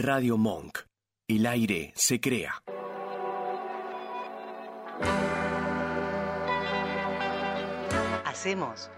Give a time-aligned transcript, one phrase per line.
[0.00, 0.78] Radio Monk.
[1.28, 2.62] El aire se crea.
[8.24, 8.90] Hacemos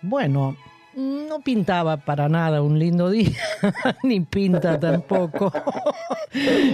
[0.03, 0.55] Bueno,
[0.95, 3.41] no pintaba para nada un lindo día,
[4.03, 5.51] ni pinta tampoco.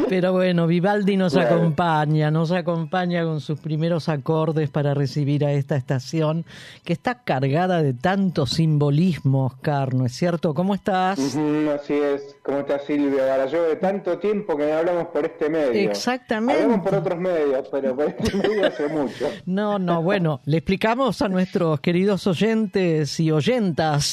[0.08, 5.76] Pero bueno, Vivaldi nos acompaña, nos acompaña con sus primeros acordes para recibir a esta
[5.76, 6.46] estación
[6.84, 10.54] que está cargada de tanto simbolismo, Oscar, ¿no es cierto?
[10.54, 11.20] ¿Cómo estás?
[11.20, 13.32] así es, ¿cómo estás Silvia?
[13.34, 15.90] Ahora yo de tanto tiempo que hablamos por este medio.
[15.90, 16.64] Exactamente.
[16.64, 19.30] Hablamos por otros medios, pero por este medio hace mucho.
[19.46, 23.70] No, no, bueno, le explicamos a nuestros queridos oyentes y oyentas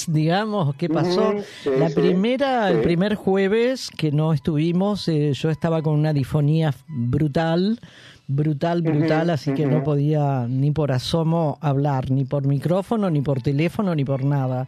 [0.07, 1.35] digamos, qué pasó.
[1.79, 7.81] la primera, el primer jueves que no estuvimos, eh, yo estaba con una difonía brutal,
[8.29, 13.43] brutal, brutal, así que no podía ni por asomo hablar, ni por micrófono, ni por
[13.43, 14.67] teléfono, ni por nada.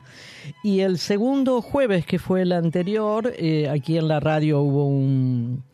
[0.62, 5.64] Y el segundo jueves, que fue el anterior, eh, aquí en la radio hubo un,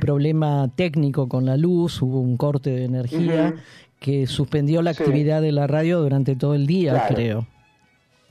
[0.00, 3.54] problema técnico con la luz, hubo un corte de energía
[4.00, 7.46] que suspendió la actividad de la radio durante todo el día, creo.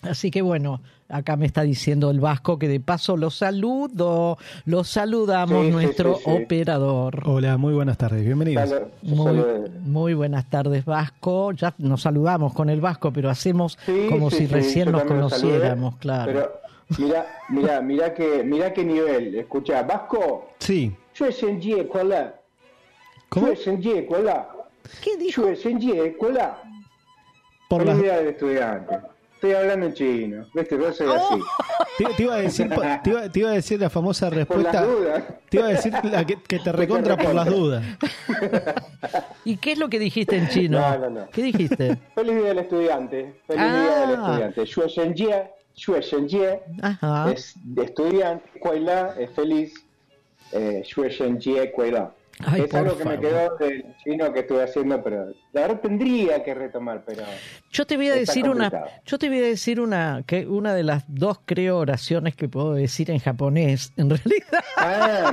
[0.02, 4.84] Así que bueno, acá me está diciendo el Vasco que de paso lo saludo, lo
[4.84, 7.22] saludamos nuestro operador.
[7.26, 8.74] Hola, muy buenas tardes, bienvenidos.
[9.02, 13.78] Muy, buenas tardes Vasco, ya nos saludamos con el Vasco, pero hacemos
[14.10, 16.32] como si recién nos conociéramos, claro.
[16.32, 16.62] Pero
[16.98, 20.50] mira, mira, mira que, mira qué nivel, escucha, Vasco.
[20.60, 20.96] Sí.
[23.30, 23.48] ¿Cómo?
[25.04, 25.44] ¿Qué dijo?
[27.68, 27.96] Por la...
[27.96, 29.00] del estudiante.
[29.38, 30.76] Estoy hablando en chino, ¿viste?
[30.78, 31.36] Pero soy así.
[31.36, 32.16] Oh.
[32.16, 32.70] Te, iba a decir,
[33.04, 34.72] te, iba, a decir la famosa respuesta.
[34.72, 35.24] Por las dudas.
[35.48, 35.94] Te iba a decir
[36.48, 37.86] que, te recontra por las dudas.
[39.46, 40.80] ¿Y qué es lo que dijiste en chino?
[40.80, 41.30] No, no, no.
[41.30, 42.00] ¿Qué dijiste?
[42.16, 43.36] Feliz día del estudiante.
[43.46, 44.24] Feliz día del ah.
[44.24, 44.66] estudiante.
[44.66, 46.60] Xue Shenjie, Xue Shenjie.
[47.32, 48.60] Es de estudiante.
[48.60, 49.86] Kuela es feliz.
[50.52, 51.72] Eh, Xue Shenjie,
[52.56, 56.54] Es algo que me quedó del chino que estuve haciendo, pero la verdad tendría que
[56.54, 57.24] retomar, pero
[57.72, 58.72] yo te voy a decir una,
[59.06, 62.74] yo te voy a decir una que una de las dos creo oraciones que puedo
[62.74, 65.32] decir en japonés, en realidad, ah,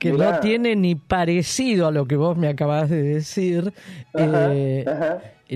[0.00, 3.72] que no tiene ni parecido a lo que vos me acabas de decir.
[4.14, 4.84] Eh,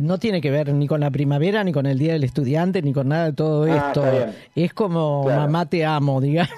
[0.01, 2.93] no tiene que ver ni con la primavera, ni con el Día del Estudiante, ni
[2.93, 4.05] con nada de todo ah, esto.
[4.55, 6.53] Es como mamá te amo, digamos.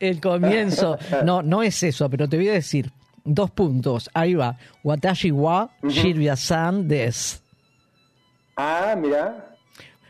[0.00, 0.98] El comienzo.
[1.24, 2.90] No, no es eso, pero te voy a decir
[3.24, 4.10] dos puntos.
[4.14, 4.56] Ahí va.
[4.82, 7.42] Watashi wa Silvia San des.
[8.56, 9.50] Ah, mira.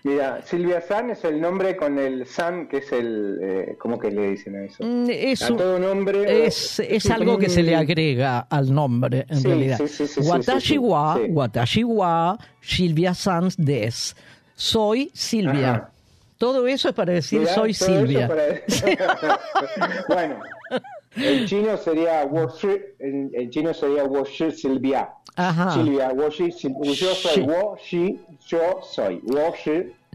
[0.03, 3.39] Mira, Silvia San es el nombre con el San, que es el.
[3.41, 4.85] Eh, ¿Cómo que le dicen a eso?
[4.85, 6.47] Mm, es a todo nombre.
[6.47, 9.81] Es, es, algo que se le agrega al nombre, en realidad.
[10.19, 14.15] watashi wa, Watashi wa Silvia San des.
[14.55, 15.89] Soy Silvia.
[16.39, 18.29] Todo eso es para decir soy Silvia.
[20.09, 20.41] bueno,
[21.17, 22.25] en chino sería
[22.99, 24.05] en, en chino sería
[24.51, 25.11] Silvia.
[25.37, 25.73] Ajá.
[25.73, 27.77] Silvia, yo soy Wo
[28.47, 29.55] yo soy Wo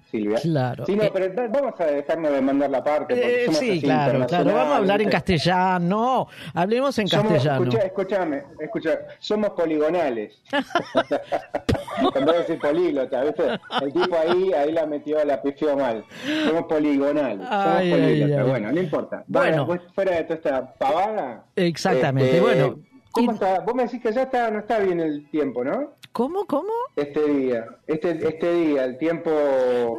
[0.09, 0.39] Silvia.
[0.41, 0.85] Claro.
[0.85, 3.45] Sí, no, eh, pero vamos a dejarnos de mandar la parte.
[3.45, 4.53] Eh, sí, claro, claro.
[4.53, 6.27] Vamos a hablar en castellano.
[6.53, 7.63] Hablemos en castellano.
[7.63, 10.41] Escucha, escúchame, escucha, somos poligonales.
[12.13, 13.43] Cuando decir políglota, ¿viste?
[13.81, 16.03] El tipo ahí, ahí la metió, la pifió mal.
[16.45, 17.47] Somos poligonales.
[17.47, 18.47] somos políglotas.
[18.47, 19.23] Bueno, no importa.
[19.27, 21.45] Bueno, pues fuera de toda esta pavada.
[21.55, 22.79] Exactamente, este, bueno.
[23.11, 23.59] ¿Cómo está?
[23.61, 25.93] Vos me decís que ya está, no está bien el tiempo, ¿no?
[26.11, 26.69] ¿Cómo, cómo?
[26.95, 29.29] Este día, este, este día, el tiempo...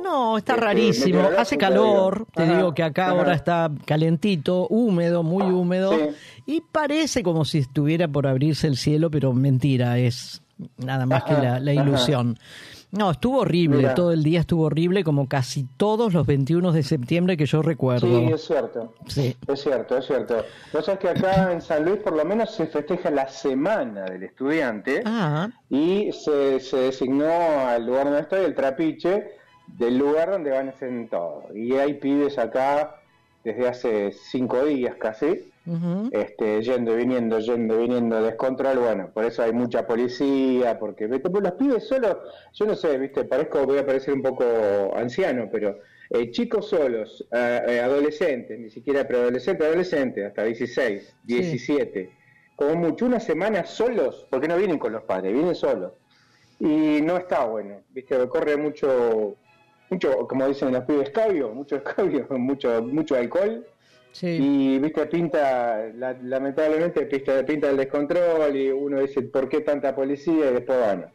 [0.02, 5.44] No, está este, rarísimo, hace calor, te digo que acá ahora está calentito, húmedo, muy
[5.44, 5.92] húmedo,
[6.46, 10.42] y parece como si estuviera por abrirse el cielo, pero mentira, es
[10.76, 12.38] nada más que la, la ilusión.
[12.92, 17.36] No, estuvo horrible, todo el día estuvo horrible, como casi todos los 21 de septiembre
[17.36, 18.06] que yo recuerdo.
[18.06, 18.94] Sí, es cierto.
[19.06, 19.36] Sí.
[19.46, 20.44] Es cierto, es cierto.
[20.72, 24.24] Vos sabés que acá en San Luis por lo menos se festeja la semana del
[24.24, 25.48] estudiante ah.
[25.68, 27.30] y se, se designó
[27.66, 29.36] al lugar donde estoy, el trapiche,
[29.66, 31.44] del lugar donde van a hacer todo.
[31.54, 32.96] Y hay pibes acá
[33.44, 35.49] desde hace cinco días casi
[36.10, 41.06] este, yendo y viniendo, yendo y viniendo, descontrol, bueno, por eso hay mucha policía, porque
[41.06, 42.22] los pibes solo,
[42.54, 44.44] yo no sé, viste, parezco, voy a parecer un poco
[44.96, 45.78] anciano, pero
[46.08, 52.10] eh, chicos solos, eh, adolescentes, ni siquiera preadolescentes, adolescentes, hasta 16, 17,
[52.56, 55.92] como mucho, una semana solos, porque no vienen con los padres, vienen solos.
[56.58, 59.36] Y no está bueno, viste, corre mucho,
[59.88, 63.66] mucho, como dicen los pibes, escabio, mucho escabio, mucho, mucho alcohol
[64.22, 65.86] y viste, pinta,
[66.22, 70.50] lamentablemente pinta, pinta el descontrol y uno dice, ¿por qué tanta policía?
[70.50, 71.06] Y después, bueno,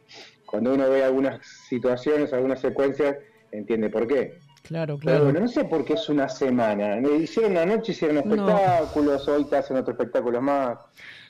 [0.46, 3.16] cuando uno ve algunas situaciones, algunas secuencias,
[3.52, 4.38] entiende por qué.
[4.62, 5.18] Claro, claro.
[5.18, 6.98] Pero bueno, no sé por qué es una semana.
[6.98, 10.78] Hicieron una noche, hicieron espectáculos, hoy te hacen otro espectáculo más.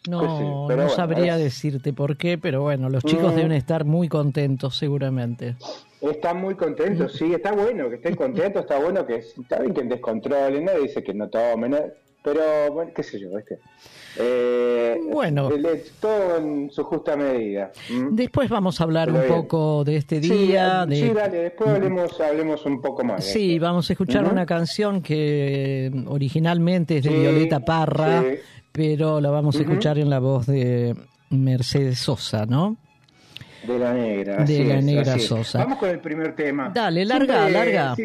[0.08, 3.36] No, no sabría decirte por qué, pero bueno, los chicos mm.
[3.36, 5.56] deben estar muy contentos seguramente.
[6.00, 9.82] Están muy contentos, sí, está bueno que estén contentos, está bueno que está bien que
[9.82, 11.74] descontrolen, nadie dice que no tomen,
[12.22, 13.58] pero bueno, qué sé yo, este.
[14.18, 15.48] Eh, bueno,
[16.00, 17.70] todo en su justa medida.
[18.10, 20.86] Después vamos a hablar un poco de este día.
[20.90, 23.24] Sí, dale, después hablemos, hablemos un poco más.
[23.24, 28.24] Sí, vamos a escuchar una canción que originalmente es de Violeta Parra,
[28.72, 30.96] pero la vamos a escuchar en la voz de
[31.30, 32.76] Mercedes Sosa, ¿no?
[33.66, 34.44] De la negra.
[34.44, 35.58] De la negra Sosa.
[35.58, 36.70] Vamos con el primer tema.
[36.72, 37.96] Dale, larga, larga.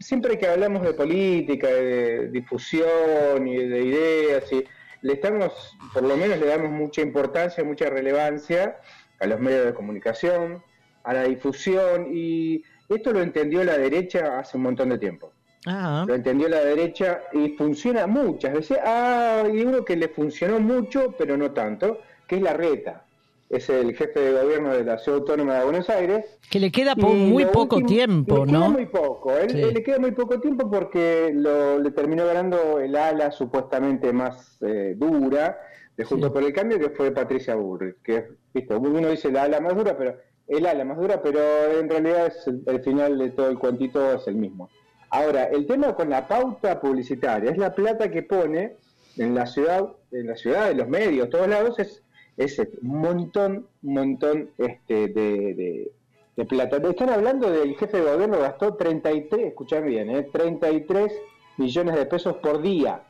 [0.00, 4.64] Siempre, que hablamos de política, de difusión y de ideas, y
[5.02, 8.78] le estamos, por lo menos le damos mucha importancia, mucha relevancia
[9.20, 10.62] a los medios de comunicación,
[11.04, 15.32] a la difusión, y esto lo entendió la derecha hace un montón de tiempo.
[15.66, 16.04] Ah.
[16.08, 18.78] Lo entendió la derecha y funciona muchas veces.
[18.82, 23.04] Ah, y uno que le funcionó mucho, pero no tanto, que es la reta
[23.52, 26.38] es el jefe de gobierno de la Ciudad Autónoma de Buenos Aires.
[26.50, 28.46] Que le queda muy poco tiempo, ¿no?
[28.46, 32.80] Le queda muy poco, él, le queda muy poco tiempo porque lo, le terminó ganando
[32.80, 35.58] el ala supuestamente más eh, dura
[35.98, 38.74] de Juntos por el Cambio, que fue Patricia Burri, que ¿viste?
[38.74, 40.16] uno dice la ala más dura, pero
[40.48, 41.40] el ala más dura, pero
[41.78, 44.70] en realidad es el, final de todo el cuentito es el mismo.
[45.10, 48.76] Ahora, el tema con la pauta publicitaria es la plata que pone
[49.18, 52.01] en la ciudad, en la ciudad, en los medios, todos lados, es
[52.36, 55.90] es un montón, un montón este, de,
[56.36, 56.76] de, plata.
[56.76, 60.28] Están hablando del jefe de gobierno gastó 33, escuchan bien, ¿eh?
[60.32, 61.12] 33
[61.58, 63.02] millones de pesos por día,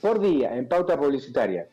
[0.00, 1.68] por día, en pauta publicitaria.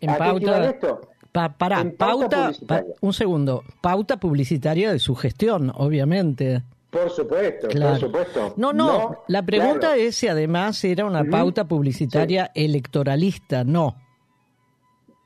[0.00, 1.00] En pauta, esto?
[1.32, 2.52] para, pauta,
[3.00, 6.62] un segundo, pauta publicitaria de su gestión, obviamente.
[6.90, 8.54] Por supuesto, por supuesto.
[8.56, 13.96] No, no, la pregunta es si además era una pauta publicitaria electoralista, no.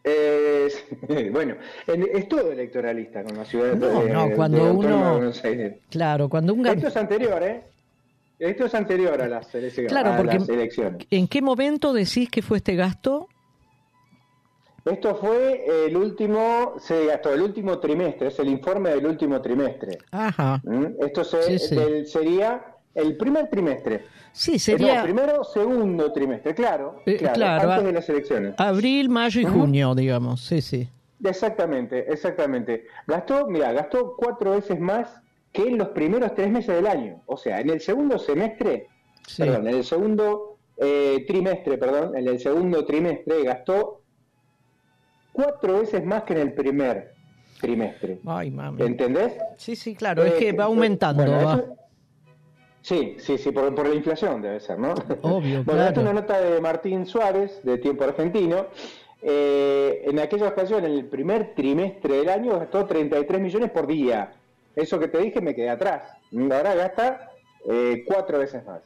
[0.09, 0.69] Eh,
[1.33, 1.57] bueno,
[1.87, 5.33] es todo electoralista con la ciudad no, de, no, cuando uno,
[5.91, 7.63] Claro, cuando un Esto es anterior, ¿eh?
[8.39, 11.07] Esto es anterior a las, elecciones, claro, porque elecciones.
[11.11, 13.29] ¿En qué momento decís que fue este gasto?
[14.85, 19.99] Esto fue el último, se gastó el último trimestre, es el informe del último trimestre.
[20.13, 20.63] Ajá.
[20.65, 20.87] ¿Mm?
[21.01, 24.05] Esto sería el primer trimestre.
[24.33, 24.99] Sí, sería.
[24.99, 27.03] No, primero, segundo trimestre, claro.
[27.07, 28.55] Eh, claro, antes de las elecciones.
[28.59, 30.41] Abril, mayo y junio, digamos.
[30.41, 30.89] Sí, sí.
[31.25, 32.87] Exactamente, exactamente.
[33.07, 35.21] Gastó, mira, gastó cuatro veces más
[35.53, 37.23] que en los primeros tres meses del año.
[37.27, 38.87] O sea, en el segundo semestre,
[39.37, 44.03] perdón, en el segundo eh, trimestre, perdón, en el segundo trimestre gastó
[45.33, 47.15] cuatro veces más que en el primer
[47.61, 48.21] trimestre.
[48.25, 48.83] Ay, mami.
[48.83, 49.33] ¿Entendés?
[49.57, 51.78] Sí, sí, claro, es que va eh, aumentando.
[52.83, 54.95] Sí, sí, sí, por, por, la inflación debe ser, ¿no?
[55.23, 58.67] Obvio, bueno, esta es una nota de Martín Suárez, de Tiempo Argentino.
[59.21, 64.33] Eh, en aquella ocasión, en el primer trimestre del año, gastó 33 millones por día.
[64.77, 66.05] Eso que te dije me quedé atrás.
[66.33, 67.33] Ahora gasta
[67.69, 68.81] eh, cuatro veces más.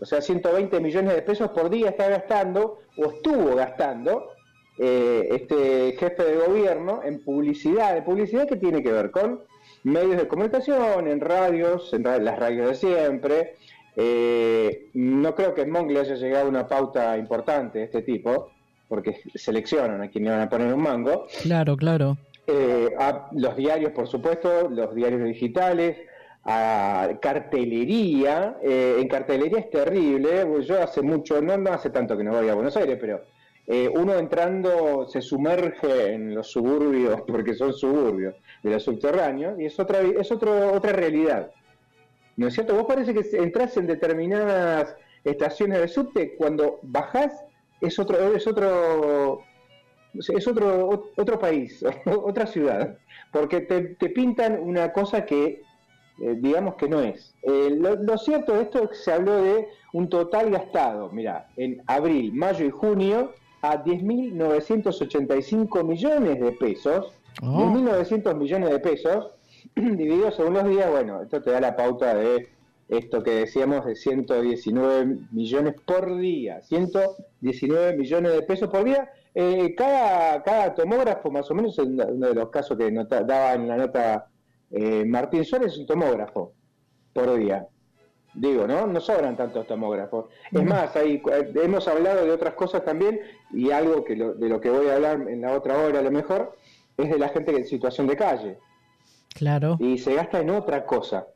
[0.00, 4.32] O sea, 120 millones de pesos por día está gastando, o estuvo gastando,
[4.78, 7.94] eh, este jefe de gobierno en publicidad.
[7.94, 9.42] ¿De publicidad qué tiene que ver con?
[9.84, 13.56] Medios de comunicación, en radios, en las radios de siempre.
[13.96, 18.50] Eh, no creo que en Monk haya llegado una pauta importante de este tipo,
[18.88, 21.26] porque seleccionan a quien le van a poner un mango.
[21.42, 22.16] Claro, claro.
[22.46, 25.96] Eh, a los diarios, por supuesto, los diarios digitales,
[26.44, 28.56] a cartelería.
[28.62, 30.46] Eh, en cartelería es terrible.
[30.66, 33.22] Yo hace mucho, no, no hace tanto que no voy a Buenos Aires, pero
[33.66, 39.78] uno entrando se sumerge en los suburbios, porque son suburbios, de los subterráneos, y es
[39.78, 41.50] otra, es otro, otra realidad.
[42.36, 42.74] ¿No es cierto?
[42.74, 47.44] Vos parece que entras en determinadas estaciones de subte, cuando bajás
[47.80, 49.42] es otro, es otro,
[50.14, 52.96] es otro, otro país, otra ciudad,
[53.32, 55.62] porque te, pintan una cosa que
[56.20, 57.34] eh, digamos que no es.
[57.42, 61.48] Eh, lo, lo, cierto de esto es que se habló de un total gastado, mira,
[61.56, 67.18] en abril, mayo y junio a 10.985 millones de pesos.
[67.40, 69.30] 10.900 millones de pesos,
[69.74, 72.48] divididos según los días, bueno, esto te da la pauta de
[72.88, 79.10] esto que decíamos de 119 millones por día, 119 millones de pesos por día.
[79.34, 83.78] Eh, cada, cada tomógrafo, más o menos, uno de los casos que daba en la
[83.78, 84.26] nota
[84.70, 86.52] eh, Martín Suárez, es un tomógrafo
[87.14, 87.66] por día.
[88.34, 88.86] Digo, ¿no?
[88.86, 90.26] No sobran tantos tomógrafos.
[90.50, 91.22] Es más, hay,
[91.54, 93.20] hemos hablado de otras cosas también
[93.52, 96.10] y algo que de lo que voy a hablar en la otra hora a lo
[96.10, 96.56] mejor
[96.96, 98.58] es de la gente en situación de calle.
[99.34, 99.76] Claro.
[99.80, 101.26] Y se gasta en otra cosa.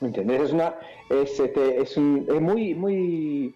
[0.00, 0.42] ¿Entendés?
[0.42, 0.74] Es una
[1.08, 3.54] es, este, es, un, es muy muy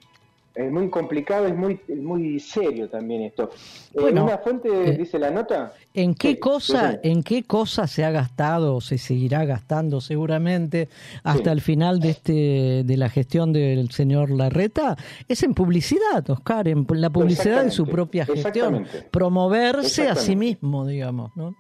[0.59, 3.51] es muy complicado, es muy muy serio también esto.
[3.95, 5.73] Eh, bueno, una fuente eh, dice la nota.
[5.95, 10.89] ¿En qué cosa en qué cosa se ha gastado o se seguirá gastando seguramente
[11.23, 14.97] hasta el final de este de la gestión del señor Larreta?
[15.29, 20.85] Es en publicidad, Oscar, en la publicidad de su propia gestión, promoverse a sí mismo,
[20.87, 21.55] digamos, ¿no?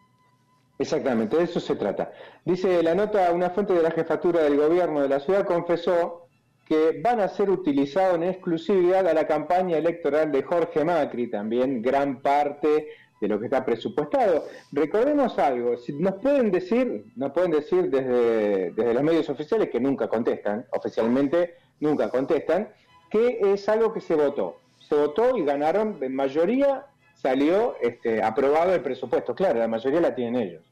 [0.80, 2.12] Exactamente, de eso se trata.
[2.44, 6.27] Dice la nota, una fuente de la jefatura del gobierno de la ciudad confesó
[6.68, 11.80] que van a ser utilizados en exclusividad a la campaña electoral de Jorge Macri, también
[11.80, 12.88] gran parte
[13.20, 14.44] de lo que está presupuestado.
[14.72, 19.80] Recordemos algo, si nos pueden decir, nos pueden decir desde, desde los medios oficiales que
[19.80, 22.68] nunca contestan, oficialmente nunca contestan,
[23.10, 24.58] que es algo que se votó.
[24.86, 29.34] Se votó y ganaron, en mayoría salió este, aprobado el presupuesto.
[29.34, 30.62] Claro, la mayoría la tienen ellos.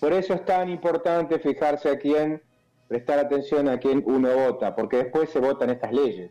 [0.00, 2.40] Por eso es tan importante fijarse a quién,
[2.88, 6.30] prestar atención a quién uno vota, porque después se votan estas leyes,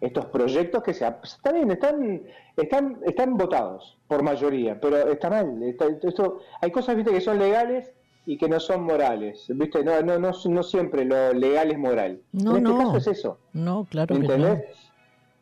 [0.00, 2.22] estos proyectos que se, están están,
[2.56, 5.62] están, están votados por mayoría, pero está mal.
[5.62, 7.92] esto, hay cosas ¿viste, que son legales
[8.26, 9.46] y que no son morales.
[9.48, 9.82] ¿viste?
[9.82, 12.20] No, no, no, no siempre lo legal es moral.
[12.32, 13.38] No, en este caso es eso.
[13.52, 14.60] No, claro que no.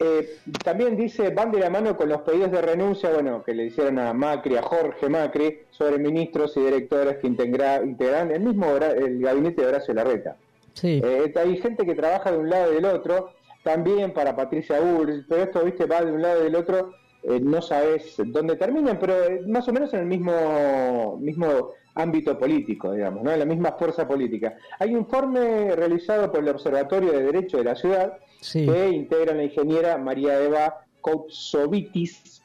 [0.04, 3.66] Eh, también dice, van de la mano con los pedidos de renuncia, bueno, que le
[3.66, 9.20] hicieron a Macri, a Jorge Macri, sobre ministros y directores que integran el mismo el
[9.20, 10.36] gabinete de Horacio Larreta.
[10.74, 11.00] Sí.
[11.04, 13.30] Eh, hay gente que trabaja de un lado y del otro,
[13.62, 17.38] también para Patricia Ur, pero esto, viste, va de un lado y del otro, eh,
[17.40, 19.14] no sabes dónde terminan, pero
[19.46, 23.32] más o menos en el mismo, mismo ámbito político, digamos, ¿no?
[23.32, 24.56] en la misma fuerza política.
[24.78, 28.18] Hay un informe realizado por el Observatorio de Derecho de la Ciudad,
[28.52, 32.42] que integra la ingeniera María Eva Koutsovitis,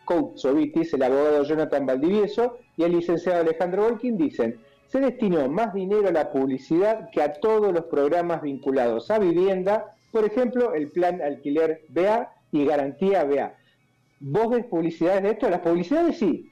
[0.93, 6.11] el abogado Jonathan Valdivieso y el licenciado Alejandro Volkin dicen, se destinó más dinero a
[6.11, 11.81] la publicidad que a todos los programas vinculados a vivienda, por ejemplo, el plan alquiler
[11.89, 13.53] BA y garantía BA.
[14.19, 15.49] ¿Vos ves publicidades de esto?
[15.49, 16.51] Las publicidades sí,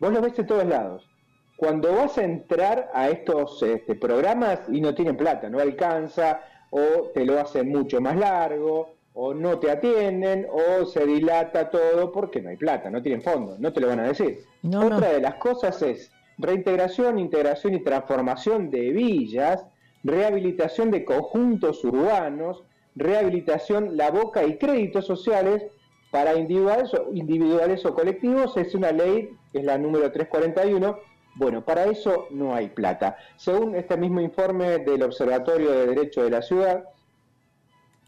[0.00, 1.08] vos lo ves de todos lados.
[1.56, 7.10] Cuando vas a entrar a estos este, programas y no tienen plata, no alcanza, o
[7.14, 12.42] te lo hacen mucho más largo, o no te atienden, o se dilata todo porque
[12.42, 14.40] no hay plata, no tienen fondo, no te lo van a decir.
[14.66, 19.64] Otra de las cosas es reintegración, integración y transformación de villas,
[20.02, 22.62] rehabilitación de conjuntos urbanos,
[22.94, 25.64] rehabilitación, la boca y créditos sociales
[26.10, 30.96] para individuales o, colectivos, es una ley, es la número 341,
[31.36, 33.16] bueno, para eso no hay plata.
[33.36, 36.84] Según este mismo informe del Observatorio de Derecho de la Ciudad,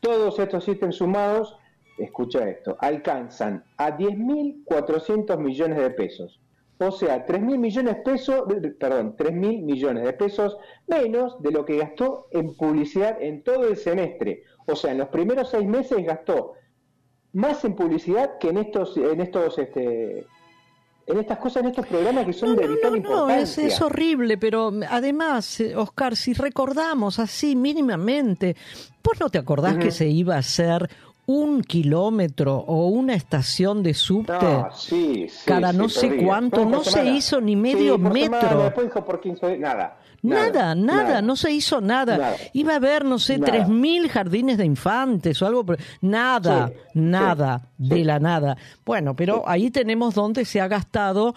[0.00, 1.56] todos estos ítems sumados,
[1.98, 6.38] escucha esto, alcanzan a 10.400 millones de pesos.
[6.78, 8.44] O sea, 3.000 millones de pesos,
[8.78, 13.76] perdón, 3.000 millones de pesos menos de lo que gastó en publicidad en todo el
[13.76, 14.42] semestre.
[14.66, 16.52] O sea, en los primeros seis meses gastó
[17.32, 20.26] más en publicidad que en estos, en estos este,
[21.06, 23.62] en estas cosas, en estos programas que son de vital importancia.
[23.62, 28.56] No, es, horrible, pero además, eh, Oscar, si recordamos así mínimamente,
[29.02, 30.90] ¿vos no te acordás que se iba a hacer
[31.26, 36.64] un kilómetro o una estación de subte no, sí, sí, cada no sé cuánto?
[36.64, 38.62] No se hizo ni medio metro.
[38.62, 39.98] después dijo por 15, nada.
[40.22, 42.36] Nada, nada, no se hizo nada.
[42.52, 47.68] Iba a haber, no sé, tres mil jardines de infantes o algo, pero nada, nada,
[47.76, 48.56] de la nada.
[48.84, 51.34] Bueno, pero ahí tenemos donde se ha gastado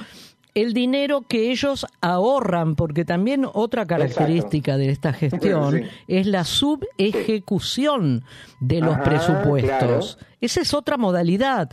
[0.61, 8.23] el dinero que ellos ahorran, porque también otra característica de esta gestión es la subejecución
[8.59, 10.17] de los presupuestos.
[10.41, 11.69] Esa es otra modalidad.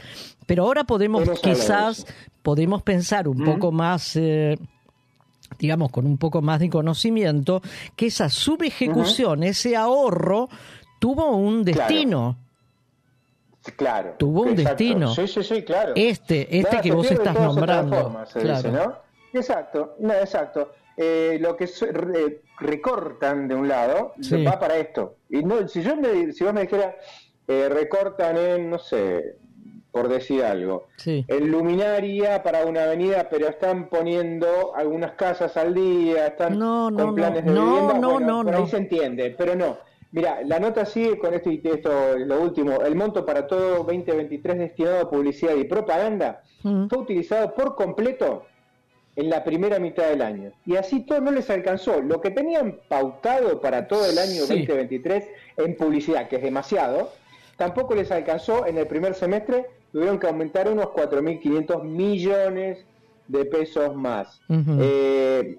[0.47, 2.07] Pero ahora podemos quizás,
[2.43, 4.17] podemos pensar un poco más...
[4.17, 4.57] Eh,
[5.59, 7.63] digamos, con un poco más de conocimiento,
[7.95, 10.49] que esa subejecución, ese ahorro,
[10.99, 12.37] tuvo un destino.
[12.37, 12.46] Claro.
[14.19, 15.15] Tuvo un destino.
[15.15, 15.93] Sí, sí, sí, claro.
[15.97, 18.25] Este, este que vos estás nombrando.
[18.33, 19.03] claro.
[19.33, 20.73] Exacto, no, exacto.
[20.97, 21.69] Eh, lo que
[22.59, 24.15] recortan de un lado
[24.47, 25.17] va para esto.
[25.29, 26.95] Y no, si yo me, si vos me dijeras,
[27.47, 29.37] eh, recortan en, no sé,
[29.91, 30.89] por decir algo.
[31.05, 37.45] El luminaria para una avenida, pero están poniendo algunas casas al día, están con planes
[37.45, 37.95] de vivienda.
[37.99, 39.79] No, no, por ahí se entiende, pero no.
[40.13, 42.81] Mira, la nota sigue con esto y esto, lo último.
[42.83, 46.87] El monto para todo 2023 destinado a publicidad y propaganda mm.
[46.89, 48.45] fue utilizado por completo
[49.17, 50.53] en la primera mitad del año.
[50.65, 52.01] Y así todo no les alcanzó.
[52.01, 55.25] Lo que tenían pautado para todo el año 2023
[55.57, 57.13] en publicidad, que es demasiado,
[57.57, 59.67] tampoco les alcanzó en el primer semestre.
[59.93, 62.85] Tuvieron que aumentar unos 4.500 millones
[63.29, 64.41] de pesos más.
[64.81, 65.57] eh,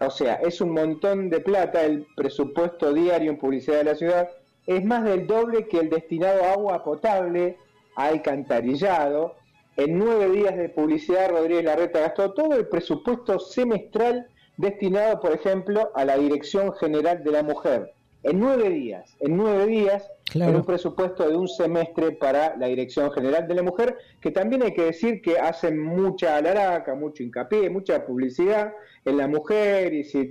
[0.00, 4.30] o sea, es un montón de plata el presupuesto diario en publicidad de la ciudad.
[4.66, 7.56] Es más del doble que el destinado a agua potable,
[7.96, 9.34] alcantarillado,
[9.78, 14.26] en nueve días de publicidad, Rodríguez Larreta gastó todo el presupuesto semestral
[14.56, 17.92] destinado, por ejemplo, a la Dirección General de la Mujer.
[18.24, 23.10] En nueve días, en nueve días, en un presupuesto de un semestre para la Dirección
[23.12, 27.70] General de la Mujer, que también hay que decir que hacen mucha alaraca, mucho hincapié,
[27.70, 28.72] mucha publicidad
[29.04, 30.30] en la mujer y si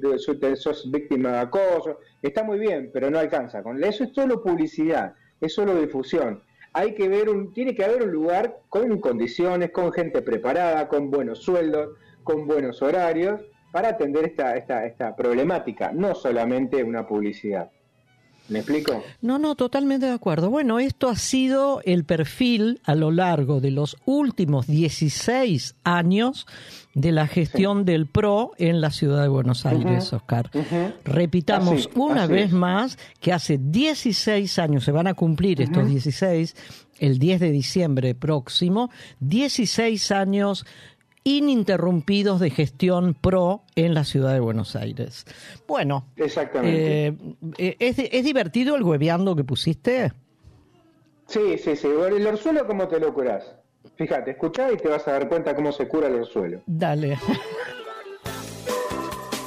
[0.56, 3.63] sos víctima de acoso, está muy bien, pero no alcanza.
[3.63, 6.42] Con eso es solo publicidad, es solo difusión
[6.77, 11.10] hay que ver un, tiene que haber un lugar con condiciones, con gente preparada, con
[11.10, 17.72] buenos sueldos, con buenos horarios, para atender esta, esta, esta problemática, no solamente una publicidad.
[18.50, 19.04] ¿Me explico?
[19.22, 20.50] No, no, totalmente de acuerdo.
[20.50, 26.48] Bueno, esto ha sido el perfil a lo largo de los últimos 16 años
[26.94, 30.50] de la gestión del PRO en la ciudad de Buenos Aires, Oscar.
[31.04, 36.56] Repitamos una vez más que hace 16 años, se van a cumplir estos 16,
[37.00, 38.89] el 10 de diciembre próximo,
[39.20, 40.66] 16 años
[41.27, 45.25] ininterrumpidos de gestión pro en la ciudad de Buenos Aires.
[45.67, 47.17] Bueno, Exactamente.
[47.57, 50.13] Eh, ¿es, divertido el hueveando que pusiste?
[51.27, 51.88] Sí, sí, sí.
[51.88, 53.43] El orzuelo, ¿cómo te lo curas?
[53.98, 56.62] Fíjate, escuchá y te vas a dar cuenta cómo se cura el orzuelo.
[56.65, 57.19] Dale.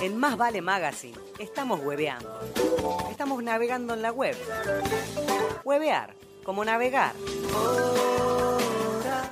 [0.02, 2.40] En Más Vale Magazine estamos hueveando.
[3.10, 4.36] Estamos navegando en la web.
[5.64, 6.14] Huevear,
[6.44, 7.14] como navegar.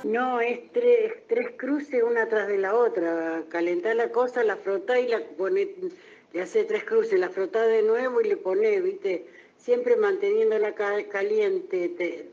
[0.03, 3.43] No, es tres, tres cruces una tras de la otra.
[3.49, 5.75] Calentá la cosa, la frotá y la pone,
[6.33, 9.25] le hace tres cruces, la frotá de nuevo y le pone, viste,
[9.57, 12.29] siempre manteniéndola caliente,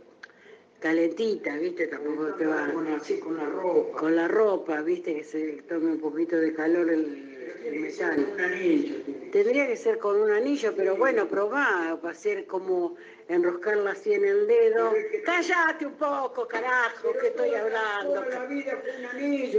[0.81, 2.71] calentita, viste, tampoco te va.
[2.73, 3.99] Con, así, con la ropa.
[3.99, 8.27] Con la ropa, viste, que se tome un poquito de calor el, el metal.
[8.35, 8.95] Un anillo.
[9.33, 12.97] Tendría que ser con un anillo, pero bueno, probá, para hacer como
[13.29, 14.93] enroscarla así en el dedo.
[15.25, 18.25] Cállate un poco, carajo, que estoy hablando.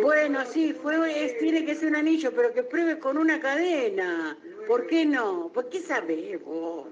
[0.02, 4.38] Bueno, sí, fue, tiene que ser un anillo, pero que pruebe con una cadena.
[4.68, 5.52] ¿Por qué no?
[5.54, 6.88] ¿Por qué sabés vos?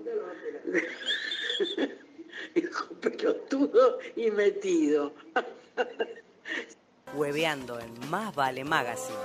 [2.55, 5.13] Hijo pelotudo y metido.
[7.15, 9.17] Hueveando en Más Vale Magazine.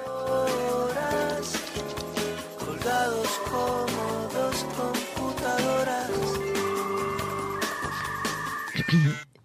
[2.58, 6.10] Colgados como dos computadoras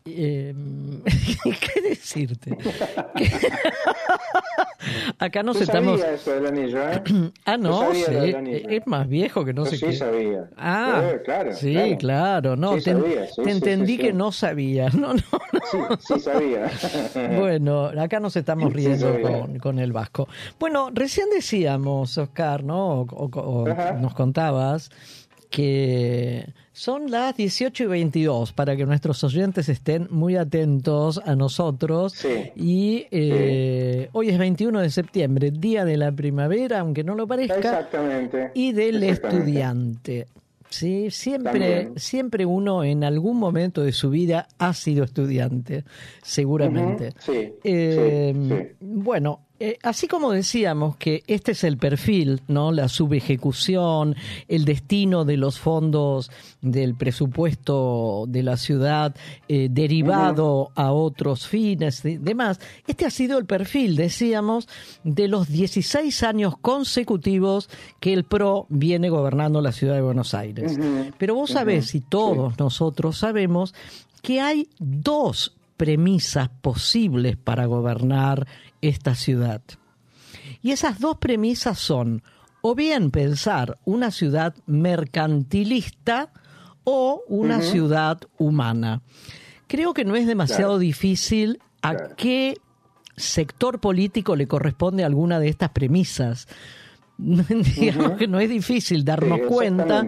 [0.07, 0.53] Eh,
[1.43, 2.55] ¿Qué decirte?
[5.17, 5.99] Acá nos estamos.
[5.99, 7.01] Sabía eso del anillo, ¿eh?
[7.45, 8.03] ah, no, sí.
[8.69, 9.93] Es más viejo que no sé sí qué.
[9.93, 10.47] sabía.
[10.57, 11.53] Ah, eh, claro.
[11.53, 12.55] Sí, claro.
[12.55, 12.95] No, te,
[13.47, 14.89] entendí que no sabía.
[14.95, 15.21] No, no,
[15.71, 16.71] Sí, sí sabía.
[17.37, 20.27] bueno, acá nos estamos riendo con, con, el vasco.
[20.59, 23.01] Bueno, recién decíamos, Oscar, ¿no?
[23.01, 23.65] o
[23.99, 24.91] nos contabas
[25.49, 32.15] que son las 18 y 22 para que nuestros oyentes estén muy atentos a nosotros.
[32.55, 37.55] Y eh, hoy es 21 de septiembre, día de la primavera, aunque no lo parezca.
[37.55, 38.51] Exactamente.
[38.53, 40.27] Y del estudiante.
[40.69, 45.85] Sí, siempre, siempre uno en algún momento de su vida ha sido estudiante,
[46.21, 47.13] seguramente.
[47.63, 52.73] Eh, bueno, eh, así como decíamos que este es el perfil, ¿no?
[52.73, 54.15] La subejecución,
[54.49, 56.29] el destino de los fondos
[56.61, 59.15] del presupuesto de la ciudad
[59.47, 62.59] eh, derivado a otros fines y demás.
[62.85, 64.67] Este ha sido el perfil, decíamos,
[65.05, 67.69] de los 16 años consecutivos
[68.01, 70.77] que el PRO viene gobernando la ciudad de Buenos Aires.
[71.17, 73.73] Pero vos sabés, y todos nosotros sabemos,
[74.21, 78.47] que hay dos premisas posibles para gobernar
[78.87, 79.61] esta ciudad.
[80.61, 82.23] Y esas dos premisas son
[82.61, 86.31] o bien pensar una ciudad mercantilista
[86.83, 89.01] o una ciudad humana.
[89.67, 92.55] Creo que no es demasiado difícil a qué
[93.15, 96.47] sector político le corresponde alguna de estas premisas.
[97.17, 100.05] Digamos que no es difícil darnos cuenta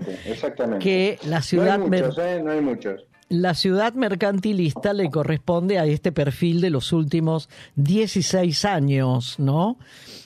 [0.80, 1.78] que la ciudad...
[1.78, 2.42] No hay muchos, ¿eh?
[2.44, 3.06] no hay muchos.
[3.30, 9.78] La ciudad mercantilista le corresponde a este perfil de los últimos 16 años, ¿no?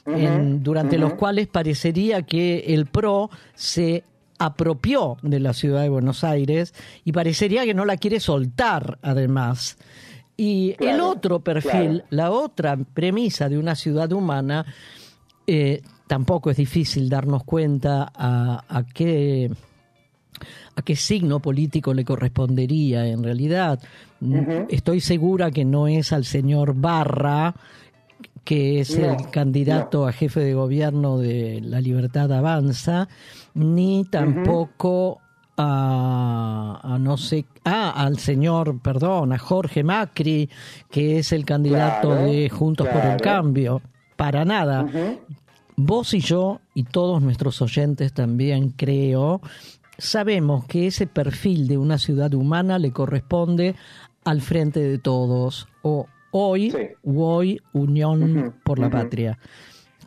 [0.06, 4.04] durante los cuales parecería que el PRO se
[4.40, 6.74] apropió de la ciudad de Buenos Aires
[7.06, 9.78] y parecería que no la quiere soltar, además.
[10.38, 14.66] Y el otro perfil, la otra premisa de una ciudad humana,
[15.46, 19.52] eh, tampoco es difícil darnos cuenta a qué
[20.76, 23.80] a qué signo político le correspondería en realidad.
[24.70, 27.56] Estoy segura que no es al señor Barra,
[28.44, 33.08] que es el candidato a jefe de gobierno de La Libertad Avanza,
[33.54, 35.20] ni tampoco
[35.58, 40.50] a, no sé, ah, al señor, perdón, a Jorge Macri,
[40.90, 43.82] que es el candidato de Juntos por el Cambio.
[44.16, 44.86] Para nada.
[45.76, 49.42] Vos y yo, y todos nuestros oyentes también creo,
[50.02, 53.76] sabemos que ese perfil de una ciudad humana le corresponde
[54.24, 59.38] al frente de todos, o hoy, hoy Unión por la Patria,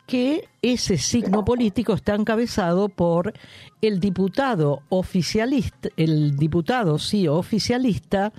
[0.06, 3.32] que ese signo político está encabezado por
[3.80, 8.32] el diputado oficialista, el diputado sí oficialista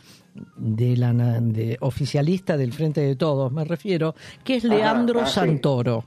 [0.57, 4.13] de la de, oficialista del Frente de Todos, me refiero,
[4.43, 6.05] que es Leandro ah, Santoro.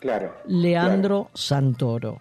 [0.00, 0.34] Claro.
[0.46, 2.20] Leandro Santoro.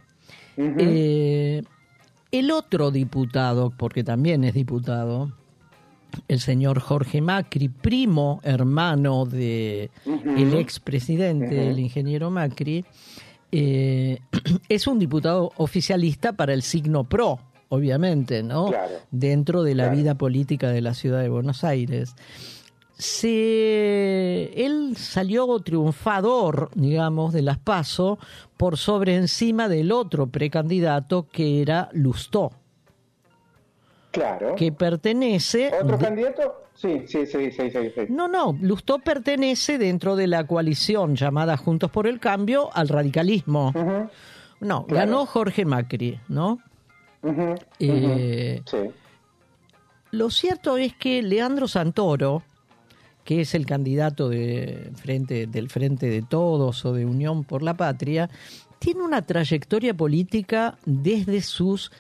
[2.34, 5.32] El otro diputado, porque también es diputado,
[6.28, 9.92] el señor Jorge Macri, primo hermano de
[10.36, 12.86] el expresidente, el ingeniero Macri,
[13.52, 14.18] eh,
[14.68, 18.72] es un diputado oficialista para el signo PRO, obviamente, ¿no?
[19.12, 22.16] Dentro de la vida política de la ciudad de Buenos Aires
[22.98, 28.20] se, él salió triunfador, digamos, de las PASO
[28.58, 32.52] por sobre encima del otro precandidato que era Lustó.
[34.12, 34.56] Claro.
[34.56, 35.72] Que pertenece.
[35.82, 36.64] ¿Otro candidato?
[36.76, 41.92] Sí, sí, sí, sí, sí, No, no, Lustó pertenece dentro de la coalición llamada Juntos
[41.92, 43.74] por el Cambio al radicalismo.
[44.60, 46.60] No, ganó Jorge Macri, ¿no?
[47.80, 48.78] Eh, sí.
[50.12, 52.44] Lo cierto es que Leandro Santoro,
[53.24, 57.76] que es el candidato de frente, del Frente de Todos o de Unión por la
[57.76, 58.30] Patria,
[58.80, 61.92] tiene una trayectoria política desde sus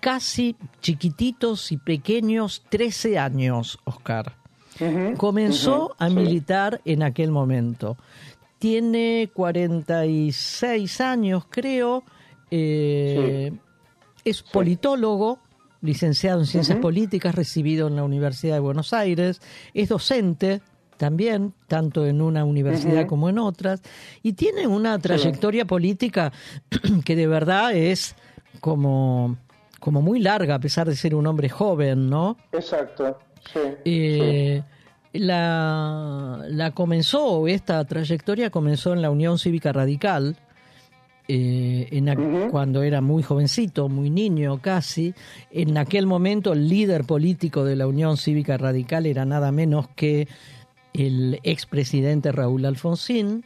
[0.00, 4.34] casi chiquititos y pequeños 13 años, Oscar.
[5.16, 7.96] Comenzó a militar en aquel momento.
[8.58, 12.02] Tiene 46 años, creo.
[12.50, 13.52] Eh,
[14.24, 15.38] es politólogo,
[15.82, 19.40] licenciado en Ciencias Políticas, recibido en la Universidad de Buenos Aires,
[19.74, 20.62] es docente
[20.96, 23.82] también, tanto en una universidad como en otras,
[24.22, 26.32] y tiene una trayectoria política
[27.04, 28.14] que de verdad es
[28.60, 29.36] como,
[29.80, 32.36] como muy larga, a pesar de ser un hombre joven, ¿no?
[32.52, 33.18] Exacto,
[33.52, 33.60] sí.
[33.84, 34.62] Eh,
[35.12, 40.36] la, la comenzó, esta trayectoria comenzó en la Unión Cívica Radical,
[41.28, 45.14] eh, en cuando era muy jovencito, muy niño casi.
[45.50, 50.28] En aquel momento el líder político de la Unión Cívica Radical era nada menos que
[50.92, 53.44] el expresidente Raúl Alfonsín.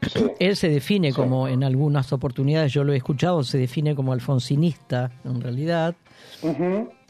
[0.38, 5.10] Él se define como, en algunas oportunidades yo lo he escuchado, se define como alfonsinista
[5.24, 5.94] en realidad.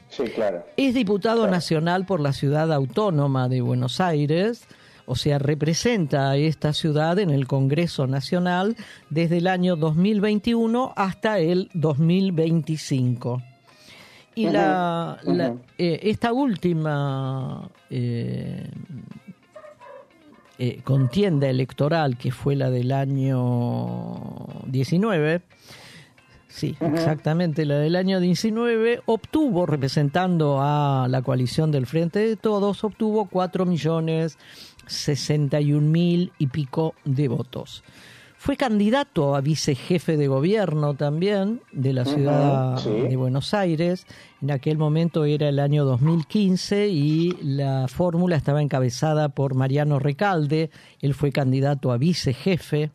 [0.08, 0.64] Sí, claro.
[0.76, 4.66] Es diputado nacional por la ciudad autónoma de Buenos Aires
[5.06, 8.76] o sea, representa a esta ciudad en el Congreso Nacional
[9.10, 13.42] desde el año 2021 hasta el 2025.
[14.34, 15.18] Y la,
[15.76, 18.70] eh, esta última eh,
[20.58, 24.14] eh, contienda electoral, que fue la del año
[24.66, 25.42] 19,
[26.52, 32.84] Sí, exactamente, la del año 19 obtuvo, representando a la coalición del Frente de Todos,
[32.84, 34.36] obtuvo 4 millones
[34.86, 37.82] 61 mil y pico de votos.
[38.42, 44.04] Fue candidato a vicejefe de gobierno también de la ciudad de Buenos Aires.
[44.40, 50.70] En aquel momento era el año 2015 y la fórmula estaba encabezada por Mariano Recalde.
[51.00, 52.90] Él fue candidato a vicejefe.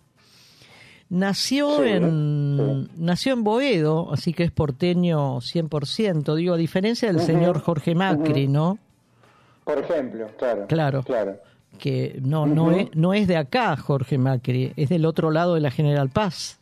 [1.07, 7.61] Nació en nació en Boedo, así que es porteño 100%, digo, a diferencia del señor
[7.61, 8.79] Jorge Macri, ¿no?
[9.63, 10.67] Por ejemplo, claro.
[10.67, 11.03] Claro.
[11.03, 11.39] Claro
[11.77, 15.61] que no, no, es, no es de acá Jorge Macri, es del otro lado de
[15.61, 16.59] la General Paz.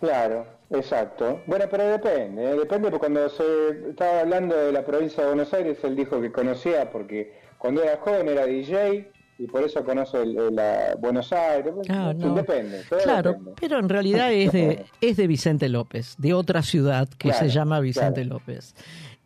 [0.00, 1.40] Claro, exacto.
[1.46, 2.56] Bueno, pero depende, ¿eh?
[2.56, 6.30] depende porque cuando se estaba hablando de la provincia de Buenos Aires, él dijo que
[6.30, 11.74] conocía porque cuando era joven era DJ y por eso conoce la Buenos Aires.
[11.88, 12.82] Ah, depende.
[13.02, 17.48] Claro, pero en realidad es de, es de Vicente López, de otra ciudad que se
[17.48, 18.74] llama Vicente López.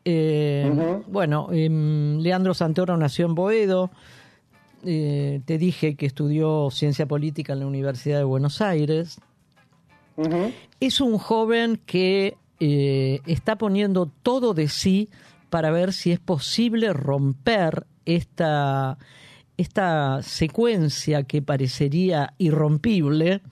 [0.05, 3.91] Bueno, em, Leandro Santoro nació en Boedo.
[4.83, 9.21] Te dije que estudió ciencia política en la Universidad de Buenos Aires.
[10.81, 15.09] Es un joven que está poniendo todo de sí
[15.51, 18.99] para ver si es posible romper esta,
[19.57, 23.43] esta secuencia que parecería irrompible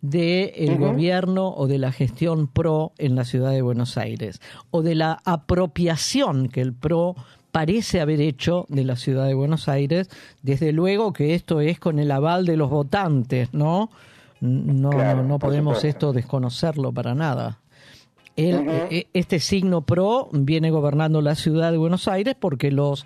[0.00, 4.82] del de gobierno o de la gestión PRO en la ciudad de Buenos Aires, o
[4.82, 7.16] de la apropiación que el PRO
[7.52, 10.10] parece haber hecho de la ciudad de Buenos Aires,
[10.42, 13.90] desde luego que esto es con el aval de los votantes, ¿no?
[14.40, 14.90] No,
[15.22, 17.58] no podemos esto desconocerlo para nada.
[18.36, 18.50] E,
[18.90, 23.04] e, este signo PRO viene gobernando la ciudad de Buenos Aires porque los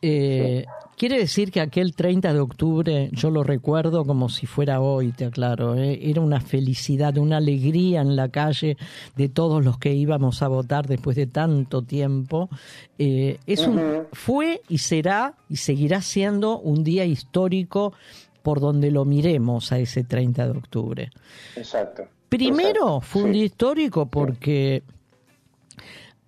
[0.00, 0.64] Eh,
[0.96, 5.24] quiere decir que aquel 30 de octubre, yo lo recuerdo como si fuera hoy, te
[5.24, 5.98] aclaro, ¿eh?
[6.02, 8.76] era una felicidad, una alegría en la calle
[9.16, 12.48] de todos los que íbamos a votar después de tanto tiempo.
[12.98, 17.92] Eh, es un, fue y será y seguirá siendo un día histórico
[18.42, 21.10] por donde lo miremos a ese 30 de octubre.
[21.56, 22.04] Exacto.
[22.28, 24.82] Primero fue un día histórico porque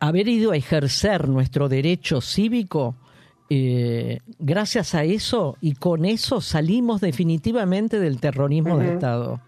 [0.01, 2.95] haber ido a ejercer nuestro derecho cívico,
[3.51, 9.41] eh, gracias a eso y con eso salimos definitivamente del terrorismo de Estado.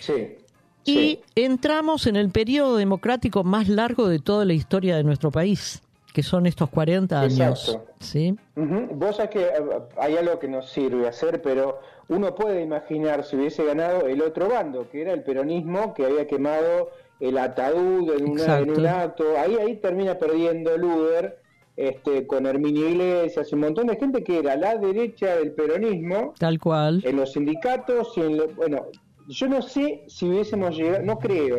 [0.00, 0.36] Sí.
[0.84, 5.82] Y entramos en el periodo democrático más largo de toda la historia de nuestro país,
[6.12, 7.78] que son estos 40 años.
[8.00, 8.36] ¿sí?
[8.56, 9.52] Vos sabés que eh,
[9.98, 14.48] hay algo que nos sirve hacer, pero uno puede imaginar si hubiese ganado el otro
[14.48, 19.38] bando, que era el peronismo, que había quemado el ataúd en, un acto.
[19.38, 21.38] Ahí, ahí termina perdiendo Luder
[21.78, 26.34] este, con Herminio Iglesias y un montón de gente que era la derecha del peronismo.
[26.36, 27.02] Tal cual.
[27.04, 28.86] En los sindicatos y en bueno,
[29.28, 31.56] yo no sé si hubiésemos llegado, no creo,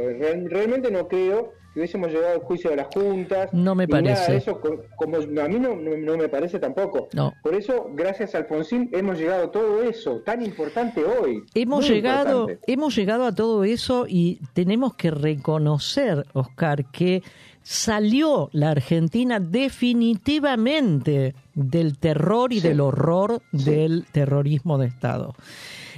[0.49, 3.53] realmente no creo que hubiésemos llegado al juicio de las juntas.
[3.53, 4.35] No me parece.
[4.35, 7.07] eso, como, a mí no, no, me parece tampoco.
[7.13, 7.33] No.
[7.41, 11.43] Por eso, gracias a Alfonsín, hemos llegado a todo eso, tan importante hoy.
[11.53, 17.23] Hemos llegado, hemos llegado a todo eso y tenemos que reconocer, Oscar, que
[17.69, 25.35] salió la Argentina definitivamente del terror y del horror del terrorismo de Estado.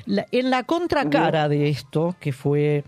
[0.05, 2.83] en la contracara de esto, que fue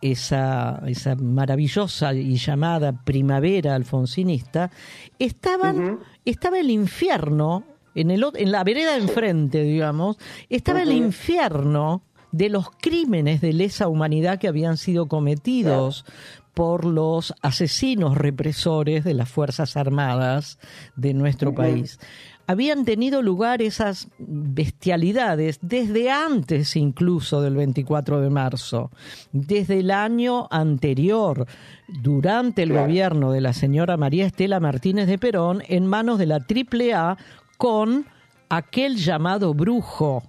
[0.00, 4.70] esa, esa maravillosa y llamada primavera alfonsinista,
[5.18, 7.64] estaban, estaba el infierno,
[7.94, 10.16] en, el, en la vereda de enfrente, digamos,
[10.48, 16.06] estaba el infierno de los crímenes de lesa humanidad que habían sido cometidos
[16.54, 20.58] por los asesinos represores de las Fuerzas Armadas
[20.96, 21.98] de nuestro país.
[22.46, 28.90] Habían tenido lugar esas bestialidades desde antes incluso del 24 de marzo,
[29.32, 31.46] desde el año anterior,
[31.88, 36.36] durante el gobierno de la señora María Estela Martínez de Perón, en manos de la
[36.36, 37.16] AAA
[37.56, 38.06] con
[38.48, 40.22] aquel llamado brujo.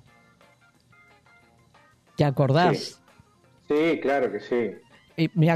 [2.15, 3.01] ¿Te acordás?
[3.67, 4.82] sí claro que sí.
[5.17, 5.53] Eh, me,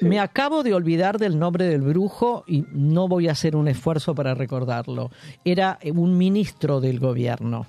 [0.00, 4.14] me, acabo de olvidar del nombre del brujo y no voy a hacer un esfuerzo
[4.14, 5.10] para recordarlo.
[5.44, 7.66] Era un ministro del gobierno.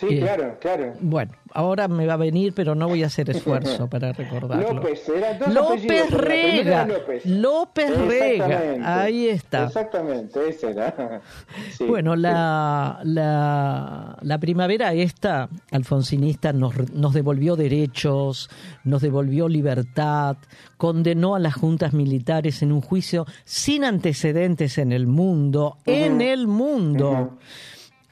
[0.00, 0.94] Sí, eh, claro, claro.
[1.00, 4.72] Bueno, ahora me va a venir, pero no voy a hacer esfuerzo para recordarlo.
[4.72, 6.88] López, era López Rega.
[7.26, 9.02] López, Rega.
[9.02, 9.64] Ahí está.
[9.66, 11.20] Exactamente, ese era.
[11.86, 18.48] bueno, la, la, la, primavera esta, alfonsinista, nos, nos devolvió derechos,
[18.84, 20.38] nos devolvió libertad,
[20.78, 26.46] condenó a las juntas militares en un juicio sin antecedentes en el mundo, en el
[26.46, 27.36] mundo.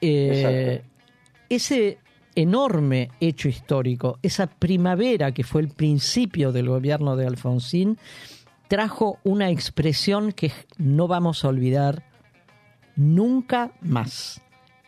[0.01, 0.83] eh,
[1.49, 1.97] ese
[2.35, 4.19] enorme hecho histórico.
[4.21, 7.97] Esa primavera que fue el principio del gobierno de Alfonsín
[8.67, 12.03] trajo una expresión que no vamos a olvidar
[12.95, 14.41] nunca más.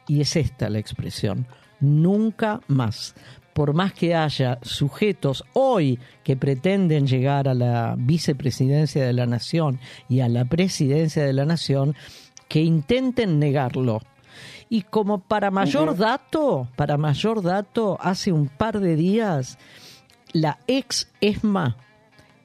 [0.07, 1.47] Y es esta la expresión,
[1.79, 3.15] nunca más
[3.53, 9.79] por más que haya sujetos hoy que pretenden llegar a la vicepresidencia de la nación
[10.07, 11.95] y a la presidencia de la nación,
[12.47, 14.01] que intenten negarlo.
[14.73, 19.57] Y como para mayor dato, para mayor dato, hace un par de días,
[20.31, 21.75] la ex ESMA,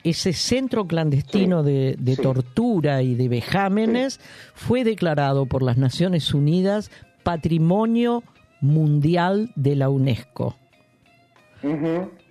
[0.03, 4.19] ese centro clandestino de, tortura y de vejámenes,
[4.55, 6.91] fue declarado por las Naciones Unidas
[7.23, 8.25] Patrimonio
[8.61, 10.57] Mundial de la UNESCO.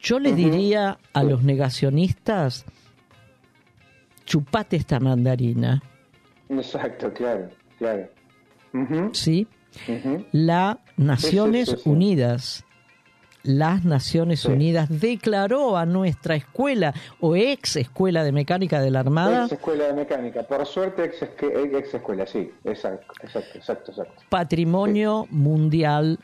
[0.01, 2.65] Yo le diría a los negacionistas,
[4.25, 5.81] chupate esta mandarina.
[6.49, 8.09] Exacto, claro, claro.
[9.13, 9.47] Sí.
[10.31, 12.65] Las Naciones Unidas,
[13.43, 19.43] las Naciones Unidas declaró a nuestra escuela o ex escuela de mecánica de la Armada.
[19.43, 24.23] Ex escuela de mecánica, por suerte ex, ex escuela, sí, exacto, exacto, exacto, exacto.
[24.29, 26.19] Patrimonio Mundial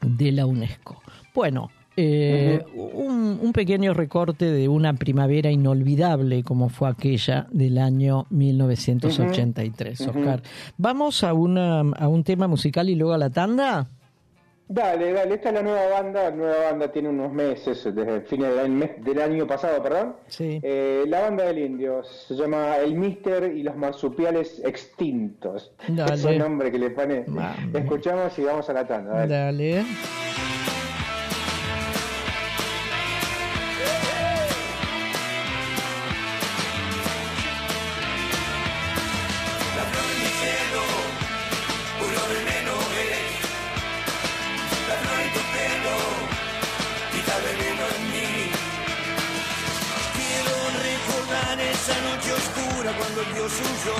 [0.00, 1.02] de la UNESCO.
[1.34, 10.00] Bueno, eh, un, pequeño recorte de una primavera inolvidable como fue aquella del año 1983,
[10.02, 10.42] Oscar.
[10.76, 13.88] ¿Vamos a, una, a un tema musical y luego a la tanda?
[14.68, 18.22] Dale, dale, esta es la nueva banda, la nueva banda tiene unos meses, desde el
[18.22, 20.16] fin del año, pasado, perdón.
[20.28, 20.60] Sí.
[20.62, 25.72] Eh, la banda del indio se llama El Mister y los marsupiales extintos.
[25.88, 26.14] Dale.
[26.14, 27.24] Es el nombre que le pone.
[27.74, 29.14] Escuchamos y vamos a la tanda.
[29.14, 29.34] Dale.
[29.34, 30.77] dale.
[53.48, 53.96] Suyo.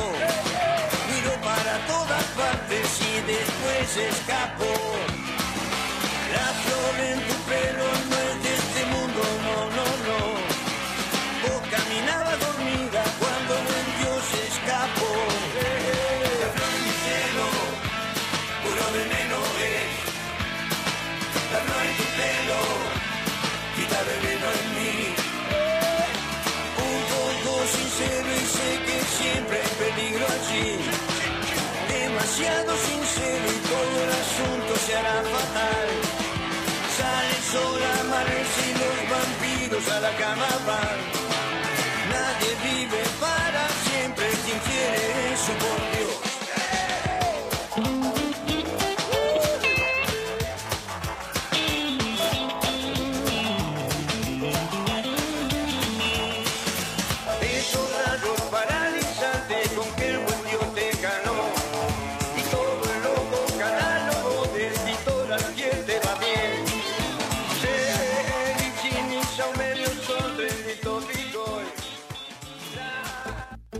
[1.09, 4.67] Miro para todas partes y después escapo.
[6.33, 7.98] La flor en tu pelo
[32.39, 35.89] Demasiado sincero y todo el asunto se hará fatal.
[36.97, 40.99] Sale el sol, amanece y los vampiros a la cama van.
[42.13, 45.98] Nadie vive para siempre, quien quiere eso por Dios.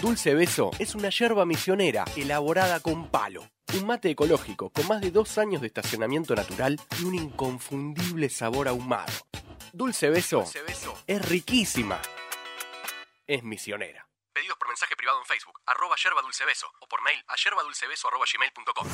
[0.00, 3.44] Dulce Beso es una yerba misionera elaborada con palo
[3.78, 8.66] un mate ecológico con más de dos años de estacionamiento natural y un inconfundible sabor
[8.68, 9.12] ahumado.
[9.72, 10.44] Dulce Beso,
[11.06, 12.00] es riquísima.
[13.26, 14.09] Es misionera.
[14.40, 18.86] Pedidos por mensaje privado en Facebook, arroba yerbadulcebeso, o por mail a yerbadulcebeso arroba gmail.com.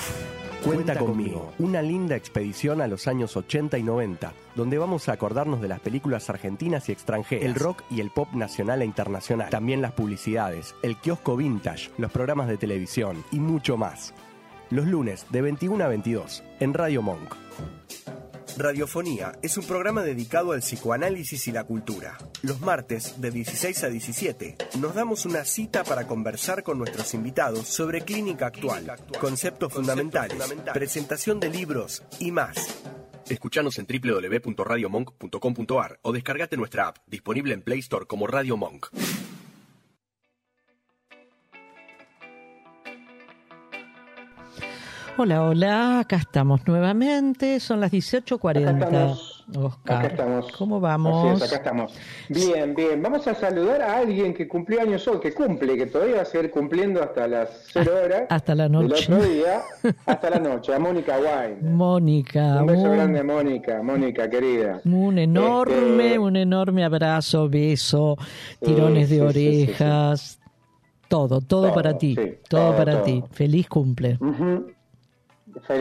[0.65, 5.61] Cuenta conmigo, una linda expedición a los años 80 y 90, donde vamos a acordarnos
[5.61, 9.81] de las películas argentinas y extranjeras, el rock y el pop nacional e internacional, también
[9.83, 14.15] las publicidades, el kiosco vintage, los programas de televisión y mucho más
[14.71, 17.37] los lunes de 21 a 22 en Radio Monk.
[18.57, 22.17] Radiofonía es un programa dedicado al psicoanálisis y la cultura.
[22.43, 27.69] Los martes de 16 a 17 nos damos una cita para conversar con nuestros invitados
[27.69, 30.39] sobre clínica actual, conceptos fundamentales,
[30.73, 32.83] presentación de libros y más.
[33.29, 38.87] Escuchanos en www.radiomonk.com.ar o descargate nuestra app, disponible en Play Store como Radio Monk.
[45.19, 49.19] Hola, hola, acá estamos nuevamente, son las 18.40.
[49.57, 50.53] Oscar, acá estamos.
[50.53, 51.43] ¿cómo vamos?
[51.43, 51.95] acá estamos.
[52.29, 53.01] Bien, bien.
[53.01, 56.25] Vamos a saludar a alguien que cumplió años hoy, que cumple, que todavía va a
[56.27, 58.23] seguir cumpliendo hasta las 0 horas.
[58.29, 59.07] Hasta la noche.
[59.07, 59.62] El otro día,
[60.07, 61.71] hasta la noche, a Mónica Wine.
[61.71, 62.61] Mónica.
[62.61, 64.83] Un beso grande, Mónica, Mónica, querida.
[64.85, 68.19] Un enorme, este, un enorme abrazo, beso,
[68.61, 70.41] tirones de orejas.
[71.09, 72.17] Todo, todo, para ti,
[72.51, 73.25] todo, para ti.
[73.31, 74.19] Feliz cumple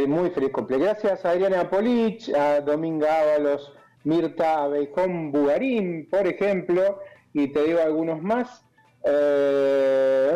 [0.08, 0.88] muy feliz cumpleaños.
[0.88, 3.74] Gracias a Adriana Polich, a Dominga Ábalos,
[4.04, 7.00] Mirta Abeijón Bugarín, por ejemplo,
[7.34, 8.64] y te digo algunos más.
[9.04, 10.36] Eh,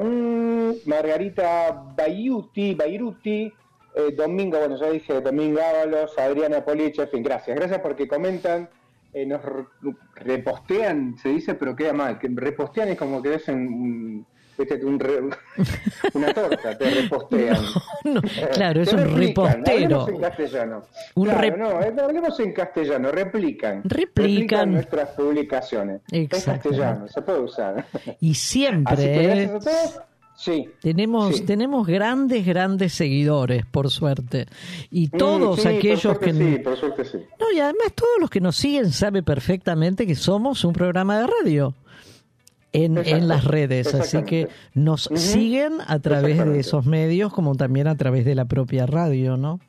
[0.86, 3.52] Margarita Bayuti, Bayruti,
[3.96, 7.56] eh, Domingo, bueno, ya dije Domingo Ábalos, Adriana Polich, en fin, gracias.
[7.58, 8.70] Gracias porque comentan,
[9.14, 9.42] eh, nos
[10.16, 13.48] repostean, se dice, pero queda mal, que repostean es como que es
[14.64, 15.30] en
[16.14, 17.58] una torta, te repostean.
[18.54, 20.08] claro, es un repostero.
[20.08, 20.84] en castellano.
[21.16, 23.82] claro, no, eh, hablemos en castellano, replican.
[23.84, 24.74] Replican.
[24.74, 26.02] nuestras publicaciones.
[26.12, 27.86] En castellano, se puede usar.
[28.20, 28.94] Y siempre.
[28.94, 30.00] Así que
[30.40, 34.46] Sí, tenemos, tenemos grandes, grandes seguidores, por suerte.
[34.90, 36.32] Y mm, todos aquellos que...
[36.32, 37.18] Sí, por suerte sí.
[37.38, 41.28] No, y además todos los que nos siguen saben perfectamente que somos un programa de
[41.28, 41.76] radio
[42.74, 47.88] en, en las redes, así que nos siguen a través de esos medios como también
[47.88, 49.60] a través de la propia radio, ¿no?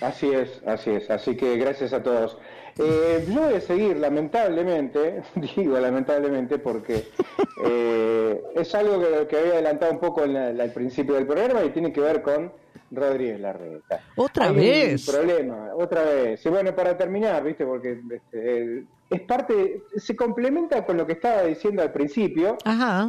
[0.00, 2.36] Así es, así es, así que gracias a todos.
[2.78, 5.22] Eh, yo voy a seguir, lamentablemente,
[5.56, 7.04] digo lamentablemente porque
[7.64, 11.92] eh, es algo que, que, había adelantado un poco al principio del programa y tiene
[11.92, 12.52] que ver con
[12.94, 14.00] Rodríguez Larreta.
[14.16, 15.08] ¿Otra vez?
[15.08, 16.44] problema, otra vez.
[16.44, 17.64] Y bueno, para terminar, ¿viste?
[17.64, 22.56] Porque este, es parte, se complementa con lo que estaba diciendo al principio,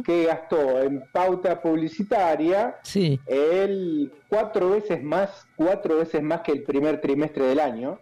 [0.04, 3.18] que gastó en pauta publicitaria sí.
[3.26, 7.98] el cuatro veces más, cuatro veces más que el primer trimestre del año.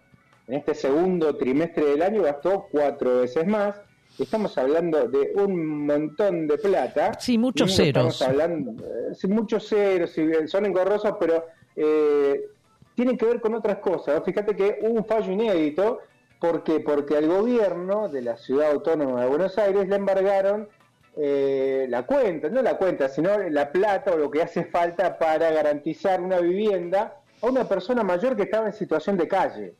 [0.46, 3.80] En este segundo trimestre del año gastó cuatro veces más.
[4.18, 7.18] Estamos hablando de un montón de plata.
[7.18, 8.14] Sí, muchos ceros.
[8.14, 10.14] Estamos hablando, eh, sí, muchos ceros,
[10.46, 11.46] son engorrosos, pero
[11.76, 12.46] eh,
[12.94, 14.22] tienen que ver con otras cosas.
[14.24, 16.00] Fíjate que hubo un fallo inédito
[16.44, 16.78] ¿Por qué?
[16.78, 20.68] Porque al gobierno de la ciudad autónoma de Buenos Aires le embargaron
[21.16, 25.50] eh, la cuenta, no la cuenta, sino la plata o lo que hace falta para
[25.52, 29.72] garantizar una vivienda a una persona mayor que estaba en situación de calle.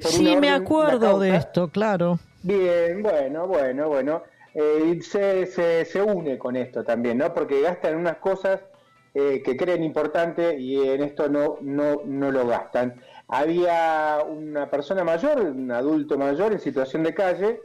[0.00, 2.18] Sí, me acuerdo de esto, claro.
[2.42, 4.22] Bien, bueno, bueno, bueno.
[4.52, 7.32] Eh, se, se, une con esto también, ¿no?
[7.32, 8.60] Porque gastan unas cosas
[9.18, 15.04] eh, que creen importantes y en esto no, no, no lo gastan había una persona
[15.04, 17.60] mayor, un adulto mayor en situación de calle,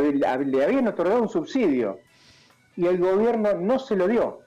[0.00, 2.00] le habían otorgado un subsidio
[2.76, 4.40] y el gobierno no se lo dio.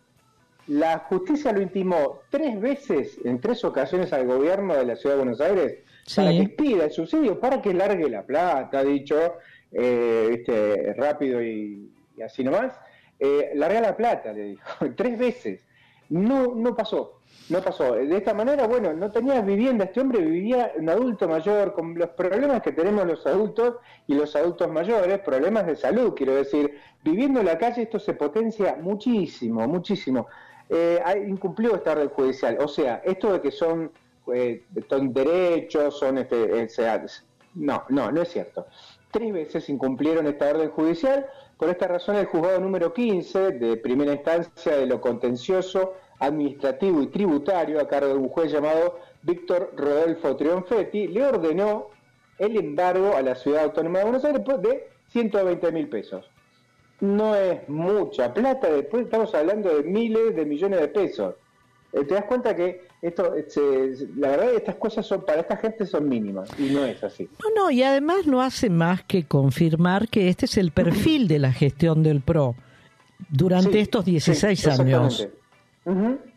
[0.68, 5.24] La justicia lo intimó tres veces, en tres ocasiones al gobierno de la ciudad de
[5.24, 5.80] Buenos Aires,
[6.16, 9.36] para que pida el subsidio, para que largue la plata, dicho
[9.72, 11.90] eh, rápido y,
[12.24, 12.74] así nomás.
[13.18, 14.64] Eh, larga la plata, le dijo,
[14.96, 15.66] tres veces.
[16.10, 17.20] No, no pasó.
[17.50, 17.94] No pasó.
[17.94, 19.86] De esta manera, bueno, no tenía vivienda.
[19.86, 24.36] Este hombre vivía un adulto mayor con los problemas que tenemos los adultos y los
[24.36, 26.78] adultos mayores, problemas de salud, quiero decir.
[27.04, 30.28] Viviendo en la calle esto se potencia muchísimo, muchísimo.
[30.70, 32.58] Eh, incumplió esta orden judicial.
[32.60, 33.92] O sea, esto de que son,
[34.32, 36.68] eh, son derechos, son este, eh,
[37.56, 38.68] no, no, no es cierto.
[39.12, 41.26] Tres veces incumplieron esta orden judicial.
[41.60, 47.08] Por esta razón, el juzgado número 15 de primera instancia de lo contencioso administrativo y
[47.08, 51.90] tributario a cargo de un juez llamado Víctor Rodolfo Trionfetti, le ordenó
[52.38, 56.26] el embargo a la ciudad autónoma de Buenos Aires de 120 mil pesos.
[57.02, 61.36] No es mucha plata, después estamos hablando de miles de millones de pesos.
[61.94, 63.34] Eh, te das cuenta que esto,
[64.18, 67.30] la verdad, estas cosas son para esta gente son mínimas y no es así.
[67.42, 71.40] No, no, y además no hace más que confirmar que este es el perfil de
[71.40, 72.56] la gestión del PRO
[73.30, 75.28] durante estos 16 años.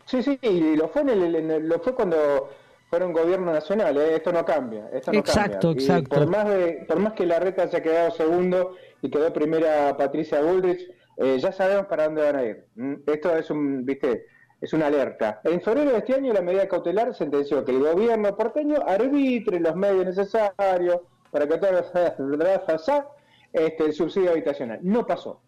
[0.05, 2.49] Sí, sí, y lo fue, en lo fue cuando
[2.89, 4.17] fueron gobierno nacional, ¿eh?
[4.17, 4.89] esto no cambia.
[4.93, 6.15] Esto no exacto, exacto.
[6.15, 10.41] Por más, de, por más que la reta haya quedado segundo y quedó primera Patricia
[10.41, 12.65] Bullrich, eh, ya sabemos para dónde van a ir.
[13.07, 14.25] Esto es un, viste,
[14.63, 15.41] es una alerta.
[15.43, 19.75] En febrero de este año la medida cautelar sentenció que el gobierno porteño arbitre los
[19.75, 23.05] medios necesarios para que todo
[23.53, 24.79] este, el subsidio habitacional.
[24.81, 25.41] No pasó,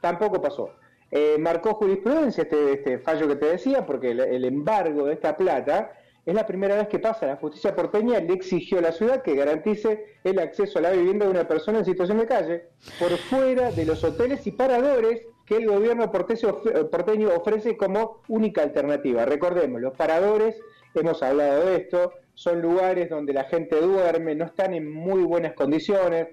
[0.00, 0.70] tampoco pasó.
[1.10, 5.92] Eh, marcó jurisprudencia este, este, fallo que te decía, porque el, embargo de esta plata
[6.24, 7.26] es la primera vez que pasa.
[7.26, 11.26] La justicia porteña le exigió a la ciudad que garantice el acceso a la vivienda
[11.26, 12.64] de una persona en situación de calle
[12.98, 19.24] por fuera de los hoteles y paradores que el gobierno porteño ofrece como única alternativa.
[19.24, 20.60] Recordemos, los paradores,
[20.94, 25.54] hemos hablado de esto, son lugares donde la gente duerme, no están en muy buenas
[25.54, 26.28] condiciones.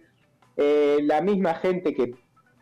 [0.57, 2.14] Eh, la misma gente que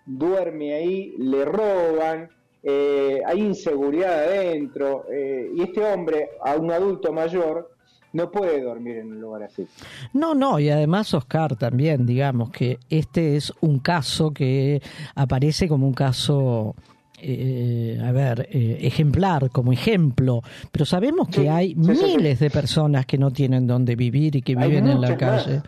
[0.05, 2.29] duerme ahí, le roban,
[2.63, 7.71] eh, hay inseguridad adentro, eh, y este hombre, a un adulto mayor,
[8.17, 9.67] no puede dormir en un lugar así.
[10.11, 14.81] No, no, y además Oscar también, digamos que este es un caso que
[15.13, 16.75] aparece como un caso
[17.19, 20.41] eh, a ver, eh, ejemplar, como ejemplo,
[20.71, 24.87] pero sabemos que hay miles de personas que no tienen dónde vivir y que viven
[24.87, 25.61] en la calle.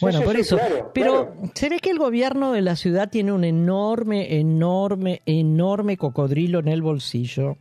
[0.00, 0.58] bueno, por eso,
[0.94, 6.60] pero ¿se ve que el gobierno de la ciudad tiene un enorme, enorme, enorme cocodrilo
[6.60, 7.56] en el bolsillo?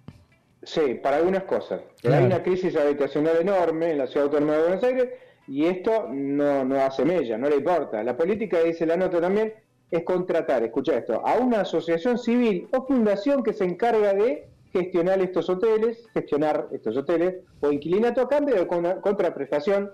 [0.66, 1.82] Sí, para algunas cosas.
[2.03, 5.09] Hay una crisis habitacional enorme en la ciudad autónoma de Buenos Aires
[5.47, 8.03] y esto no, no hace mella, no le importa.
[8.03, 9.53] La política, dice la nota también,
[9.91, 15.22] es contratar, escucha esto, a una asociación civil o fundación que se encarga de gestionar
[15.22, 19.91] estos hoteles, gestionar estos hoteles, o inquilinato a cambio de contraprestación.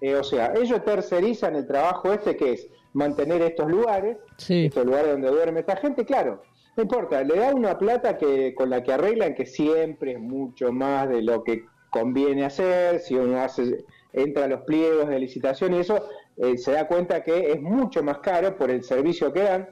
[0.00, 4.16] Eh, o sea, ellos tercerizan el trabajo este que es mantener estos lugares,
[4.48, 6.42] estos lugares donde duerme esta gente, claro,
[6.78, 10.70] no importa, le da una plata que con la que arreglan que siempre es mucho
[10.70, 15.74] más de lo que conviene hacer, si uno hace entra a los pliegos de licitación
[15.74, 19.42] y eso, eh, se da cuenta que es mucho más caro por el servicio que
[19.42, 19.68] dan.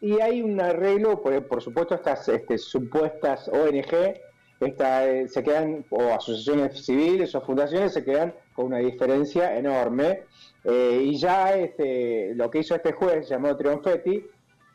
[0.00, 4.16] Y hay un arreglo, por, por supuesto estas este, supuestas ONG
[4.60, 10.22] eh, se quedan, o asociaciones civiles o fundaciones se quedan con una diferencia enorme.
[10.64, 14.24] Eh, y ya este, lo que hizo este juez llamado Trionfetti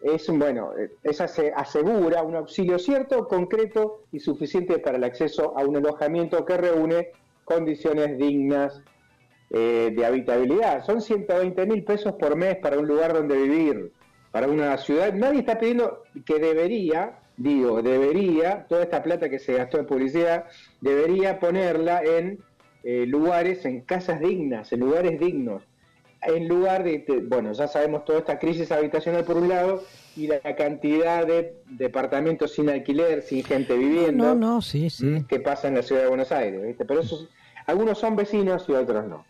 [0.03, 0.71] es bueno,
[1.03, 6.43] esa se asegura un auxilio cierto, concreto y suficiente para el acceso a un alojamiento
[6.45, 7.11] que reúne
[7.43, 8.81] condiciones dignas
[9.49, 10.85] eh, de habitabilidad.
[10.85, 13.91] Son 120 mil pesos por mes para un lugar donde vivir,
[14.31, 15.13] para una ciudad.
[15.13, 20.45] Nadie está pidiendo que debería, digo, debería, toda esta plata que se gastó en publicidad,
[20.79, 22.39] debería ponerla en
[22.83, 25.63] eh, lugares, en casas dignas, en lugares dignos.
[26.23, 29.83] En lugar de, bueno, ya sabemos toda esta crisis habitacional por un lado
[30.15, 34.25] y la cantidad de departamentos sin alquiler, sin gente viviendo.
[34.25, 35.25] No, no, sí, sí.
[35.27, 36.85] Que pasa en la ciudad de Buenos Aires, ¿viste?
[36.85, 37.27] Pero esos,
[37.65, 39.25] algunos son vecinos y otros no.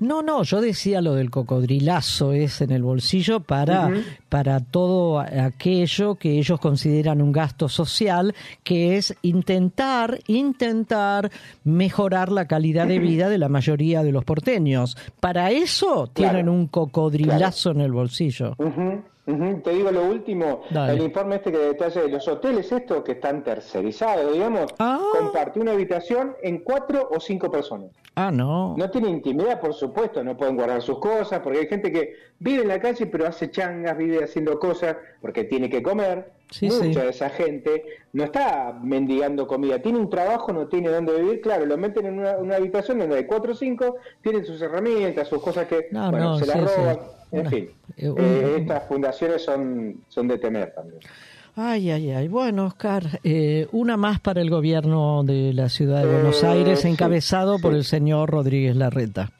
[0.00, 3.90] No, no, yo decía lo del cocodrilazo es en el bolsillo para,
[4.28, 11.30] para todo aquello que ellos consideran un gasto social, que es intentar, intentar
[11.64, 14.96] mejorar la calidad de vida de la mayoría de los porteños.
[15.18, 18.56] Para eso tienen un cocodrilazo en el bolsillo.
[19.24, 23.44] Te digo lo último, el informe este que detalla de los hoteles estos que están
[23.44, 24.98] tercerizados, digamos, ah.
[25.18, 27.90] comparte una habitación en cuatro o cinco personas.
[28.16, 28.74] Ah, no.
[28.76, 32.62] No tiene intimidad, por supuesto, no pueden guardar sus cosas, porque hay gente que vive
[32.62, 36.32] en la calle pero hace changas, vive haciendo cosas porque tiene que comer.
[36.62, 41.40] Mucha de esa gente no está mendigando comida, tiene un trabajo, no tiene dónde vivir,
[41.40, 45.40] claro, lo meten en una, habitación donde hay cuatro o cinco, tienen sus herramientas, sus
[45.40, 46.98] cosas que bueno, se las roban,
[47.32, 47.70] en fin.
[47.96, 51.00] Eh, eh, estas fundaciones son, son de temer también.
[51.56, 52.28] Ay, ay, ay.
[52.28, 57.58] Bueno, Oscar, eh, una más para el gobierno de la ciudad de Buenos Aires, encabezado
[57.58, 59.30] por el señor Rodríguez Larreta.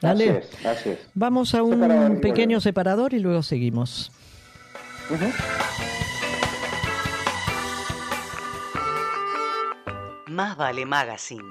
[0.00, 0.42] Dale.
[0.64, 4.12] Así es, Vamos a un pequeño separador y luego seguimos.
[10.26, 11.48] Más vale Magazine.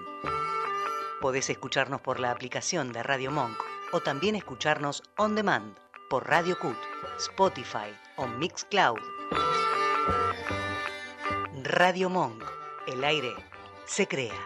[1.19, 3.57] Podés escucharnos por la aplicación de Radio Monk
[3.91, 5.77] o también escucharnos on demand
[6.09, 6.77] por Radio Cut,
[7.17, 8.99] Spotify o Mixcloud.
[11.63, 12.43] Radio Monk.
[12.87, 13.33] El aire
[13.85, 14.39] se crea.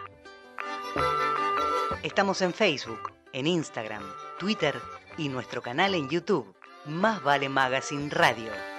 [2.02, 4.02] Estamos en Facebook, en Instagram,
[4.38, 4.80] Twitter
[5.18, 6.54] y nuestro canal en YouTube.
[6.86, 8.69] Más vale Magazine Radio.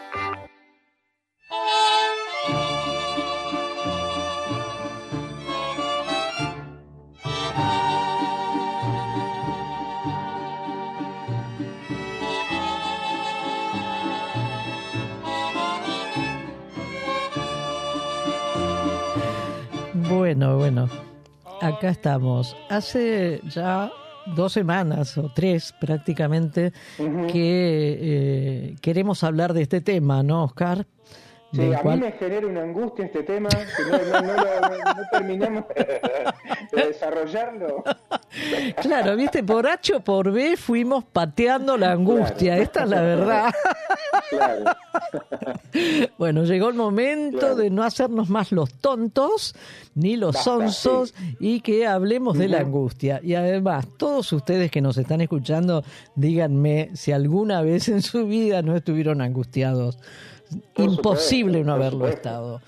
[20.12, 20.90] Bueno, bueno,
[21.62, 22.58] acá estamos.
[22.70, 23.90] Hace ya
[24.36, 30.86] dos semanas o tres prácticamente que eh, queremos hablar de este tema, ¿no, Oscar?
[31.54, 35.66] Sí, a mí me genera una angustia este tema, que no, no, terminamos
[36.72, 37.84] de desarrollarlo.
[38.82, 43.54] Claro, viste, por H o por B fuimos pateando la angustia, esta es la verdad.
[44.30, 44.64] Claro.
[46.18, 49.56] Bueno, llegó el momento de no hacernos más los tontos
[49.96, 53.20] ni los sonsos y que hablemos de la angustia.
[53.24, 55.84] Y además, todos ustedes que nos están escuchando,
[56.16, 59.98] díganme si alguna vez en su vida no estuvieron angustiados
[60.78, 62.62] imposible no haberlo estado.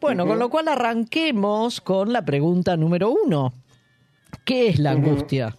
[0.00, 3.52] Bueno, con lo cual arranquemos con la pregunta número uno.
[4.44, 5.56] ¿Qué es la angustia?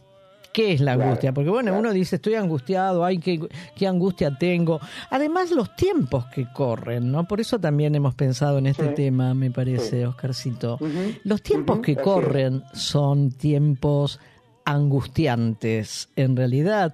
[0.51, 1.34] ¿Qué es la angustia?
[1.34, 3.39] Porque bueno, uno dice, estoy angustiado, ay, qué,
[3.76, 4.80] qué, angustia tengo.
[5.09, 7.28] Además, los tiempos que corren, ¿no?
[7.28, 10.78] Por eso también hemos pensado en este tema, me parece, Oscarcito.
[11.24, 14.19] Los tiempos que corren son tiempos
[14.66, 16.93] angustiantes en realidad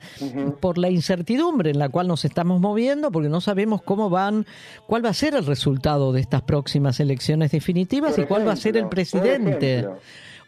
[0.60, 4.46] por la incertidumbre en la cual nos estamos moviendo porque no sabemos cómo van
[4.88, 8.58] cuál va a ser el resultado de estas próximas elecciones definitivas y cuál va a
[8.58, 9.88] ser el presidente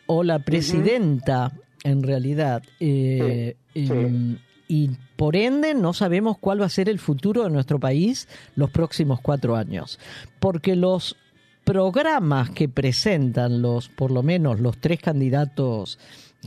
[0.08, 1.54] o la presidenta
[1.84, 2.64] en realidad.
[2.80, 7.80] Eh, em, y por ende no sabemos cuál va a ser el futuro de nuestro
[7.80, 10.00] país los próximos cuatro años
[10.40, 11.18] porque los
[11.66, 16.00] programas que presentan los por lo menos los tres candidatos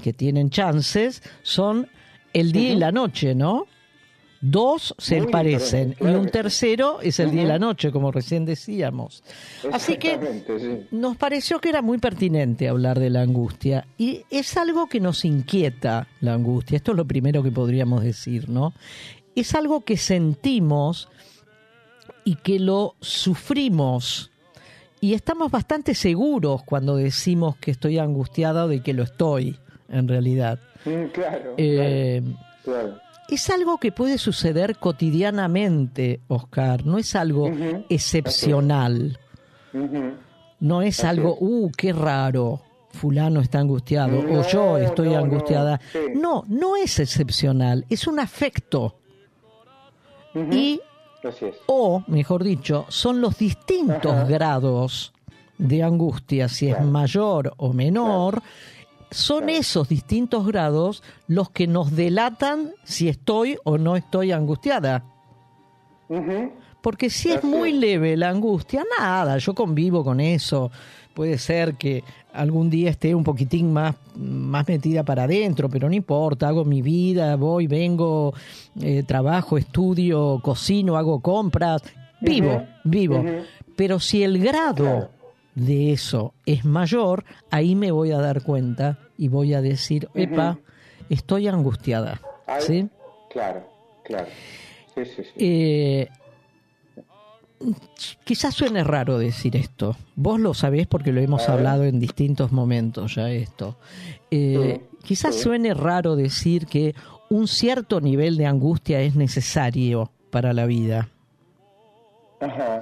[0.03, 1.89] que tienen chances son
[2.33, 3.67] el día y la noche, ¿no?
[4.41, 9.25] Dos se parecen y un tercero es el día y la noche, como recién decíamos.
[9.73, 14.87] Así que nos pareció que era muy pertinente hablar de la angustia y es algo
[14.87, 16.77] que nos inquieta la angustia.
[16.77, 18.75] Esto es lo primero que podríamos decir, ¿no?
[19.35, 21.09] Es algo que sentimos
[22.27, 24.31] y que lo sufrimos
[25.01, 29.59] y estamos bastante seguros cuando decimos que estoy angustiada de que lo estoy
[29.95, 30.59] en realidad.
[30.85, 32.23] Mm, claro, eh,
[33.29, 37.51] Es algo que puede suceder cotidianamente, Oscar, no es algo
[37.89, 39.19] excepcional.
[40.61, 45.81] No es algo, uh, qué raro, fulano está angustiado o yo estoy angustiada.
[46.15, 48.97] No, no es excepcional, es un afecto.
[50.51, 50.81] Y,
[51.67, 55.13] o, mejor dicho, son los distintos grados
[55.59, 58.43] de angustia, si es mayor o menor,
[59.11, 65.05] son esos distintos grados los que nos delatan si estoy o no estoy angustiada.
[66.83, 70.71] Porque si es muy leve la angustia, nada, yo convivo con eso.
[71.15, 75.95] Puede ser que algún día esté un poquitín más, más metida para adentro, pero no
[75.95, 78.35] importa, hago mi vida, voy, vengo,
[78.81, 81.83] eh, trabajo, estudio, cocino, hago compras,
[82.21, 83.25] vivo, vivo.
[83.77, 85.11] Pero si el grado
[85.55, 90.59] de eso es mayor, ahí me voy a dar cuenta y voy a decir, epa,
[91.09, 92.21] estoy angustiada.
[92.61, 92.89] ¿Sí?
[93.31, 93.67] Claro,
[94.05, 94.27] claro.
[94.95, 95.31] Sí, sí, sí.
[95.39, 96.09] Eh,
[98.25, 99.97] quizás suene raro decir esto.
[100.17, 103.77] Vos lo sabés porque lo hemos hablado en distintos momentos ya esto.
[104.31, 106.95] Eh, quizás suene raro decir que
[107.31, 111.09] un cierto nivel de angustia es necesario para la vida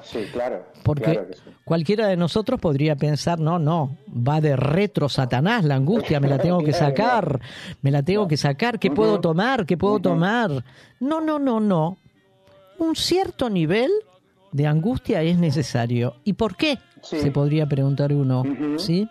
[0.03, 0.65] sí, claro.
[0.83, 1.29] Porque
[1.65, 6.39] cualquiera de nosotros podría pensar, no, no, va de retro Satanás la angustia, me la
[6.39, 7.41] tengo que sacar,
[7.81, 9.67] me la tengo que sacar, ¿qué puedo tomar?
[9.67, 10.65] ¿Qué puedo tomar?
[11.01, 11.99] No, no, no, no.
[12.79, 13.91] Un cierto nivel
[14.53, 16.17] de angustia es necesario.
[16.25, 16.79] ¿Y por qué?
[17.03, 18.45] Se podría preguntar uno,
[18.79, 19.09] ¿sí?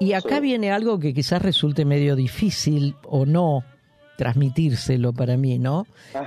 [0.00, 3.62] Y acá viene algo que quizás resulte medio difícil o no
[4.16, 5.86] transmitírselo para mí, ¿no?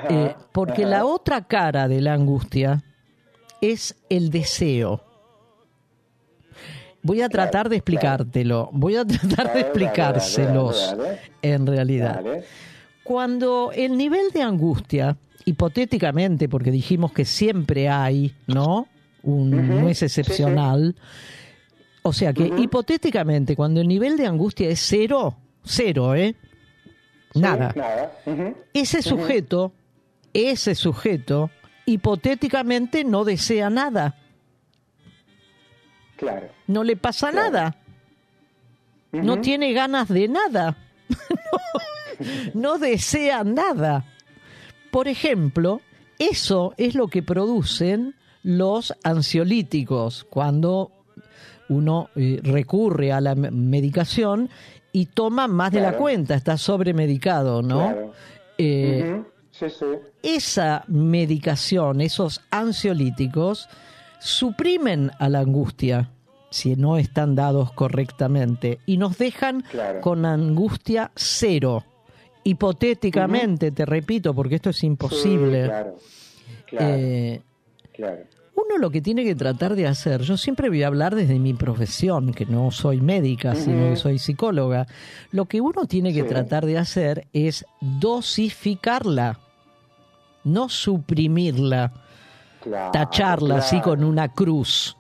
[0.10, 2.84] Eh, porque la otra cara de la angustia
[3.72, 5.02] es el deseo.
[7.02, 10.96] Voy a tratar de explicártelo, voy a tratar de explicárselos
[11.42, 12.24] en realidad.
[13.04, 18.88] Cuando el nivel de angustia, hipotéticamente, porque dijimos que siempre hay, ¿no?
[19.22, 20.96] Un, No es excepcional.
[22.02, 26.36] O sea que hipotéticamente, cuando el nivel de angustia es cero, cero, ¿eh?
[27.36, 28.12] Nada.
[28.74, 29.74] Ese sujeto,
[30.34, 31.50] ese sujeto,
[31.86, 34.16] hipotéticamente no desea nada.
[36.18, 36.50] Claro.
[36.68, 37.78] No le pasa nada.
[39.12, 40.78] No tiene ganas de nada.
[42.54, 44.06] no, desea nada.
[44.92, 45.82] Por ejemplo,
[46.20, 50.92] eso es lo que producen los ansiolíticos cuando
[51.70, 54.50] uno eh, recurre a la medicación
[54.92, 58.14] y toma más de la cuenta, está sobremedicado, ¿no?
[58.58, 59.22] Eh,
[60.24, 63.70] esa medicación, esos ansiolíticos,
[64.20, 66.12] suprimen a la angustia
[66.50, 69.64] si no están dados correctamente y nos dejan
[70.02, 71.84] con angustia cero.
[72.44, 75.72] Hipotéticamente, te repito, porque esto es imposible.
[76.72, 77.42] Eh,
[78.56, 81.54] uno lo que tiene que tratar de hacer, yo siempre voy a hablar desde mi
[81.54, 84.88] profesión, que no soy médica, sino que soy psicóloga,
[85.32, 89.40] lo que uno tiene que tratar de hacer es dosificarla,
[90.46, 91.92] no suprimirla
[92.92, 94.98] tacharla así con una cruz,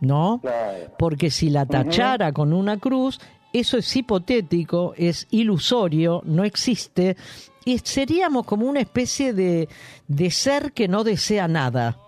[0.00, 0.40] ¿no?
[0.98, 3.20] Porque si la tachara con una cruz,
[3.52, 7.16] eso es hipotético, es ilusorio, no existe,
[7.64, 9.68] y seríamos como una especie de,
[10.08, 11.98] de ser que no desea nada.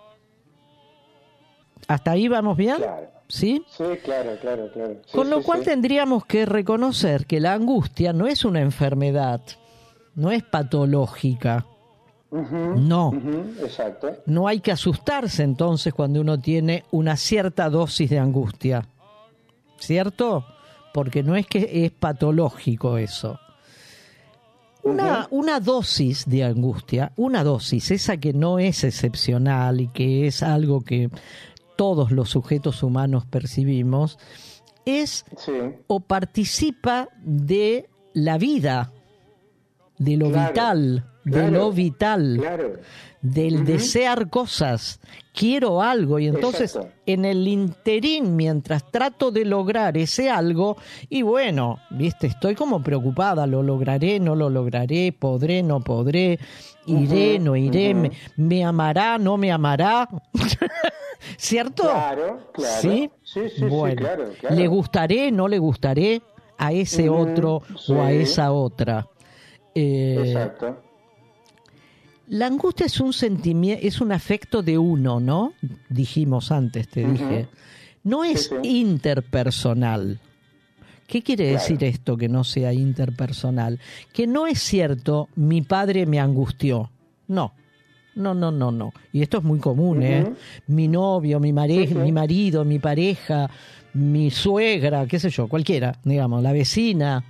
[1.87, 2.77] ¿Hasta ahí vamos bien?
[3.27, 3.63] ¿Sí?
[3.69, 5.01] Sí, claro, claro, claro.
[5.11, 9.41] Con lo cual tendríamos que reconocer que la angustia no es una enfermedad,
[10.13, 11.65] no es patológica
[12.35, 13.13] no.
[13.61, 14.09] exacto.
[14.25, 18.87] No hay que asustarse entonces cuando uno tiene una cierta dosis de angustia.
[19.77, 20.45] ¿Cierto?
[20.93, 23.39] Porque no es que es patológico eso.
[24.83, 30.43] Una, una, dosis de angustia, una dosis, esa que no es excepcional y que es
[30.43, 31.09] algo que
[31.75, 34.19] todos los sujetos humanos percibimos,
[34.85, 35.25] es
[35.87, 38.93] o participa de la vida,
[39.97, 42.39] de lo vital, de lo vital,
[43.21, 44.99] del desear cosas.
[45.33, 50.77] Quiero algo y entonces en el interín, mientras trato de lograr ese algo,
[51.09, 56.39] y bueno, viste, estoy como preocupada, lo lograré, no lo lograré, podré, no podré,
[56.85, 60.07] iré, no iré, me, amará, no me amará.
[61.37, 61.83] ¿Cierto?
[61.83, 62.81] Claro, claro.
[62.81, 63.09] ¿Sí?
[63.23, 64.07] Sí, sí, bueno,
[64.51, 66.21] ¿le gustaré, no le gustaré
[66.57, 69.07] a ese otro o a esa otra?
[69.73, 70.85] Eh, Exacto.
[72.27, 75.53] La angustia es un sentimiento, es un afecto de uno, ¿no?
[75.89, 77.47] Dijimos antes, te dije.
[78.03, 80.19] No es interpersonal.
[81.07, 83.79] ¿Qué quiere decir esto que no sea interpersonal?
[84.11, 86.91] Que no es cierto, mi padre me angustió.
[87.27, 87.53] No.
[88.15, 88.93] No, no, no, no.
[89.11, 90.33] Y esto es muy común, ¿eh?
[90.67, 93.49] Mi novio, mi, mi marido, mi pareja,
[93.93, 97.23] mi suegra, qué sé yo, cualquiera, digamos, la vecina.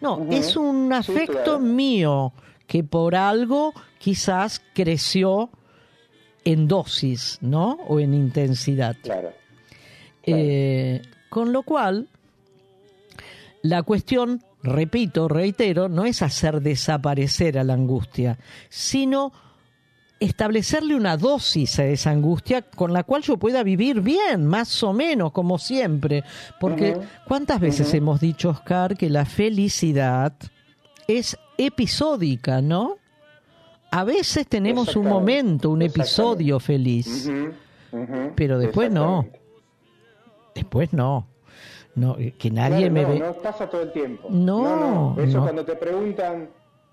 [0.00, 2.32] No, es un afecto mío
[2.68, 5.50] que por algo quizás creció
[6.44, 7.72] en dosis, ¿no?
[7.88, 8.96] O en intensidad.
[9.02, 9.32] Claro.
[10.22, 12.08] Eh, con lo cual,
[13.62, 18.38] la cuestión, repito, reitero, no es hacer desaparecer a la angustia,
[18.68, 19.32] sino
[20.20, 24.92] establecerle una dosis a esa angustia con la cual yo pueda vivir bien, más o
[24.92, 26.22] menos, como siempre.
[26.60, 30.34] Porque ¿cuántas veces hemos dicho, Oscar, que la felicidad
[31.06, 32.96] es episódica, ¿no?
[33.90, 37.30] A veces tenemos un momento, un episodio feliz,
[38.36, 39.26] pero después no.
[40.54, 41.26] Después no.
[41.94, 43.18] No, que nadie me ve.
[43.18, 44.28] No pasa todo el tiempo.
[44.30, 45.22] No, no.
[45.22, 46.48] Eso cuando te preguntan,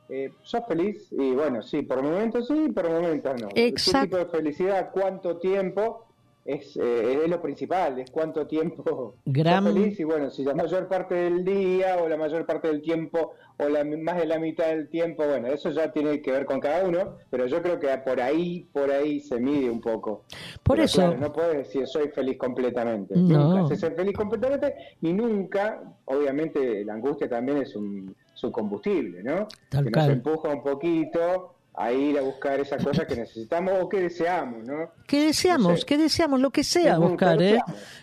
[0.10, 1.08] eh, ¿sos feliz?
[1.12, 3.50] Y bueno, sí, por momentos sí, por momentos no.
[3.54, 4.00] Exacto.
[4.00, 4.90] ¿Qué tipo de felicidad?
[4.92, 6.08] ¿Cuánto tiempo?
[6.46, 9.64] Es, eh, es lo principal, es cuánto tiempo Gran...
[9.64, 13.34] feliz y bueno, si la mayor parte del día o la mayor parte del tiempo
[13.58, 16.60] o la, más de la mitad del tiempo, bueno, eso ya tiene que ver con
[16.60, 20.26] cada uno, pero yo creo que por ahí, por ahí se mide un poco.
[20.62, 21.16] Por eso.
[21.16, 23.16] no puedes decir soy feliz completamente.
[23.16, 29.24] Nunca se ser feliz completamente y nunca, obviamente, la angustia también es un, su combustible,
[29.24, 29.48] ¿no?
[29.72, 34.02] que nos empuja un poquito a ir a buscar esa cosa que necesitamos o que
[34.02, 34.92] deseamos, ¿no?
[35.08, 37.60] Que deseamos, que deseamos, lo que sea, buscar, ¿eh?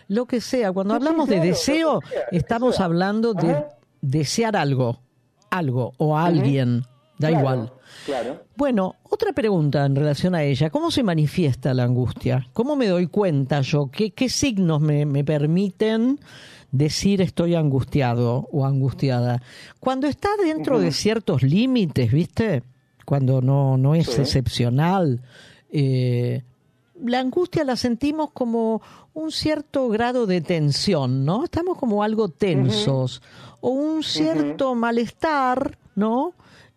[0.07, 0.71] Lo que sea.
[0.71, 1.99] Cuando hablamos de deseo,
[2.31, 3.65] estamos hablando de
[4.01, 4.99] desear algo
[5.53, 6.83] algo o alguien,
[7.19, 7.71] da igual.
[8.05, 8.43] Claro.
[8.55, 10.69] Bueno, otra pregunta en relación a ella.
[10.71, 12.47] ¿Cómo se manifiesta la angustia?
[12.53, 13.89] ¿Cómo me doy cuenta yo?
[13.91, 16.19] ¿Qué, qué signos me, me permiten
[16.71, 19.41] decir estoy angustiado o angustiada?
[19.79, 22.63] Cuando está dentro de ciertos límites, ¿viste?
[23.05, 25.21] Cuando no, no es excepcional.
[25.71, 26.43] Eh,
[27.03, 28.81] la angustia la sentimos como
[29.13, 31.43] un cierto grado de tensión, ¿no?
[31.43, 33.21] Estamos como algo tensos
[33.61, 36.33] o un cierto malestar, ¿no?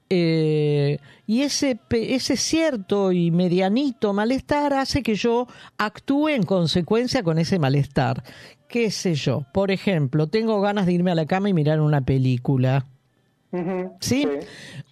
[0.09, 5.49] Eh, y ese, ese cierto y medianito malestar hace que yo
[5.79, 8.23] actúe en consecuencia con ese malestar.
[8.69, 9.45] ¿Qué sé yo?
[9.53, 12.87] Por ejemplo, tengo ganas de irme a la cama y mirar una película.
[14.01, 14.29] ¿Sí?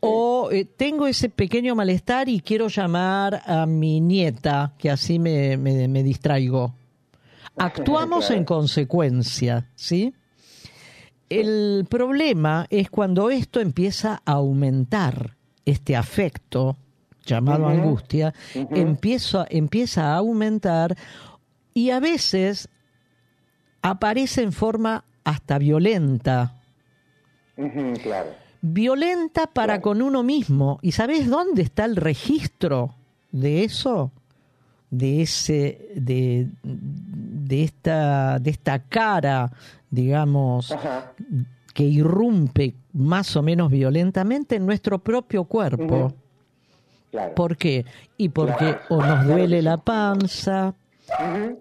[0.01, 5.57] O eh, tengo ese pequeño malestar y quiero llamar a mi nieta, que así me,
[5.57, 6.75] me, distraigo.
[7.57, 10.15] Actuamos en consecuencia, ¿sí?
[11.29, 16.77] El problema es cuando esto empieza a aumentar, este afecto
[17.25, 20.95] llamado angustia, empieza, empieza a aumentar
[21.73, 22.69] y a veces
[23.81, 26.61] aparece en forma hasta violenta.
[28.03, 28.44] claro.
[28.67, 30.79] Violenta para con uno mismo.
[30.81, 32.95] ¿Y sabes dónde está el registro
[33.31, 34.11] de eso?
[34.91, 39.51] De ese, de, de esta, de esta cara
[39.95, 40.75] digamos,
[41.73, 46.13] que irrumpe más o menos violentamente en nuestro propio cuerpo.
[47.37, 47.85] ¿Por qué?
[48.17, 50.75] Y porque o nos duele la panza,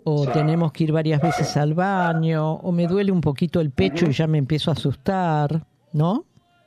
[0.04, 4.08] o tenemos que ir varias veces al baño, o me duele un poquito el pecho
[4.08, 6.26] y ya me empiezo a asustar, ¿no?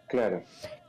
[0.09, 0.43] Claro.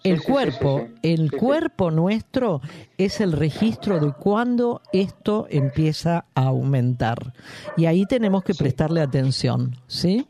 [0.04, 2.62] el cuerpo, el cuerpo nuestro
[2.98, 7.34] es el registro de cuando esto empieza a aumentar.
[7.76, 10.28] Y ahí tenemos que prestarle atención, ¿sí?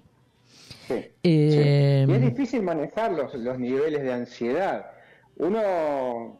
[0.90, 4.92] Eh, y es difícil manejar los, los niveles de ansiedad.
[5.38, 6.40] Uno,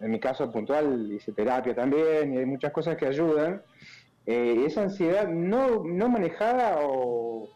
[0.00, 3.62] en mi caso puntual, hice terapia también y hay muchas cosas que ayudan.
[4.26, 7.48] Eh, esa ansiedad no, no manejada o,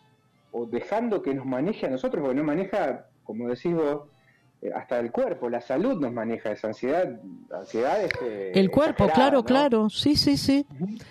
[0.53, 4.09] o, dejando que nos maneje a nosotros, porque no maneja, como decís vos,
[4.73, 7.21] hasta el cuerpo, la salud nos maneja esa ansiedad.
[7.53, 7.99] ansiedad
[8.55, 10.67] el cuerpo, claro, claro, sí, sí, sí.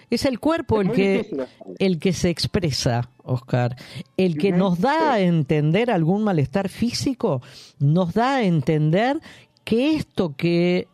[0.10, 1.46] Es el cuerpo el que,
[1.80, 3.76] el que se expresa, Oscar.
[4.18, 7.42] El que nos da a entender algún malestar físico,
[7.80, 9.20] nos da a entender
[9.64, 10.88] que esto que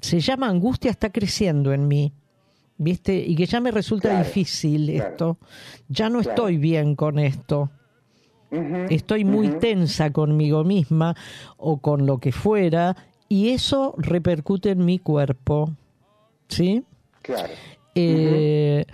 [0.00, 2.12] se llama angustia está creciendo en mí.
[2.80, 3.16] ¿Viste?
[3.16, 5.36] Y que ya me resulta difícil esto.
[5.88, 7.70] Ya no estoy bien con esto.
[8.50, 11.14] Estoy muy tensa conmigo misma
[11.56, 12.96] o con lo que fuera
[13.28, 15.70] y eso repercute en mi cuerpo.
[16.48, 16.82] ¿Sí?
[17.20, 17.52] Claro.
[17.94, 18.86] Eh,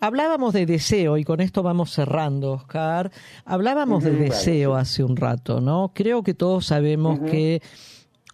[0.00, 3.12] hablábamos de deseo y con esto vamos cerrando, Oscar.
[3.44, 5.92] Hablábamos de deseo hace un rato, ¿no?
[5.94, 7.62] Creo que todos sabemos que,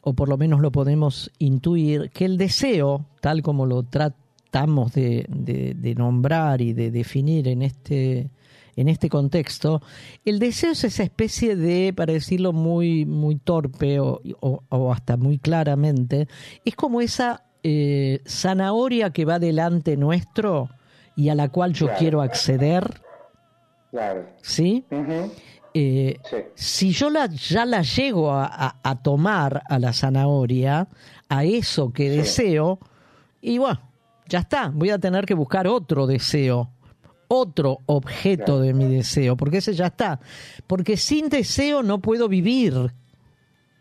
[0.01, 5.27] o por lo menos lo podemos intuir, que el deseo, tal como lo tratamos de,
[5.29, 8.31] de nombrar y de definir en este
[8.77, 9.83] en este contexto,
[10.25, 14.23] el deseo es esa especie de, para decirlo muy, muy torpe o,
[14.93, 16.29] hasta muy claramente,
[16.65, 20.71] es como esa eh, zanahoria que va delante nuestro
[21.17, 23.03] y a la cual yo quiero acceder.
[23.91, 24.27] Claro.
[24.41, 24.85] ¿Sí?
[25.75, 26.19] Eh,
[26.55, 30.89] si yo la, ya la llego a, tomar a la zanahoria,
[31.29, 32.79] a eso que deseo,
[33.43, 33.81] y bueno,
[34.29, 36.71] ya está, voy a tener que buscar otro deseo
[37.35, 40.21] otro objeto de mi deseo, porque ese ya está.
[40.67, 42.75] Porque sin deseo no puedo vivir.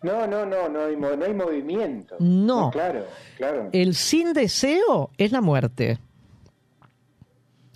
[0.01, 2.15] No, no, no, no hay, no hay movimiento.
[2.19, 2.71] No.
[2.71, 3.69] Claro, claro.
[3.73, 5.99] El sin deseo es la muerte.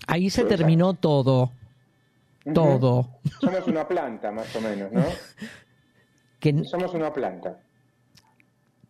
[0.06, 1.52] Ahí se terminó todo.
[2.54, 3.10] Todo.
[3.40, 5.04] Somos una planta, más o menos, ¿no?
[6.64, 7.58] Somos una planta.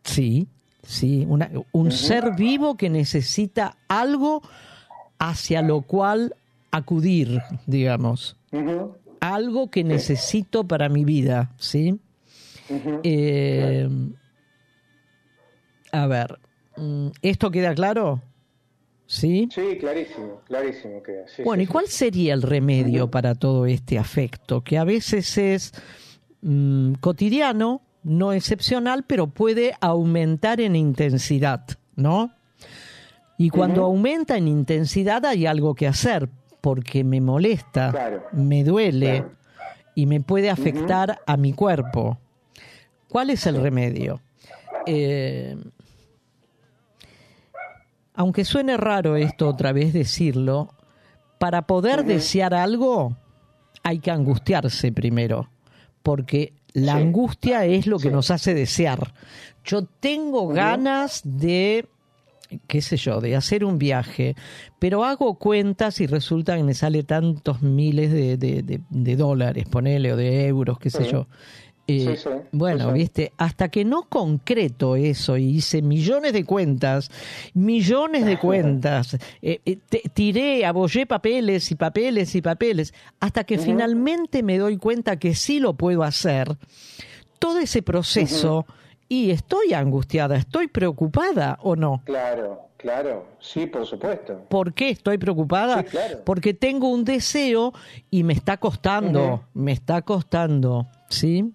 [0.05, 0.47] Sí,
[0.85, 1.27] sí,
[1.73, 4.43] un ser vivo que necesita algo
[5.19, 6.37] hacia lo cual
[6.77, 8.37] acudir, digamos.
[9.21, 11.99] Algo que necesito para mi vida, ¿sí?
[13.03, 13.89] Eh,
[15.93, 16.39] a ver,
[16.77, 18.23] mm, ¿esto queda claro?
[19.07, 19.49] ¿Sí?
[19.55, 21.27] Sí, clarísimo, clarísimo queda.
[21.45, 24.63] bueno, ¿y cuál sería el remedio para todo este afecto?
[24.63, 25.73] Que a veces es
[26.43, 31.65] mm, cotidiano, no excepcional, pero puede aumentar en intensidad,
[31.95, 32.33] ¿no?
[33.39, 36.29] Y cuando aumenta en intensidad hay algo que hacer,
[36.67, 39.25] porque me molesta, me duele
[39.95, 42.19] y me puede afectar a mi cuerpo.
[43.09, 44.21] ¿Cuál es el remedio?
[44.85, 45.57] Eh,
[48.15, 50.75] aunque suene raro esto otra vez decirlo,
[51.39, 53.17] para poder desear algo
[53.85, 55.49] hay que angustiarse primero,
[56.03, 59.15] porque La angustia es lo que nos hace desear.
[59.65, 61.89] Yo tengo ganas de
[62.67, 64.35] qué sé yo, de hacer un viaje,
[64.79, 70.17] pero hago cuentas y resulta que me sale tantos miles de, de, dólares, ponele, o
[70.17, 71.27] de euros, qué sé yo.
[71.89, 72.19] Eh,
[72.51, 77.13] bueno, viste, hasta que no concreto eso y hice millones de cuentas,
[77.55, 79.79] millones de cuentas, eh, eh,
[80.13, 85.61] tiré, abollé papeles y papeles y papeles, hasta que finalmente me doy cuenta que sí
[85.61, 86.57] lo puedo hacer.
[87.39, 88.67] Todo ese proceso
[89.09, 92.03] y estoy angustiada, estoy preocupada o no.
[92.05, 94.45] Claro, claro, sí, por supuesto.
[94.49, 95.85] ¿Por qué estoy preocupada?
[96.25, 97.73] Porque tengo un deseo
[98.11, 101.53] y me está costando, me está costando, ¿sí?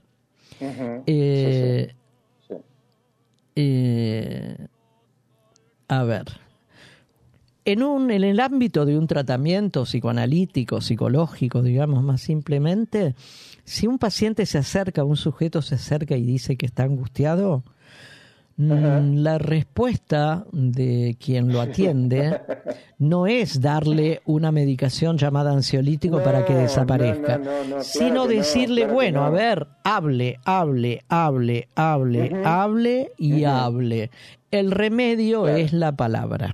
[1.08, 1.94] Eh,
[3.56, 4.68] eh,
[5.88, 6.26] a ver,
[7.66, 13.16] en, un, en el ámbito de un tratamiento psicoanalítico, psicológico, digamos más simplemente,
[13.64, 17.64] si un paciente se acerca, un sujeto se acerca y dice que está angustiado,
[18.58, 22.42] mm, la respuesta de quien lo atiende
[22.98, 27.40] no es darle una medicación llamada ansiolítico para que desaparezca,
[27.82, 34.12] sino decirle, bueno, a ver, hable, hable, hable, hable, hable y hable.
[34.52, 36.54] El remedio es la palabra.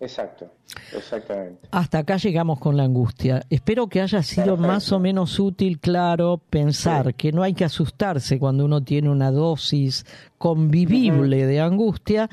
[0.00, 0.50] Exacto,
[0.94, 1.68] exactamente.
[1.70, 3.42] Hasta acá llegamos con la angustia.
[3.50, 8.38] Espero que haya sido más o menos útil, claro, pensar que no hay que asustarse
[8.38, 10.04] cuando uno tiene una dosis
[10.38, 12.28] convivible de angustia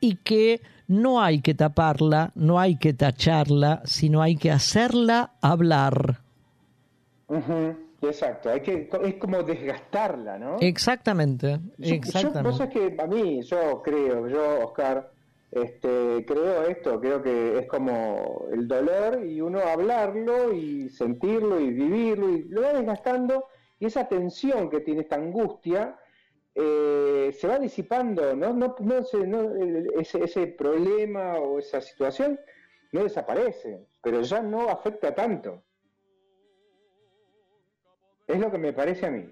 [0.00, 6.20] y que no hay que taparla, no hay que tacharla, sino hay que hacerla hablar.
[8.02, 10.56] Exacto, hay que, es como desgastarla, ¿no?
[10.60, 12.58] Exactamente, exactamente.
[12.58, 15.12] Yo, que a mí, yo creo, yo, Oscar,
[15.52, 21.70] este, creo esto, creo que es como el dolor y uno hablarlo y sentirlo y
[21.70, 23.46] vivirlo y lo va desgastando
[23.78, 25.98] y esa tensión que tiene esta angustia
[26.54, 28.52] eh, se va disipando, ¿no?
[28.52, 29.54] No, no, no
[29.98, 32.38] ese, ese problema o esa situación
[32.92, 35.62] no desaparece, pero ya no afecta tanto.
[38.26, 39.28] Es lo que me parece a mí.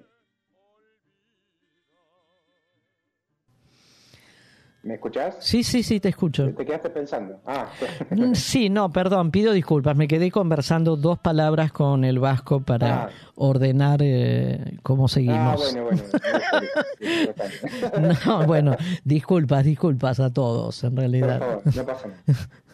[4.83, 5.37] ¿Me escuchás?
[5.41, 6.53] Sí, sí, sí, te escucho.
[6.55, 7.41] ¿Te quedaste pensando?
[7.47, 7.67] Ah.
[8.11, 9.97] Mm, sí, no, perdón, pido disculpas.
[9.97, 13.11] Me quedé conversando dos palabras con el vasco para ah.
[13.35, 15.39] ordenar eh, cómo seguimos.
[15.39, 15.85] Ah, bueno,
[18.01, 18.15] bueno.
[18.27, 21.39] no, bueno, disculpas, disculpas a todos, en realidad.
[21.39, 22.23] Por favor, no pasa nada.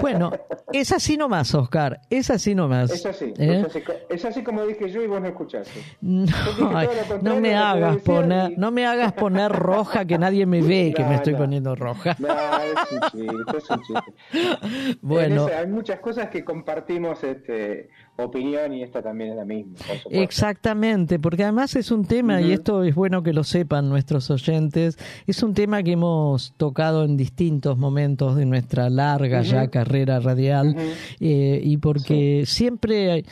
[0.00, 0.30] Bueno,
[0.72, 2.90] es así nomás, Oscar, es así nomás.
[2.90, 3.66] Es así, ¿eh?
[4.08, 5.80] es así, como dije yo y vos no escuchaste.
[6.00, 11.16] No, me hagas poner, no me hagas poner roja que nadie me ve que me
[11.16, 12.16] estoy poniendo roja.
[12.18, 14.98] No, es un chiste, es un chiste.
[15.00, 17.90] Bueno, hay muchas cosas que compartimos este,
[18.24, 19.72] opinión y esta también es la misma.
[20.10, 24.98] Exactamente, porque además es un tema, y esto es bueno que lo sepan nuestros oyentes,
[25.26, 30.76] es un tema que hemos tocado en distintos momentos de nuestra larga ya carrera radial,
[31.20, 33.24] eh, y porque siempre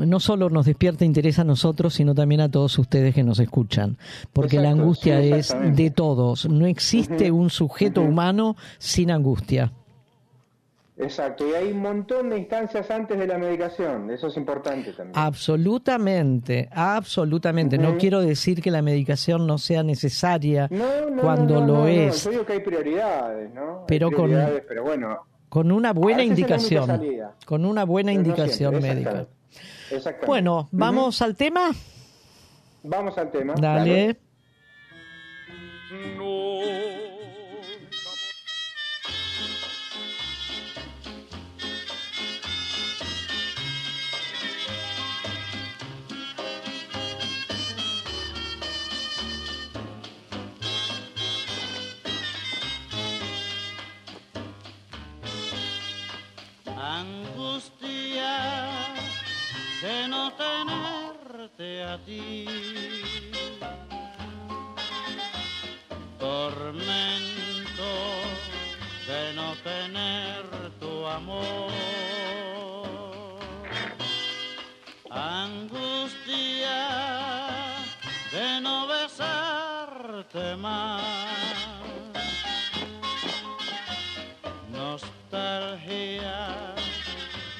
[0.00, 3.96] no solo nos despierta interés a nosotros, sino también a todos ustedes que nos escuchan,
[4.32, 9.72] porque la angustia es de todos, no existe un sujeto humano sin angustia.
[10.96, 15.18] Exacto, y hay un montón de instancias antes de la medicación, eso es importante también.
[15.18, 17.78] Absolutamente, absolutamente.
[17.78, 20.70] No quiero decir que la medicación no sea necesaria
[21.20, 22.24] cuando lo es.
[22.24, 23.84] yo digo que hay prioridades, ¿no?
[23.88, 24.30] Pero, con,
[24.68, 25.18] pero bueno,
[25.48, 27.00] con una buena indicación,
[27.44, 29.26] con una buena indicación médica.
[30.26, 31.72] Bueno, ¿vamos al tema?
[32.84, 33.54] Vamos al tema.
[33.56, 34.18] Dale.
[35.90, 36.93] de
[61.58, 62.46] a ti.
[66.18, 67.92] Tormento
[69.06, 70.42] de no tener
[70.80, 71.70] tu amor.
[75.10, 76.88] Angustia
[78.32, 81.02] de no besarte más.
[84.72, 86.48] Nostalgia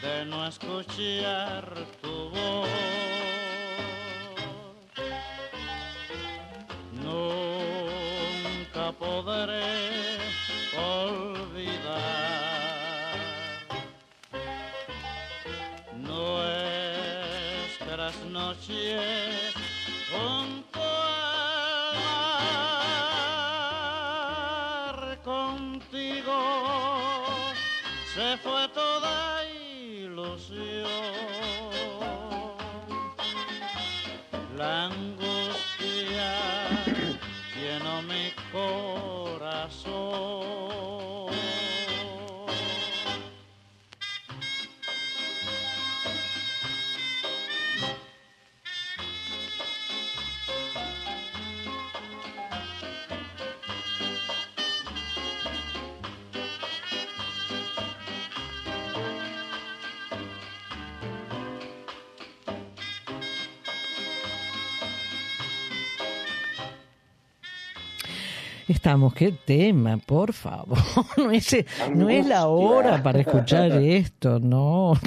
[0.03, 3.13] de no escuchar tu voz.
[8.99, 10.18] Podré
[10.76, 12.03] olvidar
[16.03, 19.53] nuestras noches
[68.85, 70.76] Estamos, qué tema, por favor.
[71.16, 71.57] No es,
[71.95, 74.93] no es la hora para escuchar esto, no.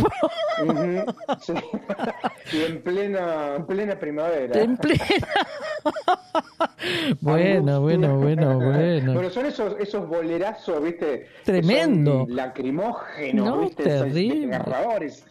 [2.51, 4.59] Y en plena, en plena primavera.
[4.59, 5.05] En plena.
[7.21, 9.13] bueno, bueno, bueno, bueno.
[9.13, 11.27] Bueno, son esos, esos bolerazos, ¿viste?
[11.43, 12.25] Tremendo.
[12.27, 13.83] Lacrimógenos, no, ¿viste?
[13.83, 14.59] Terrible.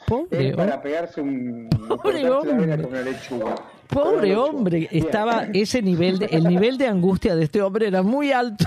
[0.07, 1.68] Pobre, es para pegarse un.
[1.88, 2.80] Pobre hombre.
[2.80, 3.57] Con una lechuga.
[3.89, 8.32] Pobre hombre, estaba ese nivel, de, el nivel de angustia de este hombre era muy
[8.32, 8.64] alto.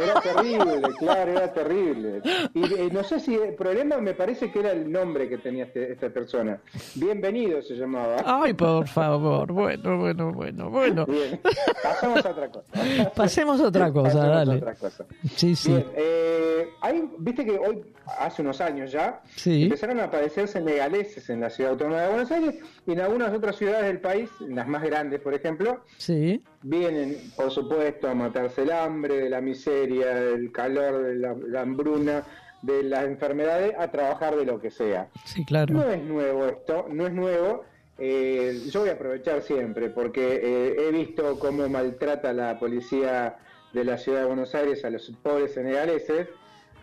[0.00, 2.20] Era terrible, claro, era terrible.
[2.54, 5.64] Y eh, no sé si el problema me parece que era el nombre que tenía
[5.64, 6.58] este, esta persona.
[6.94, 8.16] Bienvenido se llamaba.
[8.24, 11.06] Ay, por favor, bueno, bueno, bueno, bueno.
[11.06, 11.40] Bien.
[11.82, 13.10] Pasamos a otra cosa.
[13.14, 14.52] Pasemos a otra cosa, Pasemos dale.
[14.52, 15.04] A otra cosa.
[15.34, 15.70] Sí, sí.
[15.70, 17.82] Bien, eh, hay, viste que hoy,
[18.18, 19.64] hace unos años ya, Sí.
[19.64, 22.54] empezaron a aparecer senegaleses en la ciudad autónoma de Buenos Aires
[22.86, 26.42] y en algunas otras ciudades del país, en las más grandes, por ejemplo, Sí.
[26.62, 31.60] vienen, por supuesto, a matarse el hambre, de la miseria, del calor, de la, la
[31.62, 32.22] hambruna,
[32.62, 35.08] de las enfermedades, a trabajar de lo que sea.
[35.24, 35.74] Sí, claro.
[35.74, 37.64] No es nuevo esto, no es nuevo.
[37.98, 43.36] Eh, yo voy a aprovechar siempre porque eh, he visto cómo maltrata la policía
[43.72, 46.28] de la ciudad de Buenos Aires a los pobres senegaleses,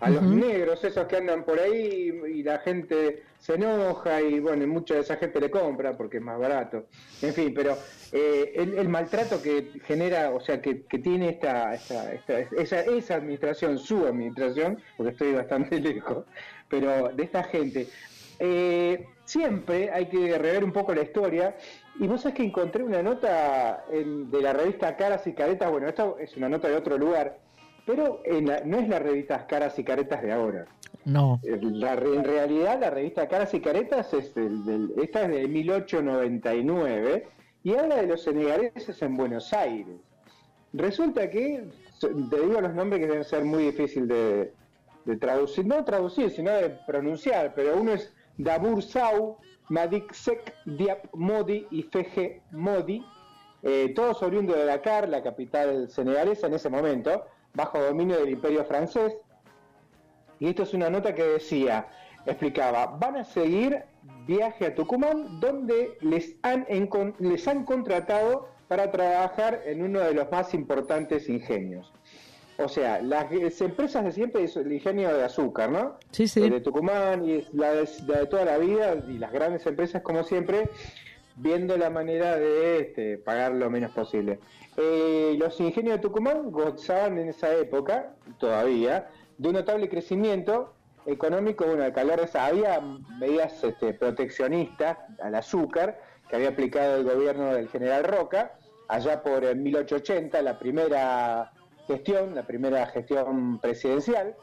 [0.05, 4.63] a los negros, esos que andan por ahí y la gente se enoja y bueno,
[4.63, 6.89] y mucha de esa gente le compra porque es más barato.
[7.21, 7.79] En fin, pero
[8.11, 12.81] eh, el, el maltrato que genera, o sea, que, que tiene esta, esta, esta- esa,
[12.81, 16.25] esa administración, su administración, porque estoy bastante lejos,
[16.67, 17.89] pero de esta gente,
[18.39, 21.55] eh, siempre hay que rever un poco la historia.
[21.93, 25.87] Y vos sabés que encontré una nota en- de la revista Caras y Caretas, bueno,
[25.87, 27.39] esta es una nota de otro lugar,
[27.85, 30.65] pero en la- no es la revista Caras y Caretas de ahora.
[31.05, 31.39] No.
[31.43, 35.47] Eh, La, en realidad la revista Caras y Caretas es del, del- esta es de
[35.47, 37.27] 1899
[37.63, 39.97] y habla de los senegaleses en Buenos Aires.
[40.73, 41.65] Resulta que,
[41.99, 44.53] te digo los nombres que deben ser muy difícil de,
[45.05, 49.37] de traducir, no traducir, sino de pronunciar, pero uno es Dabur Sau,
[49.69, 53.05] Madik Sek, Diap Modi y Feje Modi,
[53.61, 58.65] eh, todos oriundos de Dakar, la capital senegalesa en ese momento, bajo dominio del imperio
[58.65, 59.13] francés.
[60.39, 61.87] Y esto es una nota que decía,
[62.25, 63.83] explicaba, van a seguir
[64.27, 66.65] viaje a Tucumán donde les han,
[67.19, 71.93] les han contratado para trabajar en uno de los más importantes ingenios.
[72.57, 73.31] O sea, las
[73.61, 75.97] empresas de siempre es el ingenio de azúcar, ¿no?
[76.11, 76.43] Sí, sí.
[76.43, 79.65] El de Tucumán y es la de, la de toda la vida y las grandes
[79.65, 80.69] empresas como siempre
[81.35, 84.39] viendo la manera de este, pagar lo menos posible.
[84.77, 90.73] Eh, los ingenios de Tucumán gozaban en esa época, todavía, de un notable crecimiento
[91.05, 92.79] económico, bueno, al calor de esa, había
[93.19, 98.53] medidas este, proteccionistas al azúcar que había aplicado el gobierno del general Roca,
[98.87, 101.51] allá por eh, 1880, la primera
[101.87, 104.35] gestión, la primera gestión presidencial,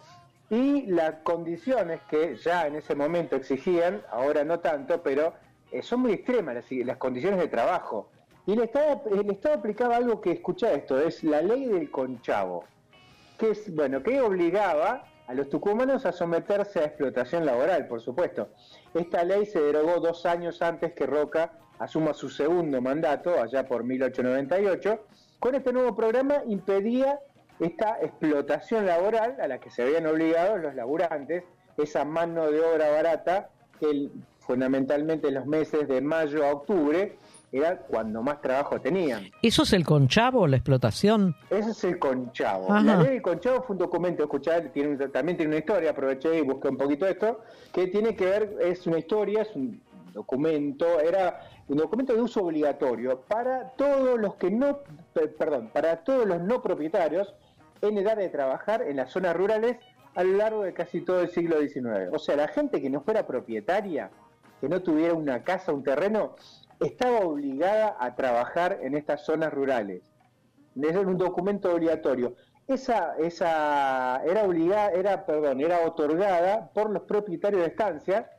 [0.51, 5.32] y las condiciones que ya en ese momento exigían, ahora no tanto, pero
[5.72, 8.10] eh, son muy extremas las, condiciones de trabajo.
[8.47, 12.64] Y el Estado, el Estado aplicaba algo que, escucha esto, es la ley del conchavo,
[13.38, 18.48] que es, bueno, que obligaba a los tucumanos a someterse a explotación laboral, por supuesto.
[18.94, 23.84] Esta ley se derogó dos años antes que Roca asuma su segundo mandato, allá por
[23.84, 25.05] 1898.
[25.38, 27.20] Con este nuevo programa impedía
[27.60, 31.44] esta explotación laboral a la que se habían obligado los laburantes,
[31.76, 34.10] esa mano de obra barata el-
[34.40, 37.16] fundamentalmente en los meses de mayo a octubre
[37.52, 39.28] era cuando más trabajo tenían.
[39.42, 41.34] ¿Eso es el conchavo, la explotación?
[41.50, 42.72] Ese es el conchavo.
[42.72, 42.82] Ajá.
[42.82, 46.42] La ley del conchavo fue un documento, escuchar, tiene también tiene una historia, aproveché y
[46.42, 47.40] busqué un poquito esto,
[47.72, 49.80] que tiene que ver, es una historia, es un
[50.12, 54.78] documento, era un documento de uso obligatorio para todos los que no,
[55.12, 57.34] pe- perdón, para todos los no propietarios
[57.82, 59.76] en edad de trabajar en las zonas rurales
[60.14, 62.10] a lo largo de casi todo el siglo XIX.
[62.12, 64.10] O sea, la gente que no fuera propietaria,
[64.61, 66.37] que no tuviera una casa, un terreno,
[66.81, 70.03] estaba obligada a trabajar en estas zonas rurales.
[70.81, 72.35] Es un documento obligatorio.
[72.69, 78.31] Esa, esa era obligada, era, perdón, era otorgada por los propietarios de estancia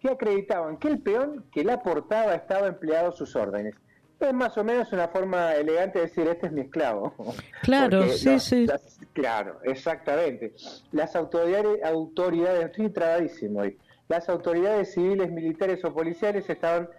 [0.00, 3.74] que acreditaban que el peón que la portaba estaba empleado a sus órdenes.
[4.18, 7.14] Es más o menos una forma elegante de decir, este es mi esclavo.
[7.62, 8.66] Claro, sí, sí.
[9.12, 10.54] claro, exactamente.
[10.92, 13.78] Las autoridades, autoridades, estoy trabadísimo hoy,
[14.10, 16.90] las autoridades civiles, militares o policiales estaban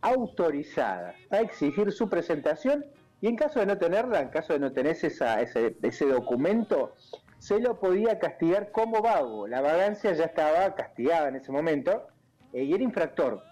[0.00, 2.86] autorizadas a exigir su presentación
[3.20, 6.94] y en caso de no tenerla, en caso de no tener ese documento,
[7.38, 9.48] se lo podía castigar como vago.
[9.48, 12.06] La vagancia ya estaba castigada en ese momento
[12.52, 13.42] eh, y era infractor.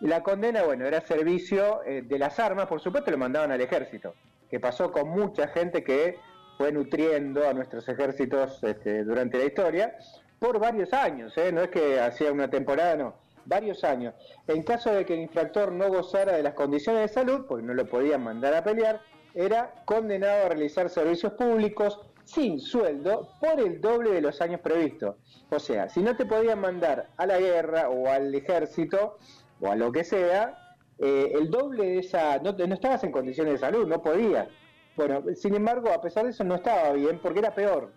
[0.00, 4.14] La condena, bueno, era servicio eh, de las armas, por supuesto lo mandaban al ejército,
[4.48, 6.16] que pasó con mucha gente que
[6.58, 9.96] fue nutriendo a nuestros ejércitos este, durante la historia
[10.42, 11.52] por varios años, ¿eh?
[11.52, 13.14] no es que hacía una temporada, no
[13.44, 14.12] varios años.
[14.48, 17.74] En caso de que el infractor no gozara de las condiciones de salud, porque no
[17.74, 19.00] lo podían mandar a pelear,
[19.34, 25.14] era condenado a realizar servicios públicos sin sueldo por el doble de los años previstos.
[25.50, 29.18] O sea, si no te podían mandar a la guerra o al ejército
[29.60, 32.38] o a lo que sea, eh, el doble de esa...
[32.38, 34.48] No, no estabas en condiciones de salud, no podías.
[34.96, 37.92] Bueno, sin embargo, a pesar de eso no estaba bien porque era peor.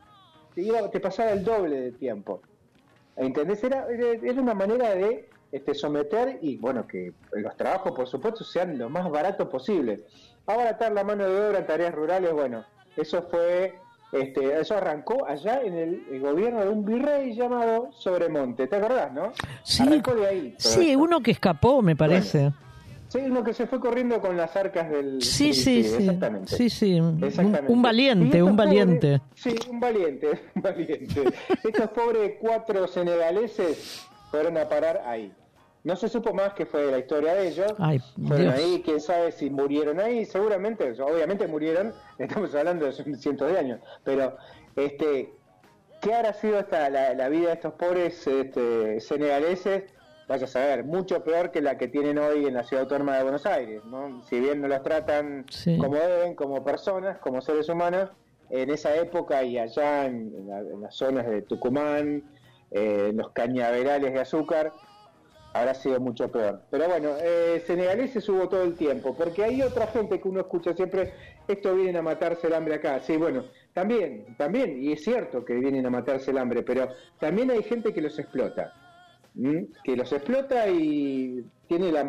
[0.56, 2.41] Te, iba, te pasaba el doble de tiempo.
[3.15, 3.64] ¿Entendés?
[3.64, 8.77] Era, era una manera de este, someter y bueno, que los trabajos por supuesto sean
[8.77, 10.06] lo más baratos posible.
[10.45, 12.65] Abaratar la mano de obra en tareas rurales, bueno,
[12.98, 13.76] eso fue,
[14.11, 19.32] este, eso arrancó allá en el, gobierno de un virrey llamado Sobremonte, ¿te acordás, no?
[19.64, 20.56] Sí, de ahí.
[20.57, 22.52] Sí, uno que escapó, me parece.
[23.07, 25.22] Sí, uno que se fue corriendo con las arcas del...
[25.22, 26.56] Sí, sí, sí, exactamente.
[26.56, 27.19] Sí, sí, un,
[27.82, 29.22] valiente, un valiente.
[29.36, 31.23] sí, un valiente, un valiente.
[31.64, 35.32] Estos pobres cuatro senegaleses fueron a parar ahí.
[35.86, 37.76] No se supo más que fue la historia de ellos.
[38.27, 40.26] Fueron ahí, quién sabe si murieron ahí.
[40.26, 43.80] Seguramente, obviamente murieron, estamos hablando de cientos de años.
[44.03, 44.36] Pero,
[44.76, 45.32] este,
[46.02, 49.84] ¿qué habrá sido esta, la, vida de estos pobres este, senegaleses?
[50.27, 53.23] Vaya a saber, mucho peor que la que tienen hoy en la ciudad autónoma de
[53.23, 53.84] Buenos Aires.
[53.85, 54.23] ¿no?
[54.23, 55.45] Si bien no los tratan
[55.80, 58.10] como deben, como personas, como seres humanos,
[58.49, 60.31] en esa época y allá en,
[60.81, 62.23] las zonas de Tucumán,
[62.72, 64.72] eh, los cañaverales de azúcar,
[65.53, 66.61] habrá sido mucho peor.
[66.69, 70.73] Pero bueno, eh, senegaleses hubo todo el tiempo, porque hay otra gente que uno escucha
[70.73, 71.14] siempre,
[71.47, 72.99] esto vienen a matarse el hambre acá.
[72.99, 76.89] Sí, bueno, también, también, y es cierto que vienen a matarse el hambre, pero
[77.19, 78.73] también hay gente que los explota,
[79.84, 82.06] que los explota y tiene la,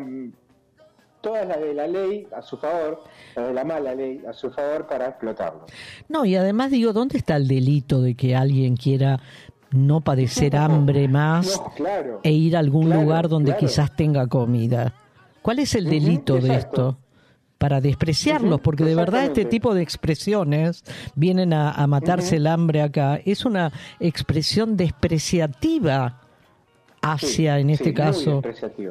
[1.20, 3.02] todas las de la ley a su favor,
[3.34, 5.70] las de la mala ley a su favor para explotarlos.
[6.08, 9.20] No, y además digo, ¿dónde está el delito de que alguien quiera
[9.70, 11.60] no padecer hambre más
[12.22, 14.94] e ir a algún lugar donde quizás tenga comida.
[15.42, 16.98] ¿Cuál es el delito de esto?
[17.58, 20.84] Para despreciarlos, porque de verdad este tipo de expresiones
[21.14, 23.20] vienen a, matarse el hambre acá.
[23.24, 26.20] Es una expresión despreciativa
[27.12, 28.42] hacia, en este caso.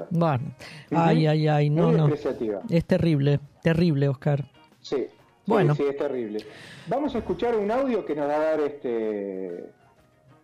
[0.10, 0.56] Bueno,
[0.92, 2.10] ay, ay, ay, no, no.
[2.70, 4.46] Es terrible, terrible, Oscar.
[4.82, 5.08] Sí,
[5.46, 5.76] bueno.
[5.76, 6.40] sí, es terrible.
[6.88, 9.66] Vamos a escuchar un audio que nos va a dar este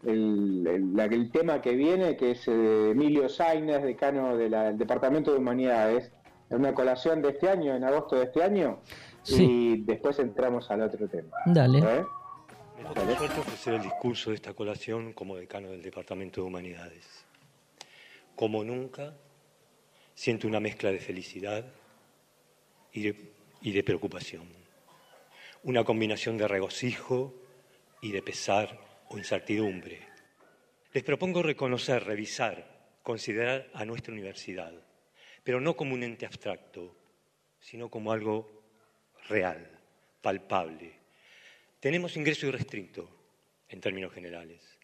[0.04, 6.12] el, el, tema que viene, que es eh, Emilio Sainz, decano del Departamento de Humanidades,
[6.50, 8.80] en una colación de este año, en agosto de este año,
[9.28, 11.38] y después entramos al otro tema.
[11.46, 11.80] Dale.
[11.80, 12.06] ¿Eh?
[13.08, 17.21] Me suerte ofrecer el discurso de esta colación como decano del Departamento de Humanidades.
[18.36, 19.16] Como nunca,
[20.14, 21.66] siento una mezcla de felicidad
[22.94, 24.48] y de, preocupación.
[25.64, 27.34] Una combinación de regocijo
[28.02, 28.80] y de pesar
[29.10, 30.00] o incertidumbre.
[30.94, 34.74] Les propongo reconocer, revisar, considerar a nuestra universidad,
[35.44, 36.96] pero no como un ente abstracto,
[37.60, 38.64] sino como algo
[39.30, 39.70] real,
[40.22, 40.94] palpable.
[41.80, 43.10] Tenemos ingreso irrestricto,
[43.72, 44.78] en términos generales.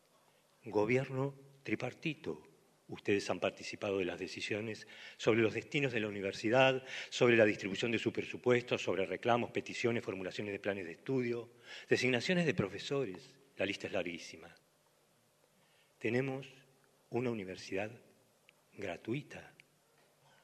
[0.64, 2.42] Gobierno tripartito.
[2.90, 4.88] Ustedes han participado de las decisiones
[5.18, 10.04] sobre los destinos de la universidad, sobre la distribución de su presupuesto, sobre reclamos, peticiones,
[10.04, 11.52] formulaciones de planes de estudio,
[11.90, 14.56] designaciones de profesores, la lista es larguísima.
[16.00, 16.48] Tenemos
[17.10, 17.92] una universidad
[18.74, 19.54] gratuita,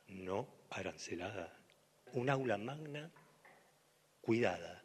[0.08, 1.58] no arancelada,
[2.12, 3.12] un aula magna
[4.22, 4.82] cuidada,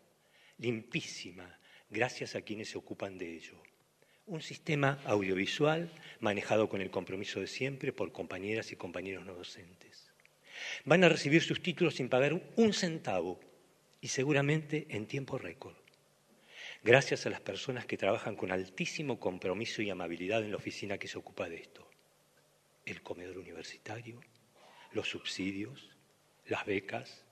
[0.58, 1.58] limpísima,
[1.90, 3.62] gracias a quienes se ocupan de ello.
[4.28, 5.90] Un sistema audiovisual
[6.20, 10.12] manejado con el compromiso de siempre por compañeras y compañeros no docentes.
[10.84, 13.40] Van a recibir sus títulos sin pagar un centavo
[14.00, 15.76] y seguramente en tiempo récord
[16.82, 21.08] gracias a las personas que trabajan con altísimo compromiso y amabilidad en la oficina que
[21.08, 21.88] se ocupa de esto.
[22.84, 24.20] El comedor universitario,
[24.92, 25.90] los subsidios,
[26.46, 27.24] las becas,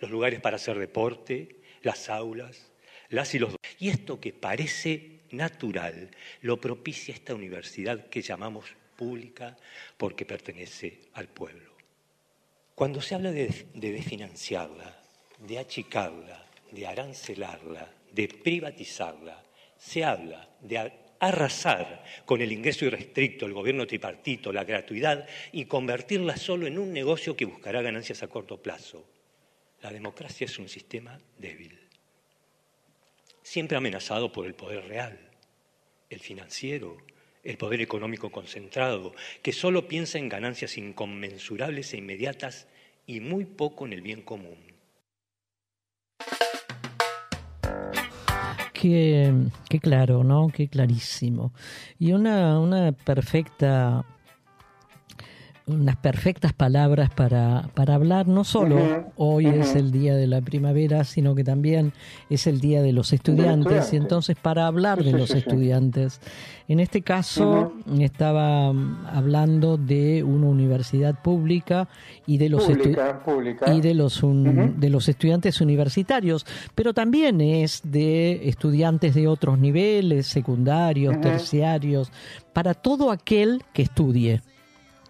[0.00, 2.70] los lugares para hacer deporte, las aulas,
[3.08, 3.56] las y los...
[3.78, 6.10] Y esto que parece natural
[6.42, 8.66] lo propicia esta universidad que llamamos
[8.96, 9.56] pública
[9.96, 11.70] porque pertenece al pueblo.
[12.74, 15.00] Cuando se habla de, de desfinanciarla,
[15.38, 19.42] de achicarla, de arancelarla, de privatizarla,
[19.76, 26.36] se habla de arrasar con el ingreso irrestricto, el gobierno tripartito, la gratuidad y convertirla
[26.36, 29.06] solo en un negocio que buscará ganancias a corto plazo.
[29.82, 31.79] La democracia es un sistema débil,
[33.50, 35.18] siempre amenazado por el poder real,
[36.08, 36.98] el financiero,
[37.42, 39.12] el poder económico concentrado,
[39.42, 42.68] que solo piensa en ganancias inconmensurables e inmediatas
[43.08, 44.56] y muy poco en el bien común.
[48.72, 49.32] Qué,
[49.82, 50.52] claro, ¿no?
[50.54, 51.52] Qué clarísimo.
[51.98, 54.06] Y una, una perfecta
[55.66, 58.26] unas perfectas palabras para, para hablar.
[58.26, 61.92] No solo hoy es el día de la primavera, sino que también
[62.28, 63.92] es el día de los estudiantes.
[63.92, 66.20] Y entonces para hablar de los estudiantes,
[66.68, 71.88] en este caso estaba mm, hablando de una universidad pública
[72.26, 79.14] y de los y de los de los estudiantes universitarios, pero también es de estudiantes
[79.14, 82.12] de otros niveles, secundarios, terciarios,
[82.52, 84.42] para todo aquel que estudie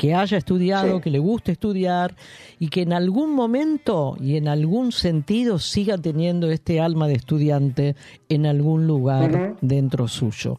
[0.01, 2.16] que haya estudiado, que le guste estudiar
[2.59, 7.97] y que en algún momento y en algún sentido siga teniendo este alma de estudiante
[8.31, 10.56] en algún lugar dentro suyo.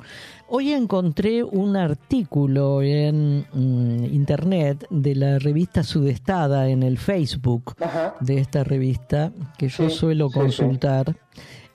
[0.47, 7.73] Hoy encontré un artículo en mm, internet de la revista Sudestada en el Facebook
[8.19, 11.15] de esta revista que yo suelo consultar.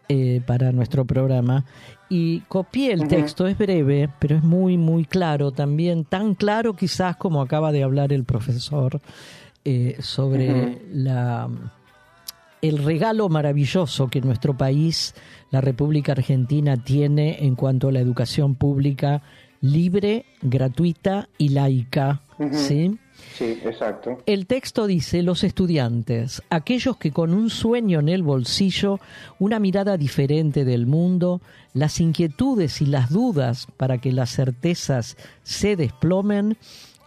[0.09, 1.65] Eh, para nuestro programa
[2.09, 7.17] y copié el texto, es breve, pero es muy, muy claro también, tan claro quizás
[7.17, 9.01] como acaba de hablar el profesor
[9.65, 11.49] eh, sobre la,
[12.63, 15.15] el regalo maravilloso que nuestro país,
[15.51, 19.23] la República Argentina, tiene en cuanto a la educación pública
[19.61, 22.23] libre, gratuita y laica.
[22.53, 22.99] ¿sí?
[23.37, 24.19] Sí, exacto.
[24.27, 28.99] El texto dice, los estudiantes, aquellos que con un sueño en el bolsillo,
[29.39, 31.41] una mirada diferente del mundo,
[31.75, 36.57] las inquietudes y las dudas para que las certezas se desplomen,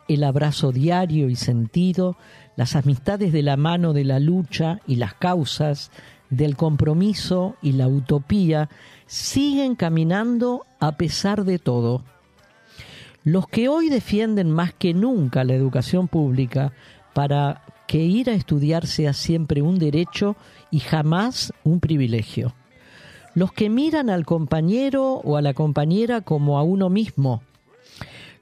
[0.08, 2.18] el abrazo diario y sentido,
[2.56, 5.92] las amistades de la mano de la lucha y las causas,
[6.30, 8.70] del compromiso y la utopía,
[9.08, 12.04] siguen caminando a pesar de todo
[13.32, 16.74] los que hoy defienden más que nunca la educación pública
[17.14, 20.36] para que ir a estudiar sea siempre un derecho
[20.72, 22.56] y jamás un privilegio.
[23.36, 27.44] Los que miran al compañero o a la compañera como a uno mismo.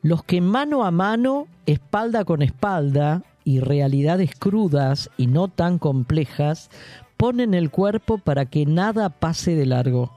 [0.04, 6.70] Los que mano a mano, espalda con espalda y realidades crudas y no tan complejas,
[7.18, 10.14] ponen el cuerpo para que nada pase de largo,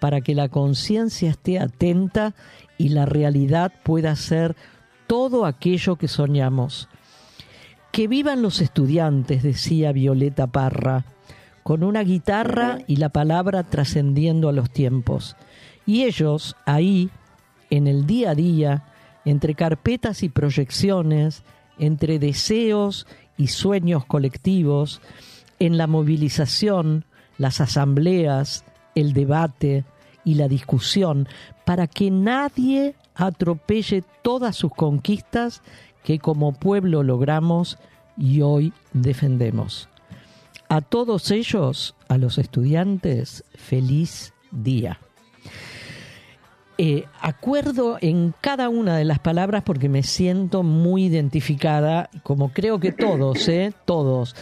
[0.00, 2.34] para que la conciencia esté atenta
[2.78, 4.56] y la realidad pueda ser
[5.06, 6.88] todo aquello que soñamos.
[7.92, 11.04] Que vivan los estudiantes, decía Violeta Parra,
[11.64, 15.36] con una guitarra y la palabra trascendiendo a los tiempos.
[15.84, 17.10] Y ellos, ahí,
[17.68, 18.84] en el día a día,
[19.24, 21.42] entre carpetas y proyecciones,
[21.78, 23.06] entre deseos
[23.36, 25.00] y sueños colectivos,
[25.58, 27.04] en la movilización,
[27.36, 28.64] las asambleas,
[28.94, 29.84] el debate
[30.24, 31.28] y la discusión,
[31.68, 35.60] para que nadie atropelle todas sus conquistas
[36.02, 37.76] que como pueblo logramos
[38.16, 39.90] y hoy defendemos.
[40.70, 44.98] A todos ellos, a los estudiantes, feliz día.
[46.78, 52.80] Eh, acuerdo en cada una de las palabras porque me siento muy identificada, como creo
[52.80, 53.74] que todos, ¿eh?
[53.84, 54.34] Todos.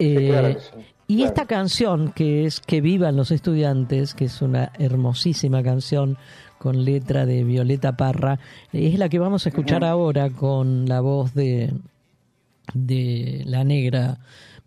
[0.00, 0.56] Eh,
[1.06, 6.18] y esta canción, que es Que vivan los estudiantes, que es una hermosísima canción,
[6.58, 8.38] con letra de Violeta Parra.
[8.72, 11.72] Es la que vamos a escuchar ahora con la voz de,
[12.74, 14.18] de la negra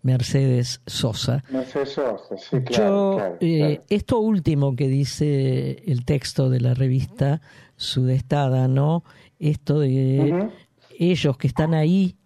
[0.02, 1.44] Mercedes Sosa.
[1.50, 7.40] Mercedes Sosa, sí, claro, Yo, eh, esto último que dice el texto de la revista
[7.76, 9.04] Sudestada, ¿no?
[9.38, 10.48] Esto de
[10.98, 12.16] ellos que están ahí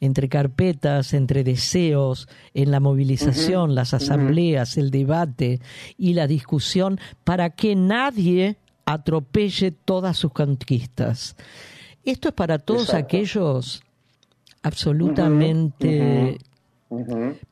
[0.00, 5.60] entre carpetas, entre deseos, en la movilización, las asambleas, el debate
[5.96, 11.36] y la discusión, para que nadie atropelle todas sus conquistas.
[12.04, 13.82] Esto es para todos aquellos
[14.62, 16.38] absolutamente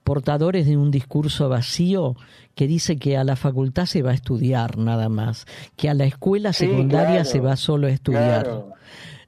[0.04, 2.14] portadores de un discurso vacío
[2.54, 5.46] que dice que a la facultad se va a estudiar nada más,
[5.76, 8.64] que a la escuela secundaria se va solo a estudiar.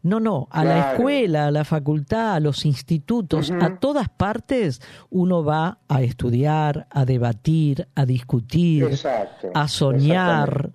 [0.03, 4.81] No, no, a la escuela, a la facultad, a los institutos, a todas partes
[5.11, 8.89] uno va a estudiar, a debatir, a discutir,
[9.53, 10.71] a soñar,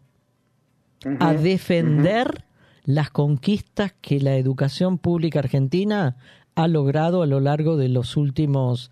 [1.20, 2.44] a defender
[2.86, 6.18] las conquistas que la educación pública argentina
[6.56, 8.92] ha logrado a lo largo de los últimos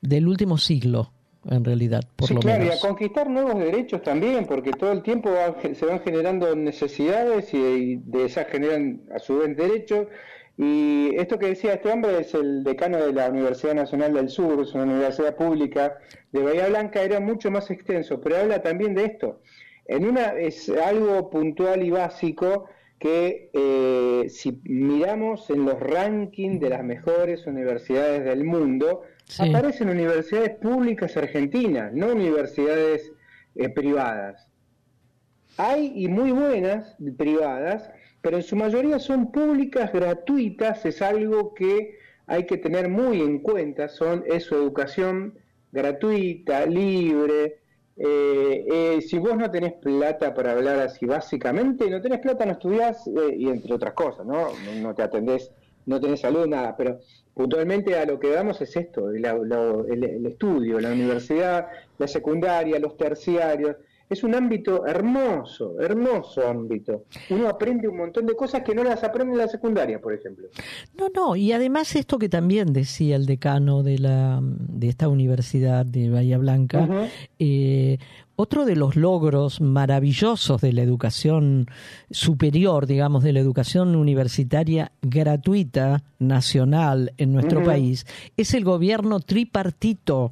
[0.00, 1.12] del último siglo
[1.50, 5.02] en realidad, por sí, lo claro, y a conquistar nuevos derechos también, porque todo el
[5.02, 5.30] tiempo
[5.72, 10.08] se van generando necesidades y de esas generan a su vez derechos.
[10.58, 14.60] Y esto que decía este hombre es el decano de la Universidad Nacional del Sur,
[14.60, 15.98] es una universidad pública
[16.32, 19.40] de Bahía Blanca, era mucho más extenso, pero habla también de esto.
[19.88, 26.68] En una es algo puntual y básico que eh, si miramos en los rankings de
[26.68, 29.02] las mejores universidades del mundo,
[29.38, 33.12] aparecen universidades públicas argentinas, no universidades
[33.54, 34.46] eh, privadas.
[35.56, 37.90] Hay y muy buenas privadas,
[38.20, 43.38] pero en su mayoría son públicas, gratuitas, es algo que hay que tener muy en
[43.38, 45.38] cuenta, son, es su educación
[45.72, 47.58] gratuita, libre,
[48.00, 52.52] eh, eh, si vos no tenés plata para hablar así, básicamente, no tenés plata, no
[52.52, 54.50] estudiás, eh, y entre otras cosas, ¿no?
[54.80, 54.94] ¿no?
[54.94, 55.50] te atendés,
[55.86, 57.00] no tenés salud, nada, pero
[57.34, 61.68] puntualmente a lo que damos es esto, el, el estudio, la universidad,
[61.98, 63.76] la secundaria, los terciarios,
[64.08, 67.04] es un ámbito hermoso, hermoso ámbito.
[67.30, 70.48] Uno aprende un montón de cosas que no las aprende en la secundaria, por ejemplo.
[70.96, 75.84] No, no, y además esto que también decía el decano de, la, de esta universidad
[75.84, 76.88] de Bahía Blanca,
[77.38, 77.98] eh,
[78.40, 81.66] otro de los logros maravillosos de la educación
[82.12, 88.06] superior, digamos, de la educación universitaria gratuita nacional en nuestro país,
[88.36, 90.30] es el gobierno tripartito.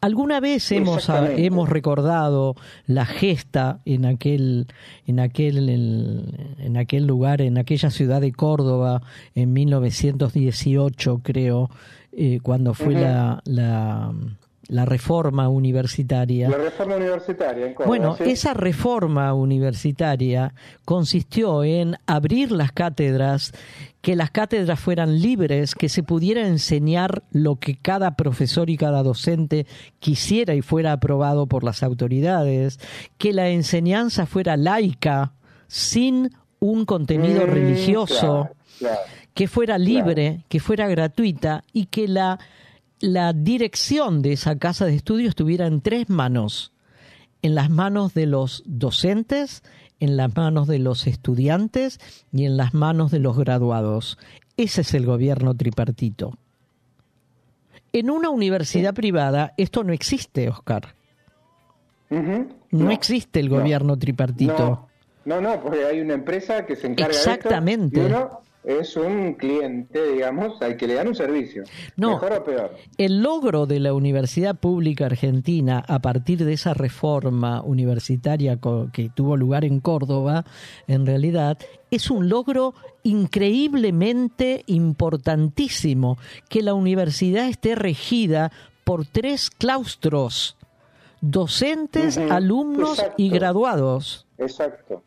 [0.00, 2.56] Alguna vez hemos, hemos recordado
[2.88, 4.66] la gesta en aquel,
[5.06, 9.02] en, aquel, en, aquel lugar, en aquella ciudad de Córdoba,
[9.36, 11.70] en 1918, creo,
[12.10, 14.12] eh, cuando fue la, la
[14.68, 16.48] la reforma universitaria.
[16.48, 17.66] La reforma universitaria.
[17.66, 23.52] En Córdoba, bueno, esa reforma universitaria consistió en abrir las cátedras,
[24.00, 29.02] que las cátedras fueran libres, que se pudiera enseñar lo que cada profesor y cada
[29.02, 29.66] docente
[29.98, 32.78] quisiera y fuera aprobado por las autoridades,
[33.18, 35.32] que la enseñanza fuera laica,
[35.68, 36.30] sin
[36.60, 38.50] un contenido mm, religioso,
[39.34, 42.38] que fuera libre, que fuera gratuita y que la
[43.00, 46.72] la dirección de esa casa de estudio estuviera en tres manos,
[47.42, 49.62] en las manos de los docentes,
[50.00, 52.00] en las manos de los estudiantes
[52.32, 54.18] y en las manos de los graduados.
[54.56, 56.38] Ese es el gobierno tripartito.
[57.92, 60.94] En una universidad privada esto no existe, Oscar.
[62.10, 64.88] no, existe el gobierno tripartito.
[65.24, 68.00] No, no, porque hay una empresa que se encarga Exactamente.
[68.00, 71.62] de esto es un cliente, digamos, al que le dan un servicio.
[71.96, 72.76] No, mejor o peor.
[72.98, 78.58] El logro de la Universidad Pública Argentina a partir de esa reforma universitaria
[78.92, 80.44] que tuvo lugar en Córdoba,
[80.88, 81.58] en realidad,
[81.92, 82.74] es un logro
[83.04, 86.18] increíblemente importantísimo
[86.48, 88.50] que la universidad esté regida
[88.82, 90.56] por tres claustros,
[91.20, 94.26] docentes, alumnos y graduados.
[94.38, 95.04] Exacto.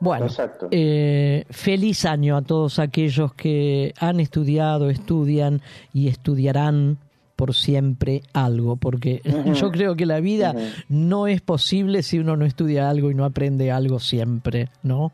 [0.00, 0.26] Bueno,
[0.70, 5.60] eh, feliz año a todos aquellos que han estudiado, estudian
[5.92, 6.98] y estudiarán
[7.34, 9.22] por siempre algo, porque
[9.54, 10.54] yo creo que la vida
[10.88, 15.12] no es posible si uno no estudia algo y no aprende algo siempre, ¿no?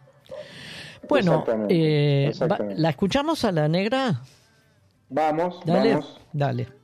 [1.09, 2.33] Bueno, eh,
[2.77, 4.23] ¿la escuchamos a la negra?
[5.11, 6.21] Vamos, dale, vamos.
[6.33, 6.84] Dale.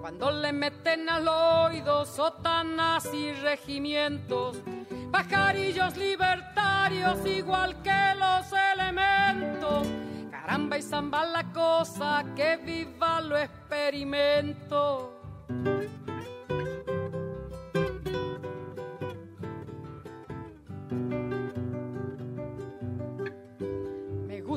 [0.00, 4.58] cuando le meten al oído sotanas y regimientos,
[5.10, 9.86] pajarillos libertarios igual que los elementos.
[10.30, 15.14] Caramba y zamba la cosa, que viva lo experimento.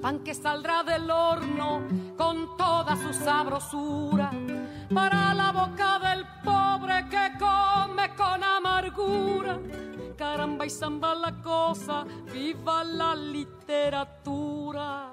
[0.00, 1.82] pan que saldrá del horno
[2.16, 4.30] con toda su sabrosura
[4.92, 9.58] para la boca del pobre que come con amargura.
[10.16, 15.12] Caramba y zamba la cosa, viva la literatura.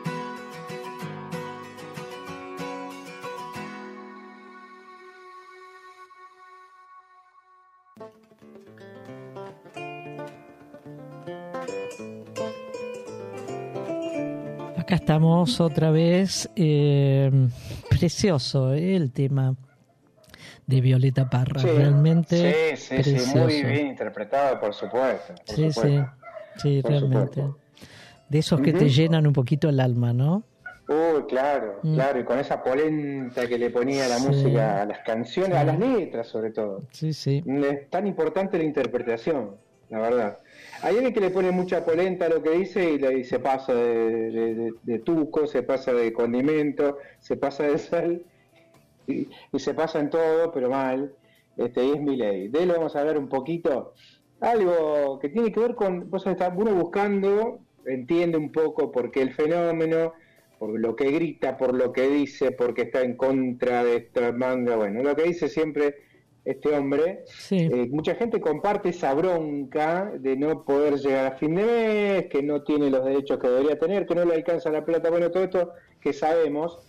[15.11, 16.49] estamos otra vez.
[16.55, 17.29] Eh,
[17.89, 19.53] precioso eh, el tema
[20.65, 22.77] de Violeta Parra, realmente.
[22.77, 25.33] Sí, sí, sí, muy bien interpretado, por supuesto.
[25.43, 26.01] sí, sí,
[26.55, 27.43] sí, realmente.
[28.29, 30.43] De esos que te llenan un poquito el alma, ¿no?
[30.87, 31.93] Uy, claro, mm.
[31.93, 35.77] claro, y con esa polenta que le ponía la música a las canciones, a las
[35.77, 36.83] letras sobre todo.
[36.91, 37.43] Sí, sí.
[37.45, 39.57] Es tan importante la interpretación,
[39.89, 40.39] la verdad.
[40.83, 45.01] Hay alguien que le pone mucha polenta a lo que dice y, se pasa de,
[45.05, 48.23] tuco, se pasa de condimento, se pasa de sal
[49.05, 49.27] y,
[49.59, 51.13] se pasa en todo, pero mal.
[51.55, 52.47] Este, y es mi ley.
[52.47, 53.93] De él vamos a ver un poquito.
[54.39, 59.21] Algo que tiene que ver con, vos estás uno buscando, entiende un poco por qué
[59.21, 60.13] el fenómeno,
[60.57, 64.77] por lo que grita, por lo que dice, porque está en contra de esta manga.
[64.77, 66.10] Bueno, lo que dice siempre
[66.43, 71.63] este hombre, eh, mucha gente comparte esa bronca de no poder llegar a fin de
[71.63, 75.09] mes, que no tiene los derechos que debería tener, que no le alcanza la plata,
[75.09, 76.79] bueno, todo esto que sabemos.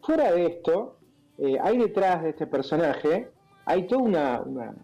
[0.00, 0.96] Fuera de esto,
[1.38, 3.28] eh, hay detrás de este personaje,
[3.66, 4.74] hay todo una, un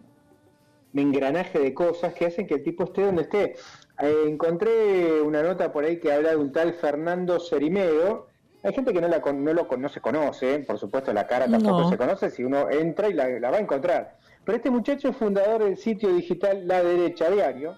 [0.95, 3.57] engranaje de cosas que hacen que el tipo esté donde esté.
[4.01, 8.28] Eh, encontré una nota por ahí que habla de un tal Fernando Cerimero,
[8.63, 11.89] hay gente que no, la, no, lo, no se conoce, por supuesto la cara tampoco
[11.89, 14.17] se conoce, si uno entra y la, va a encontrar.
[14.45, 17.77] Pero este muchacho es fundador del sitio digital La Derecha Diario,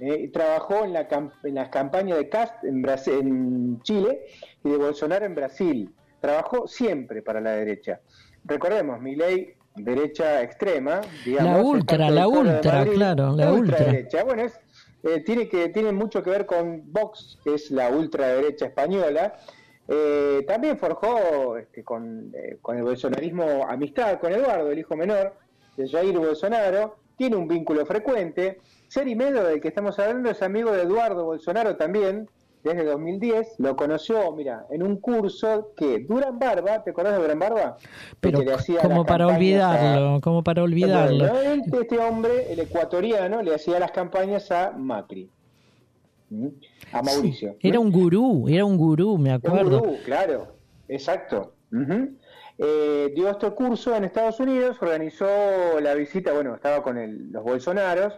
[0.00, 1.08] eh, trabajó en, la,
[1.44, 4.26] en las campañas de Cast en, en Chile
[4.64, 5.94] y de Bolsonaro en Brasil.
[6.20, 8.00] trabajó siempre para la derecha.
[8.44, 11.56] Recordemos, mi ley derecha extrema, digamos.
[11.56, 13.78] La ultra, la ultra, claro, la, ultra.
[13.78, 14.24] Derecha.
[14.24, 14.58] Bueno, es,
[15.02, 19.34] eh, tiene, que, tiene mucho que ver con Vox, que es la ultraderecha española.
[19.90, 25.34] Eh, también forjó este, con, eh, con el bolsonarismo amistad con Eduardo, el hijo menor
[25.76, 26.96] de Jair Bolsonaro.
[27.16, 28.60] Tiene un vínculo frecuente.
[28.88, 32.28] Seri Medo, del que estamos hablando, es amigo de Eduardo Bolsonaro también,
[32.62, 33.54] desde 2010.
[33.58, 37.76] Lo conoció, mira, en un curso que Duran Barba, ¿te acordás de Duran Barba?
[38.20, 38.40] Pero
[38.82, 41.26] como para olvidarlo, como para olvidarlo.
[41.80, 45.30] este hombre, el ecuatoriano, le hacía las campañas a Macri.
[46.92, 47.56] A Mauricio.
[47.60, 49.82] era un gurú, era un gurú, me acuerdo.
[49.82, 50.54] Un gurú, claro,
[50.88, 51.54] exacto.
[52.60, 55.26] Eh, dio este curso en Estados Unidos, organizó
[55.80, 58.14] la visita, bueno, estaba con los Bolsonaros,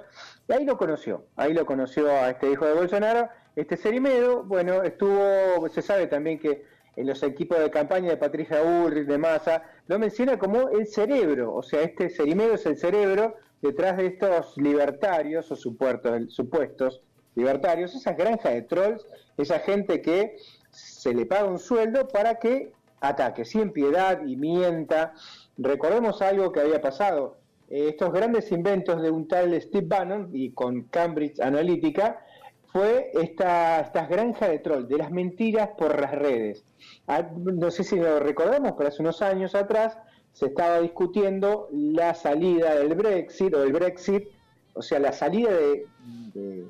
[0.48, 4.82] y ahí lo conoció, ahí lo conoció a este hijo de Bolsonaro, este Cerimedo, bueno,
[4.82, 6.64] estuvo, se sabe también que
[6.96, 11.54] en los equipos de campaña de Patricia Ulrich, de Massa, lo menciona como el cerebro,
[11.54, 17.02] o sea, este Cerimedo es el cerebro detrás de estos libertarios o supuestos, supuestos
[17.34, 20.36] libertarios, esas granjas de trolls, esa gente que
[20.70, 25.14] se le paga un sueldo para que ataque sin piedad y mienta.
[25.56, 27.38] Recordemos algo que había pasado.
[27.68, 32.24] Eh, estos grandes inventos de un tal Steve Bannon y con Cambridge Analytica
[32.72, 36.64] fue esta, estas granjas de troll, de las mentiras por las redes.
[37.06, 39.98] Ah, no sé si lo recordamos, pero hace unos años atrás
[40.32, 44.28] se estaba discutiendo la salida del Brexit o el Brexit,
[44.74, 45.86] o sea, la salida de,
[46.32, 46.66] de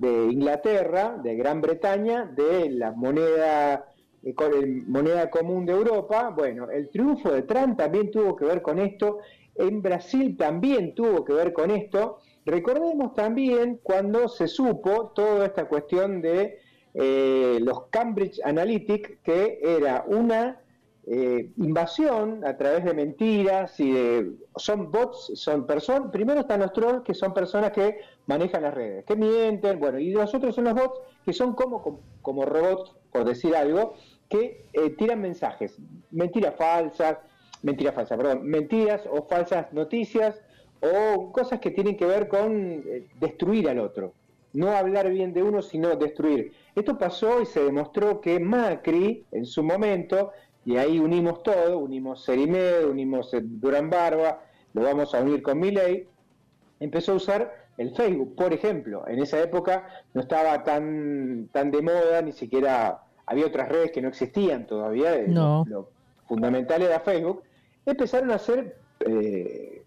[0.00, 3.86] Inglaterra, de Gran Bretaña, de la moneda
[4.86, 6.32] moneda común de Europa.
[6.34, 9.18] Bueno, el triunfo de Trump también tuvo que ver con esto,
[9.56, 12.18] en Brasil también tuvo que ver con esto.
[12.46, 16.58] Recordemos también cuando se supo toda esta cuestión de
[16.94, 20.60] eh, los Cambridge Analytic, que era una
[21.06, 26.72] eh, invasión a través de mentiras y de, son bots, son personas, primero están los
[26.72, 30.64] trolls que son personas que manejan las redes, que mienten, bueno, y los otros son
[30.64, 33.94] los bots que son como, como robots, por decir algo,
[34.28, 35.76] que eh, tiran mensajes,
[36.10, 37.18] mentiras falsas,
[37.62, 40.40] mentiras falsas, perdón, mentiras o falsas noticias
[40.80, 44.14] o cosas que tienen que ver con eh, destruir al otro.
[44.52, 46.52] No hablar bien de uno, sino destruir.
[46.76, 50.30] Esto pasó y se demostró que Macri, en su momento,
[50.64, 54.40] y ahí unimos todo, unimos Serimed, unimos Durán Barba,
[54.72, 56.08] lo vamos a unir con Miley,
[56.80, 59.06] empezó a usar el Facebook, por ejemplo.
[59.06, 64.02] En esa época no estaba tan, tan de moda, ni siquiera había otras redes que
[64.02, 65.90] no existían todavía, eh, lo,
[66.26, 67.42] fundamental era Facebook,
[67.84, 69.82] empezaron a hacer eh,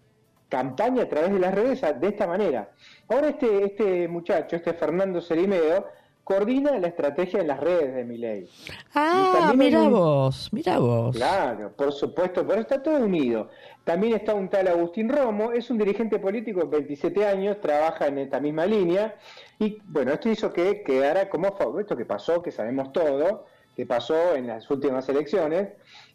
[0.48, 2.70] campaña a través de las redes de esta manera.
[3.08, 5.86] Ahora este, este muchacho, este Fernando Cerimedo,
[6.28, 8.50] coordina la estrategia en las redes de Miley.
[8.94, 11.16] Ah, mira vos, mira vos.
[11.16, 13.48] Claro, por supuesto, pero está todo unido.
[13.82, 18.18] También está un tal Agustín Romo, es un dirigente político de 27 años, trabaja en
[18.18, 19.16] esta misma línea,
[19.58, 24.34] y bueno, esto hizo que quedara como esto que pasó, que sabemos todo, que pasó
[24.34, 25.68] en las últimas elecciones,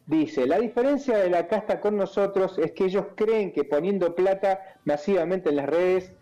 [0.05, 4.77] dice, la diferencia de la casta con nosotros es que ellos creen que poniendo plata
[4.85, 6.13] masivamente en las redes,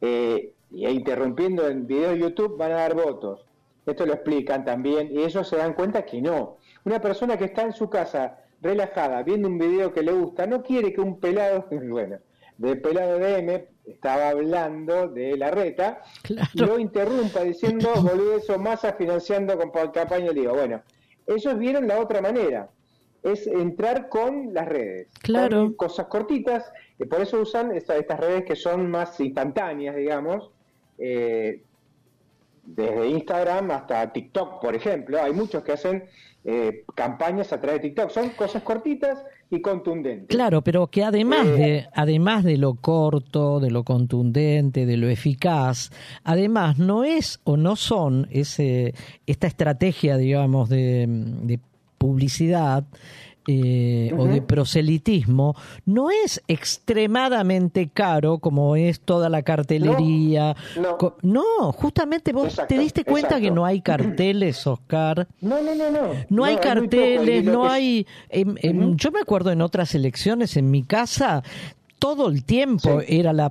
[0.00, 3.44] eh, e interrumpiendo en video de YouTube van a dar votos.
[3.86, 6.58] Esto lo explican también y ellos se dan cuenta que no.
[6.84, 10.62] Una persona que está en su casa relajada viendo un video que le gusta no
[10.62, 12.18] quiere que un pelado, bueno,
[12.58, 18.58] del pelado de M estaba hablando de la reta y lo interrumpa diciendo boludo eso
[18.58, 20.82] masa financiando con campaña digo bueno
[21.26, 22.68] ellos vieron la otra manera
[23.22, 28.56] es entrar con las redes claro cosas cortitas y por eso usan estas redes que
[28.56, 30.50] son más instantáneas digamos
[30.98, 31.62] eh,
[32.64, 35.22] desde Instagram hasta TikTok, por ejemplo.
[35.22, 36.04] Hay muchos que hacen
[36.44, 38.10] eh, campañas a través de TikTok.
[38.10, 40.28] Son cosas cortitas y contundentes.
[40.28, 45.08] Claro, pero que además eh, de además de lo corto, de lo contundente, de lo
[45.08, 45.90] eficaz,
[46.24, 48.94] además no es o no son ese
[49.26, 51.60] esta estrategia, digamos, de, de
[51.96, 52.84] publicidad
[53.50, 55.56] eh, o de proselitismo
[55.86, 60.54] no es extremadamente caro como es toda la cartelería.
[61.22, 65.28] No, justamente vos te diste cuenta que no hay carteles, Oscar.
[65.40, 66.08] No, no, no, no.
[66.28, 68.06] No, hay carteles, no hay...
[68.28, 71.42] Em, em, yo me acuerdo en otras elecciones en mi casa
[71.98, 73.50] todo el tiempo era la,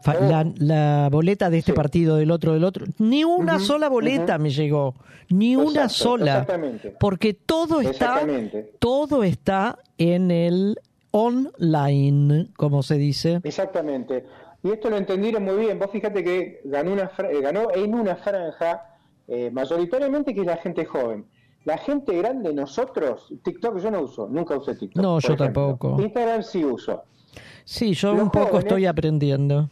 [0.57, 2.86] la, boleta de este partido, del otro, del otro.
[2.98, 4.95] Ni una sola boleta me llegó,
[5.30, 6.45] ni una sola.
[6.99, 8.26] Porque todo está,
[8.80, 10.80] todo está en el
[11.11, 13.41] online, como se dice.
[13.44, 14.26] Exactamente.
[14.64, 15.80] Y esto lo entendieron muy bien.
[15.80, 18.98] Vos fíjate que ganó, una, eh, ganó en una franja,
[19.28, 21.26] eh, mayoritariamente que es la gente joven.
[21.65, 25.03] la gente grande, nosotros, TikTok yo no uso, nunca usé TikTok.
[25.03, 25.98] No, yo tampoco.
[25.99, 27.03] Instagram sí uso.
[27.68, 29.69] Sí, yo un poco estoy aprendiendo.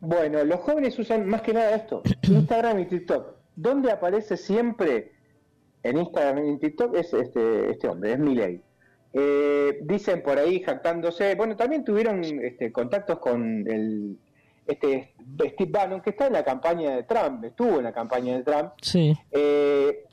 [0.00, 3.34] Bueno, los jóvenes usan más que nada esto, Instagram y TikTok.
[3.54, 5.12] ¿Dónde aparece siempre
[5.82, 8.62] en Instagram y en TikTok es este, este hombre, es Miley.
[9.12, 14.16] Eh, dicen por ahí jactándose, bueno, también tuvieron este, contactos con el
[14.66, 18.42] este Steve Bannon, que está en la campaña de Trump, estuvo en la campaña de
[18.42, 18.72] Trump.
[18.80, 19.14] Sí.
[19.30, 20.06] Eh,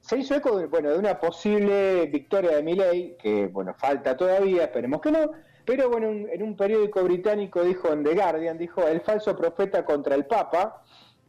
[0.00, 4.64] se hizo eco de, bueno, de una posible victoria de Milley, que bueno, falta todavía,
[4.64, 5.30] esperemos que no,
[5.64, 10.14] pero bueno, en un periódico británico dijo en The Guardian, dijo, el falso profeta contra
[10.14, 10.82] el Papa,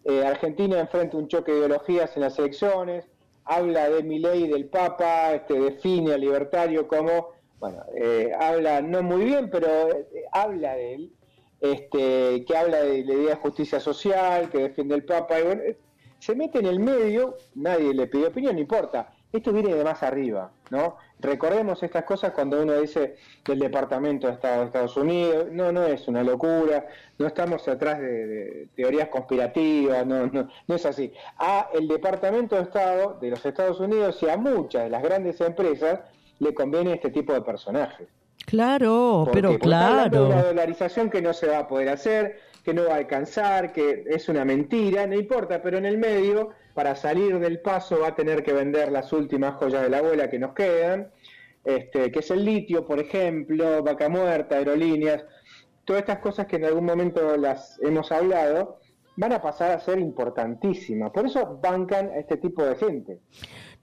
[0.03, 3.07] eh, Argentina enfrenta un choque de ideologías en las elecciones,
[3.45, 7.29] habla de Milley del Papa, este, define al libertario como,
[7.59, 11.13] bueno, eh, habla no muy bien, pero eh, habla de él,
[11.61, 15.61] este, que habla de la idea de justicia social, que defiende el Papa, y bueno,
[16.19, 19.14] se mete en el medio, nadie le pide opinión, no importa.
[19.35, 20.97] Esto viene de más arriba, ¿no?
[21.19, 25.83] Recordemos estas cosas cuando uno dice del Departamento de Estado de Estados Unidos, no, no
[25.83, 26.87] es una locura,
[27.17, 31.11] no estamos atrás de, teorías conspirativas, no, no, no es así.
[31.37, 35.41] A el Departamento de Estado de los Estados Unidos y a muchas de las grandes
[35.41, 35.99] empresas
[36.39, 38.07] le conviene este tipo de personajes.
[38.45, 40.27] Claro, pero claro.
[40.27, 44.05] una dolarización que no se va a poder hacer, que no va a alcanzar, que
[44.07, 48.15] es una mentira, no importa, pero en el medio, para salir del paso, va a
[48.15, 51.11] tener que vender las últimas joyas de la abuela que nos quedan,
[51.63, 55.23] este, que es el litio, por ejemplo, vaca muerta, aerolíneas,
[55.85, 58.79] todas estas cosas que en algún momento las hemos hablado,
[59.15, 61.11] van a pasar a ser importantísimas.
[61.11, 63.19] Por eso bancan a este tipo de gente.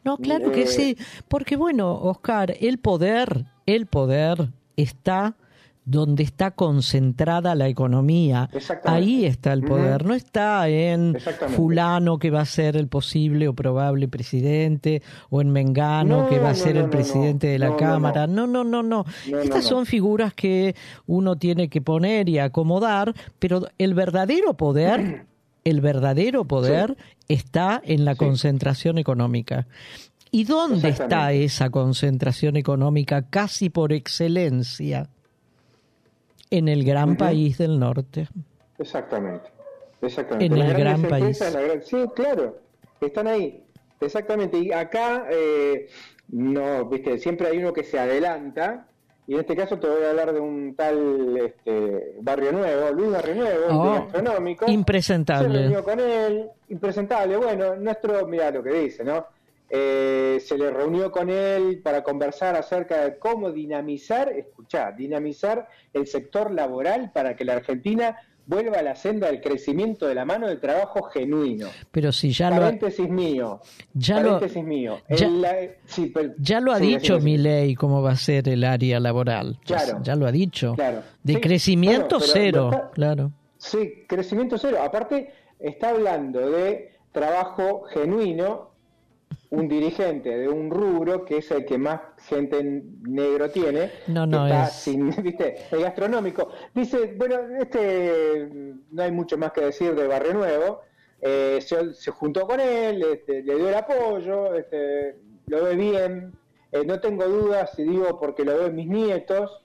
[0.02, 0.98] No, claro que eh, sí,
[1.28, 5.36] porque bueno, Oscar, el poder, el poder está
[5.84, 8.48] donde está concentrada la economía.
[8.84, 11.16] Ahí está el poder, no está en
[11.56, 16.50] fulano que va a ser el posible o probable presidente o en Mengano que va
[16.50, 18.26] a ser el presidente de la Cámara.
[18.26, 19.04] No, no, no, no.
[19.42, 20.76] Estas son figuras que
[21.06, 25.26] uno tiene que poner y acomodar, pero el verdadero poder,
[25.64, 26.96] el verdadero poder
[27.28, 29.66] está en la concentración económica.
[30.30, 35.10] ¿Y dónde está esa concentración económica casi por excelencia?
[36.52, 38.28] En el gran país del norte.
[38.78, 39.50] Exactamente,
[40.02, 40.54] exactamente.
[40.54, 41.42] En el gran país.
[41.84, 42.58] Sí, claro,
[43.00, 43.64] están ahí,
[44.00, 44.58] exactamente.
[44.58, 45.88] Y acá, eh,
[46.28, 48.86] no, viste, siempre hay uno que se adelanta,
[49.26, 53.12] y en este caso te voy a hablar de un tal este, Barrio Nuevo, Luis
[53.12, 54.70] Barrio Nuevo, oh, gastronómico.
[54.70, 55.48] Impresentable.
[55.48, 57.36] Se reunió con él, impresentable.
[57.38, 59.24] Bueno, nuestro, mira lo que dice, ¿no?
[59.74, 66.06] Eh, se le reunió con él para conversar acerca de cómo dinamizar, escuchá, dinamizar el
[66.06, 70.46] sector laboral para que la Argentina vuelva a la senda del crecimiento de la mano
[70.46, 71.68] del trabajo genuino.
[71.90, 73.60] Pero si ya paréntesis lo mío.
[73.94, 74.98] Ya paréntesis mío.
[76.36, 79.58] Ya, lo ha dicho mi ley cómo va a ser el área laboral.
[79.64, 80.00] Claro.
[80.02, 80.74] Ya lo ha dicho.
[80.74, 81.02] Claro.
[81.22, 83.32] De crecimiento cero, claro.
[83.56, 84.82] Sí, crecimiento cero.
[84.82, 88.71] Aparte está hablando de trabajo genuino
[89.52, 94.46] un dirigente de un rubro que es el que más gente negro tiene, no, no
[94.46, 94.72] está es...
[94.72, 96.48] sin, viste, el gastronómico.
[96.74, 98.48] Dice, bueno, este
[98.90, 100.80] no hay mucho más que decir de Barrio Nuevo,
[101.20, 105.16] eh, se, juntó con él, este, le dio el apoyo, este,
[105.46, 106.32] lo ve bien,
[106.72, 109.60] eh, no tengo dudas, si digo porque lo ven mis nietos,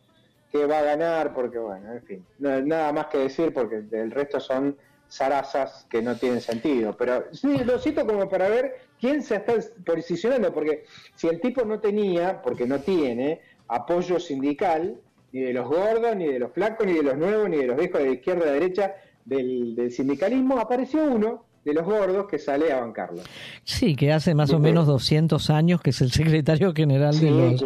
[0.52, 4.42] que va a ganar, porque bueno, en fin, nada más que decir porque el resto
[4.42, 4.78] son
[5.10, 6.96] zarazas que no tienen sentido.
[6.98, 9.53] Pero sí, lo cito como para ver quién se está
[9.86, 14.99] posicionando, porque si el tipo no tenía, porque no tiene, apoyo sindical,
[15.32, 17.78] ni de los gordos, ni de los flacos, ni de los nuevos, ni de los
[17.78, 18.95] viejos de izquierda, la derecha,
[19.26, 23.22] del, del sindicalismo, apareció uno de los gordos que sale a bancarlo.
[23.65, 27.61] Sí, que hace más o menos 200 años que es el secretario general de los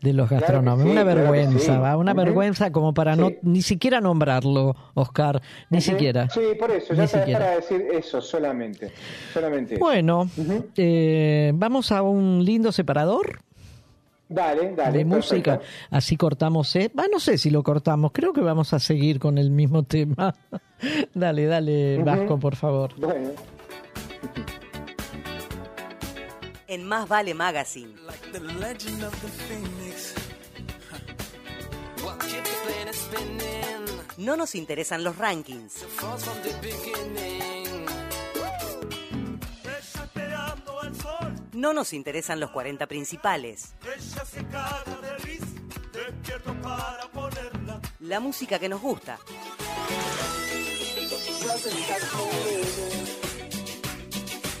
[0.00, 0.84] de los gastrónomos.
[0.84, 5.40] una vergüenza, va, una vergüenza como para no ni siquiera nombrarlo, Oscar,
[5.70, 6.28] ni siquiera.
[6.30, 8.90] Sí, por eso, ya te para decir eso solamente,
[9.32, 9.76] solamente.
[9.76, 10.28] Bueno,
[10.76, 13.38] eh, vamos a un lindo separador.
[14.28, 14.98] Dale, dale.
[14.98, 15.60] De música.
[15.90, 16.74] Así cortamos.
[16.76, 16.90] Eh.
[17.10, 18.12] no sé si lo cortamos.
[18.12, 20.34] Creo que vamos a seguir con el mismo tema.
[21.14, 22.94] dale, dale, Vasco, por favor.
[22.98, 23.30] Bueno.
[26.66, 27.92] En Más Vale Magazine.
[34.16, 35.84] No nos interesan los rankings.
[41.54, 43.74] No nos interesan los 40 principales.
[48.00, 49.18] La música que nos gusta.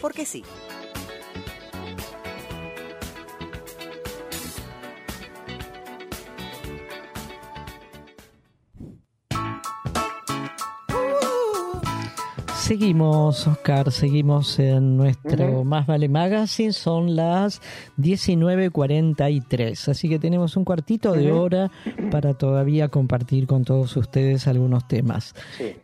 [0.00, 0.44] Porque sí.
[12.64, 17.60] Seguimos, Oscar, seguimos en nuestro Más Vale Magazine, son las
[17.98, 21.70] 19.43, así que tenemos un cuartito de hora
[22.10, 25.34] para todavía compartir con todos ustedes algunos temas.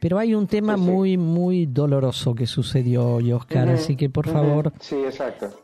[0.00, 4.72] Pero hay un tema muy, muy doloroso que sucedió hoy, Oscar, así que por favor,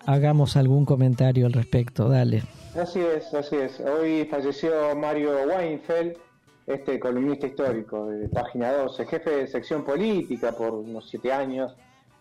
[0.05, 2.43] hagamos algún comentario al respecto, dale.
[2.79, 3.81] Así es, así es.
[3.81, 6.26] Hoy falleció Mario Weinfeld
[6.67, 11.77] este columnista histórico de Página 12, jefe de sección política por unos siete años.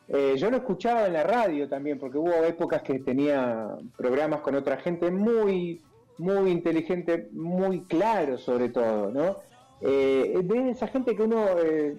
[0.07, 4.53] Eh, yo lo escuchaba en la radio también, porque hubo épocas que tenía programas con
[4.55, 5.81] otra gente muy,
[6.19, 9.37] muy inteligente, muy claro sobre todo, ¿no?
[9.81, 11.97] Eh, de esa gente que uno, eh,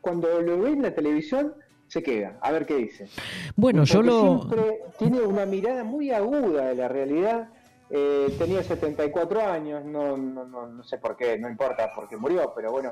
[0.00, 1.54] cuando lo ve en la televisión,
[1.88, 3.08] se queda, a ver qué dice.
[3.56, 4.38] Bueno, yo lo...
[4.38, 7.48] Siempre tiene una mirada muy aguda de la realidad
[7.94, 12.50] eh, tenía 74 años, no, no, no, no sé por qué, no importa porque murió,
[12.56, 12.90] pero bueno,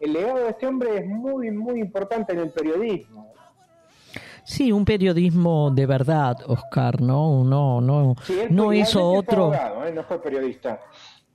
[0.00, 3.32] el legado de este hombre es muy, muy importante en el periodismo.
[4.42, 7.44] Sí, un periodismo de verdad, Oscar, ¿no?
[7.44, 8.16] No, no,
[8.50, 9.52] no hizo otro.
[9.54, 9.92] ¿eh?
[9.94, 10.80] No fue periodista.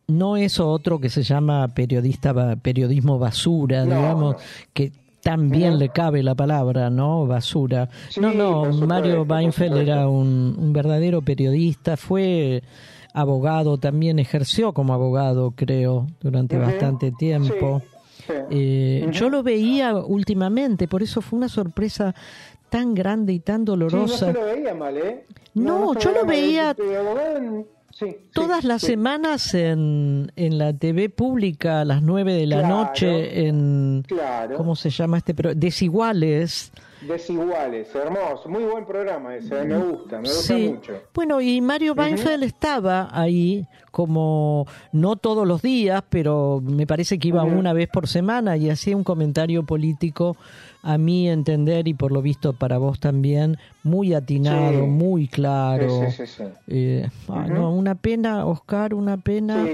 [0.08, 4.36] No es otro que se llama periodista, periodismo basura, digamos,
[4.74, 4.92] que
[5.24, 7.26] también le cabe la palabra, ¿no?
[7.26, 7.88] Basura.
[8.18, 12.62] no, no, Mario Weinfeld era un, un verdadero periodista, fue
[13.16, 17.82] abogado, también ejerció como abogado, creo, durante bastante tiempo.
[18.50, 22.14] Eh, yo lo veía últimamente, por eso fue una sorpresa
[22.70, 24.34] tan grande y tan dolorosa.
[24.34, 25.26] no lo veía mal, ¿eh?
[25.54, 26.76] No, yo lo veía
[28.34, 34.06] todas las semanas en, en la TV pública a las 9 de la noche en...
[34.58, 35.34] ¿Cómo se llama este?
[35.56, 36.74] Desiguales
[37.08, 40.94] Desiguales, hermoso, muy buen programa ese, me gusta, me gusta mucho.
[41.14, 47.30] Bueno, y Mario Weinfeld estaba ahí como no todos los días, pero me parece que
[47.30, 50.36] iba una vez por semana y hacía un comentario político
[50.84, 56.08] a mí entender y por lo visto para vos también muy atinado, muy claro.
[56.68, 59.66] Eh, ah, no, una pena, Oscar, una pena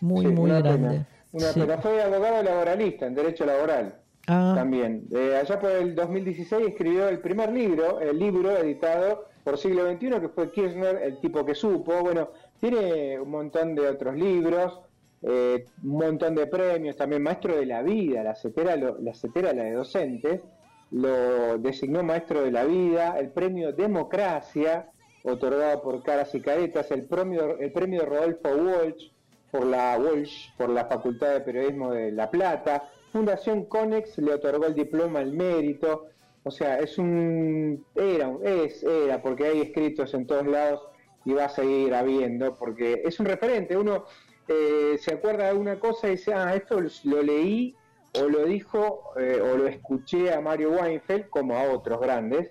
[0.00, 1.06] muy, muy grande.
[1.32, 1.78] Una pena.
[1.78, 3.94] Fue abogado laboralista en derecho laboral.
[4.26, 4.54] Ah.
[4.56, 5.08] También.
[5.40, 10.28] Allá por el 2016 escribió el primer libro, el libro editado por siglo XXI, que
[10.28, 12.00] fue Kirchner, el tipo que supo.
[12.02, 14.80] Bueno, tiene un montón de otros libros,
[15.22, 19.64] eh, un montón de premios, también maestro de la vida, la cetera, la cetera, la
[19.64, 20.40] de docentes,
[20.90, 24.90] lo designó maestro de la vida, el premio Democracia,
[25.22, 29.10] otorgado por Caras y Caretas, el premio, el premio Rodolfo Walsh
[29.50, 34.66] por la Walsh, por la Facultad de Periodismo de La Plata, Fundación Conex le otorgó
[34.66, 36.08] el diploma al mérito,
[36.42, 40.82] o sea, es un, era, es, era, porque hay escritos en todos lados
[41.24, 44.04] y va a seguir habiendo, porque es un referente, uno
[44.48, 47.74] eh, se acuerda de una cosa y dice, ah, esto lo leí
[48.20, 52.50] o lo dijo eh, o lo escuché a Mario Weinfeld como a otros grandes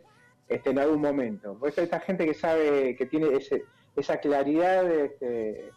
[0.50, 1.60] este, en algún momento.
[1.60, 3.66] Por eso esta gente que sabe, que tiene ese,
[3.96, 5.70] esa claridad este,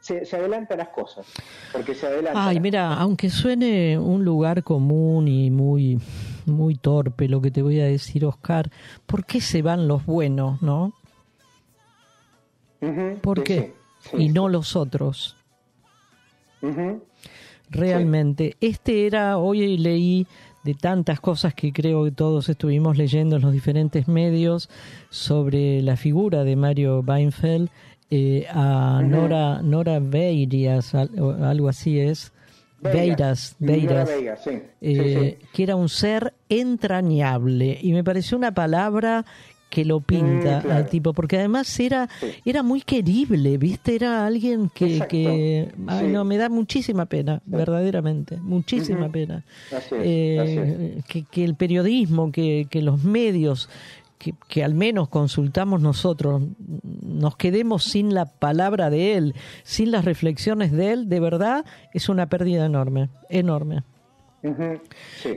[0.00, 1.26] se, se adelanta las cosas,
[1.72, 2.46] porque se adelanta.
[2.46, 5.98] Ay, mira, aunque suene un lugar común y muy,
[6.46, 8.70] muy torpe lo que te voy a decir, Oscar,
[9.06, 10.92] ¿por qué se van los buenos, no?
[13.20, 13.74] ¿Por qué?
[14.16, 15.36] y no los otros.
[17.70, 20.26] Realmente, este era, hoy leí
[20.64, 24.68] de tantas cosas que creo que todos estuvimos leyendo en los diferentes medios
[25.08, 27.70] sobre la figura de Mario Weinfeld
[28.10, 32.32] eh, a Nora Nora Beirias, algo así es.
[32.82, 34.08] Beiras, Beiras,
[34.80, 37.78] eh, que era un ser entrañable.
[37.80, 39.26] Y me pareció una palabra
[39.68, 42.08] que lo pinta mm, al tipo, porque además era,
[42.44, 43.94] era muy querible, ¿viste?
[43.94, 49.44] Era alguien que, que ay, no, me da muchísima pena, verdaderamente, muchísima pena.
[49.92, 53.68] Eh, que, que, el periodismo, que, que los medios
[54.48, 56.42] que, al menos consultamos nosotros,
[57.02, 61.64] nos quedemos sin la palabra de él, sin las reflexiones de él, de verdad
[61.94, 63.82] es una pérdida enorme, enorme.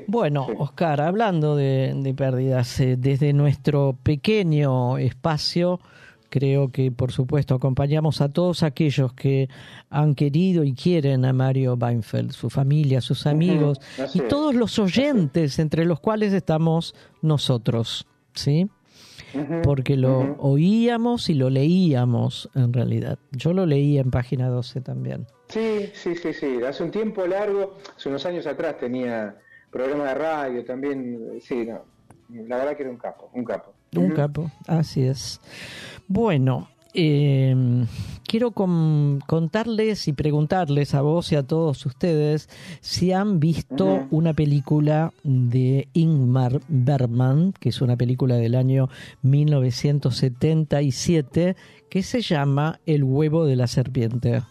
[0.08, 5.80] Bueno, Oscar, hablando de, pérdidas, eh, desde nuestro pequeño espacio,
[6.30, 9.50] creo que por supuesto acompañamos a todos aquellos que
[9.90, 13.80] han querido y quieren a Mario Weinfeld, su familia, sus amigos
[14.14, 18.08] y todos los oyentes entre los cuales estamos nosotros.
[18.34, 18.70] ¿Sí?
[19.64, 23.18] Porque lo oíamos y lo leíamos en realidad.
[23.32, 25.26] Yo lo leía en página 12 también.
[25.50, 26.60] Sí, sí, sí, sí.
[26.68, 29.36] Hace un tiempo largo, hace unos años atrás tenía
[29.72, 31.40] programa de radio también.
[31.42, 31.82] Sí, no.
[32.48, 33.74] La verdad que era un capo, un capo.
[33.96, 35.40] Un capo, así es.
[36.08, 37.56] Bueno, eh,
[38.28, 42.50] quiero contarles y preguntarles a vos y a todos ustedes
[42.82, 48.90] si han visto una película de Ingmar Bergman, que es una película del año
[49.22, 51.56] 1977,
[51.90, 54.42] que se llama El huevo de la serpiente.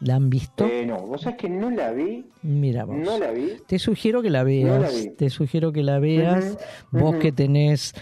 [0.00, 0.66] ¿La han visto?
[0.66, 2.26] Eh, no, vos sabés que no la vi.
[2.42, 2.96] Mira vos.
[2.96, 3.52] No la vi.
[3.66, 4.92] Te sugiero que la veas.
[5.16, 6.58] Te sugiero que la veas.
[6.90, 7.94] vos que tenés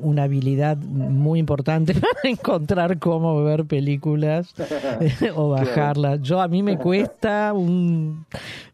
[0.00, 4.54] una habilidad muy importante para encontrar cómo ver películas
[5.34, 6.20] o bajarlas.
[6.22, 8.26] Yo a mí me cuesta un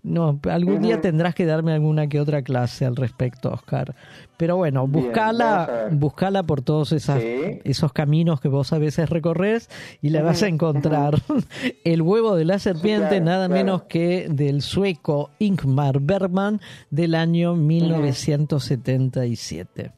[0.04, 3.94] no, algún día tendrás que darme alguna que otra clase al respecto, Oscar.
[4.36, 9.70] Pero bueno, buscala, buscala por todos esas, esos caminos que vos a veces recorres
[10.02, 11.22] y la vas a encontrar.
[11.84, 16.60] El huevo de la serpiente, nada menos que del sueco Ingmar Bergman
[16.90, 19.90] del año 1977.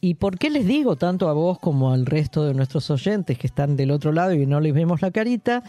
[0.00, 3.48] ¿Y por qué les digo tanto a vos como al resto de nuestros oyentes que
[3.48, 5.64] están del otro lado y no les vemos la carita?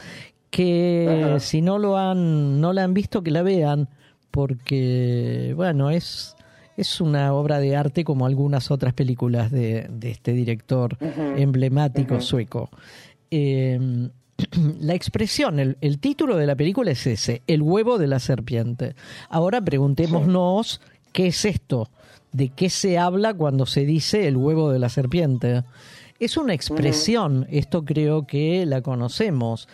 [0.52, 3.88] Que si no lo han, no la han visto, que la vean,
[4.32, 6.36] porque bueno, es,
[6.78, 10.98] es una obra de arte como algunas otras películas de, de este director
[11.36, 12.70] emblemático sueco.
[13.32, 14.10] Em,
[14.80, 18.96] la expresión, el, el, título de la película es ese, el huevo de la serpiente.
[19.30, 20.82] Ahora preguntémonos,
[21.12, 21.90] ¿qué es esto?
[22.32, 25.64] De qué se habla cuando se dice el huevo de la serpiente.
[26.20, 29.68] Es una expresión, esto creo que la conocemos.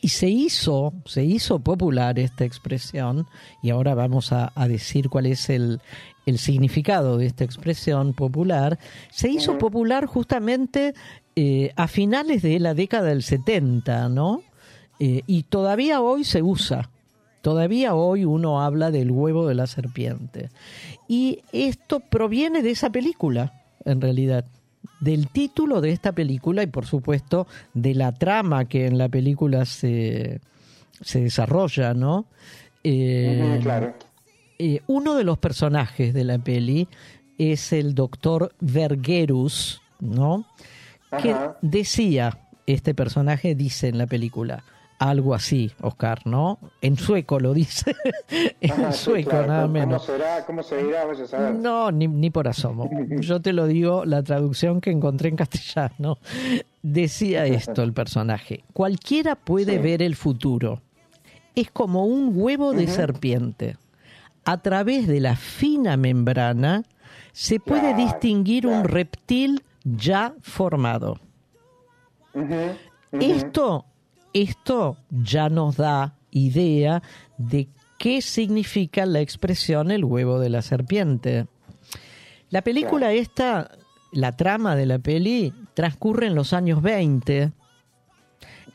[0.00, 3.26] Y se hizo, se hizo popular esta expresión,
[3.62, 5.80] y ahora vamos a, decir cuál es el,
[6.26, 8.78] el, significado de esta expresión popular,
[9.10, 10.94] se hizo popular justamente
[11.34, 14.42] eh, a finales de la década del 70, ¿no?
[15.00, 16.90] Eh, y todavía hoy se usa.
[17.42, 20.50] Todavía hoy uno habla del huevo de la serpiente.
[21.08, 24.44] Y esto proviene de esa película, en realidad,
[25.00, 29.64] del título de esta película y por supuesto de la trama que en la película
[29.64, 30.40] se,
[31.00, 32.26] se desarrolla, ¿no?
[32.84, 33.94] Eh, claro.
[34.58, 36.88] Eh, uno de los personajes de la peli
[37.38, 40.44] es el doctor Vergerus, ¿no?
[41.22, 44.62] Que decía, este personaje dice en la pelíula,
[45.00, 46.58] algo así, Oscar, ¿no?
[46.82, 47.96] En sueco lo dice.
[48.60, 50.04] en sueco, nada menos.
[50.04, 50.44] ¿Cómo será?
[50.44, 51.06] ¿Cómo se dirá?
[51.06, 51.54] Vaya a saber.
[51.54, 52.88] No, ni, ni por asomo.
[53.20, 56.18] Yo te lo digo, la traducción que encontré en castellano.
[56.82, 58.62] Decía esto el personaje.
[58.74, 60.82] Cualquiera puede ver el futuro.
[61.54, 63.76] Es como un huevo de serpiente.
[64.44, 66.84] A través de la fina membrana
[67.32, 71.18] se puede distinguir un reptil ya formado.
[73.12, 73.86] Esto
[74.32, 77.02] esto ya nos da idea
[77.38, 81.46] de qué significa la expresión el huevo de la serpiente.
[82.48, 83.70] La película esta,
[84.12, 87.52] la trama de la peli, transcurre en los años 20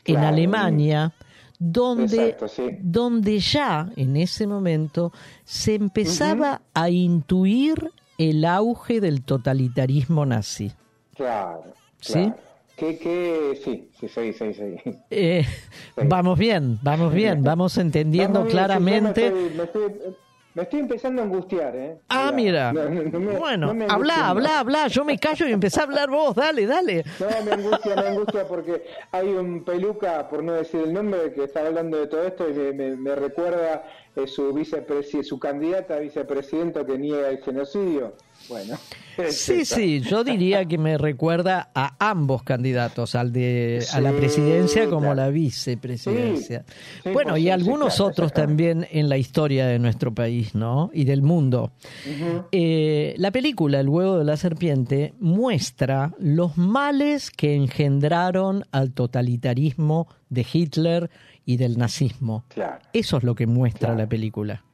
[0.04, 1.12] en Alemania,
[1.58, 2.36] donde,
[2.80, 5.12] donde ya en ese momento
[5.44, 10.72] se empezaba a intuir el auge del totalitarismo nazi.
[11.16, 11.64] Claro.
[12.00, 12.32] ¿Sí?
[12.76, 14.76] Que, sí, sí, sí, sí.
[15.08, 15.46] Eh,
[15.96, 19.30] Vamos bien, vamos bien, vamos entendiendo claramente.
[19.30, 21.98] me, estoy, empezando a angustiar, ¿eh?
[22.10, 22.74] Ah, mira.
[23.38, 24.88] bueno, habla, habla, habla.
[24.88, 26.34] Yo me callo y empecé a hablar vos.
[26.34, 27.02] Dale, dale.
[27.18, 31.44] No, me angustia, me angustia porque hay un peluca, por no decir el nombre, que
[31.44, 33.84] está hablando de todo esto y me, recuerda
[34.16, 34.52] eh, su,
[35.22, 38.12] su candidata a vicepresidenta que niega el genocidio.
[38.48, 38.76] Bueno.
[39.30, 44.90] Sí, sí, yo diría que me recuerda a ambos candidatos, al de a la presidencia
[44.90, 46.64] como a la vicepresidencia.
[47.12, 50.90] bueno, y algunos otros también en la historia de nuestro país, ¿no?
[50.92, 51.72] Y del mundo.
[52.52, 60.08] Eh, la película El huevo de la serpiente muestra los males que engendraron al totalitarismo
[60.28, 61.10] de Hitler
[61.44, 62.44] y del nazismo.
[62.92, 64.65] Eso es lo que muestra la película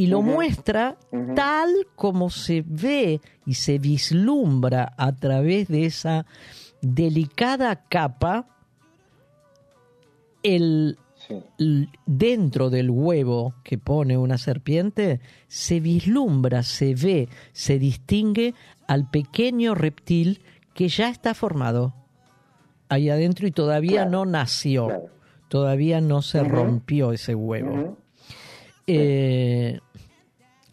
[0.00, 0.96] y lo muestra
[1.36, 6.24] tal como se ve y se vislumbra a través de esa
[6.80, 8.46] delicada capa
[10.42, 10.96] el,
[12.06, 18.54] dentro del huevo que pone una serpiente se vislumbra, se ve, se distingue
[18.86, 20.40] al pequeño reptil
[20.72, 21.92] que ya está formado
[22.88, 25.10] ahí adentro y todavía no nació,
[25.48, 27.98] todavía no se rompió ese huevo.
[28.86, 29.78] Eh,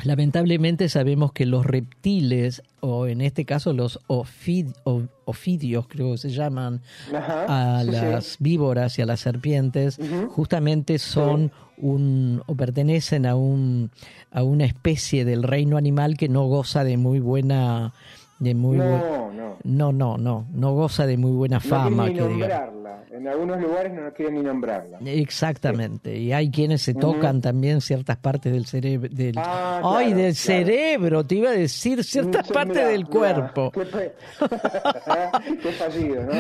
[0.04, 6.82] lamentablemente sabemos que los reptiles, o en este caso los ofidios, creo que se llaman,
[7.14, 10.00] a las víboras y a las serpientes,
[10.30, 13.92] justamente son un, o pertenecen a, un,
[14.32, 17.94] a una especie del reino animal que no goza de muy buena
[18.40, 22.08] de muy No, no, no, no goza de muy buena fama.
[22.08, 23.04] No que nombrarla.
[23.12, 25.00] En algunos lugares no quieren ni nombrarla.
[25.06, 26.18] Exactamente.
[26.18, 29.10] Y hay quienes se tocan también ciertas partes del cerebro.
[29.12, 29.36] Del...
[29.38, 31.26] Ah, ¡Ay, del cerebro!
[31.26, 33.72] Te iba a decir ciertas partes del cuerpo.
[33.76, 36.32] Qué, fallido, ¿no?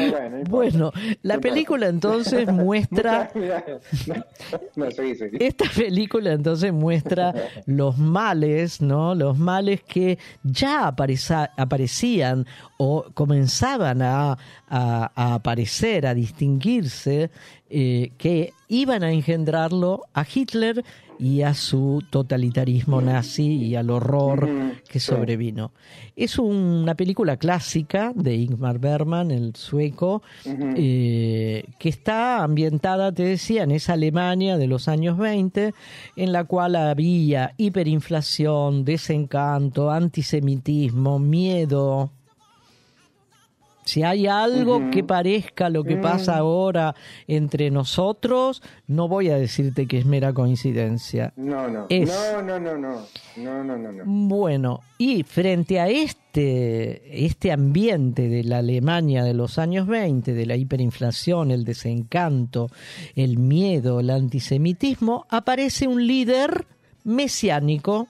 [0.49, 0.91] Bueno,
[1.24, 3.32] la película entonces muestra.
[5.40, 7.34] Esta película entonces muestra
[7.65, 9.15] los males, ¿no?
[9.15, 10.95] Los males que ya
[12.77, 14.38] o comenzaban a,
[15.15, 17.30] aparecer, a distinguirse,
[17.69, 20.84] eh, que iban a engendrarlo a Hitler
[21.19, 24.49] y a su totalitarismo nazi y al horror
[24.88, 25.72] que sobrevino.
[26.15, 33.64] Es una película clásica de Ingmar Bergman, el sueco, eh, que está ambientada, te decía,
[33.64, 35.73] en esa Alemania de los años 20,
[36.15, 42.11] en la cual había hiperinflación, desencanto, antisemitismo, miedo,
[43.88, 46.93] si hay algo que parezca lo que pasa ahora
[47.26, 51.31] entre nosotros, no voy a decirte que es mera coincidencia.
[51.38, 51.88] No, no.
[51.89, 53.01] No, no, no, no.
[53.38, 59.57] No, no, no, Bueno, y frente a este, este ambiente de la Alemania de los
[59.57, 62.69] años 20, de la hiperinflación, el desencanto,
[63.15, 66.68] el miedo, el antisemitismo, aparece un líder
[67.05, 68.09] mesiánico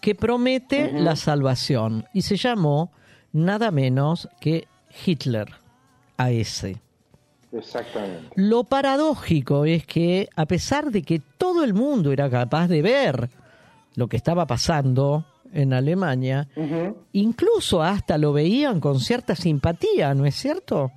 [0.00, 2.90] que promete la salvación y se llamó
[3.32, 4.66] nada menos que
[5.04, 5.48] Hitler
[6.16, 6.80] a ese.
[7.52, 8.30] Exactamente.
[8.34, 13.30] Lo paradójico es que a pesar de que todo el mundo era capaz de ver
[13.94, 16.46] lo que estaba pasando en Alemania,
[17.12, 20.92] incluso hasta lo veían con cierta simpatía, ¿no es cierto?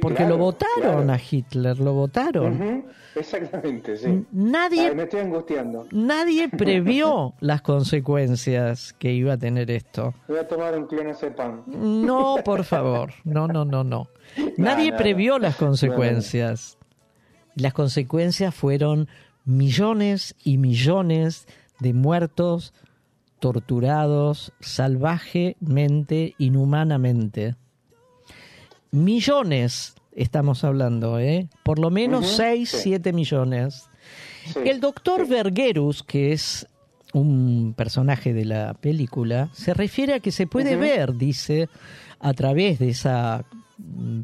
[0.00, 2.84] Porque lo votaron a Hitler, lo votaron.
[3.14, 4.24] Exactamente, sí.
[4.32, 5.86] Nadie, me estoy angustiando.
[5.90, 10.14] Nadie previó las consecuencias que iba a tener esto.
[10.28, 10.88] Voy a tomar un
[11.36, 11.62] pan.
[11.66, 13.12] No, por favor.
[13.24, 14.08] No, no, no, no.
[14.56, 16.78] Nadie previó las consecuencias.
[17.54, 19.08] Las consecuencias fueron
[19.44, 21.46] millones y millones
[21.80, 22.72] de muertos
[23.40, 27.56] torturados salvajemente, inhumanamente
[28.92, 31.48] millones estamos hablando, ¿eh?
[31.64, 33.88] Por lo menos 6, 7 millones.
[34.64, 36.66] El doctor Vergerus, que es
[37.12, 41.68] un personaje de la película, se refiere a que se puede ver, dice,
[42.20, 43.44] a través de esa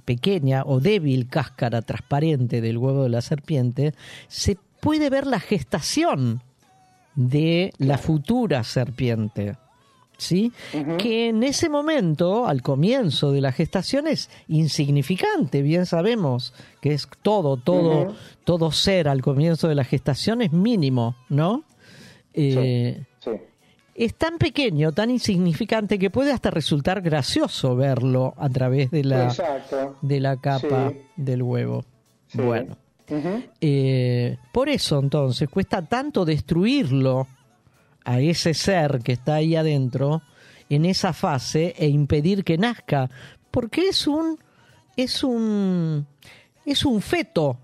[0.04, 3.94] pequeña o débil cáscara transparente del huevo de la serpiente,
[4.28, 6.42] se puede ver la gestación
[7.14, 9.56] de la futura serpiente.
[10.18, 10.52] ¿Sí?
[10.98, 17.08] Que en ese momento, al comienzo de la gestación, es insignificante, bien sabemos que es
[17.22, 18.14] todo, todo,
[18.44, 21.64] todo ser al comienzo de la gestación es mínimo, ¿no?
[22.34, 23.04] Eh,
[23.94, 29.34] es tan pequeño, tan insignificante que puede hasta resultar gracioso verlo a través de la,
[30.02, 31.84] de la capa del huevo.
[32.34, 32.76] Bueno.
[33.60, 37.26] Eh, por eso entonces cuesta tanto destruirlo
[38.08, 40.22] a ese ser que está ahí adentro
[40.70, 43.10] en esa fase e impedir que nazca,
[43.50, 44.38] porque es un
[44.96, 46.06] es un
[46.64, 47.58] es un feto,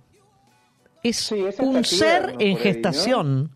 [1.03, 3.51] es un ser en gestación.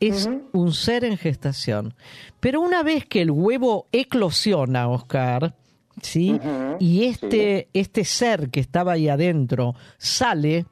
[0.00, 1.94] Es un ser en gestación.
[2.38, 5.56] Pero una vez que el huevo eclosiona, Oscar,
[6.02, 6.40] ¿sí?
[6.78, 10.66] y este, este ser que estaba ahí adentro sale,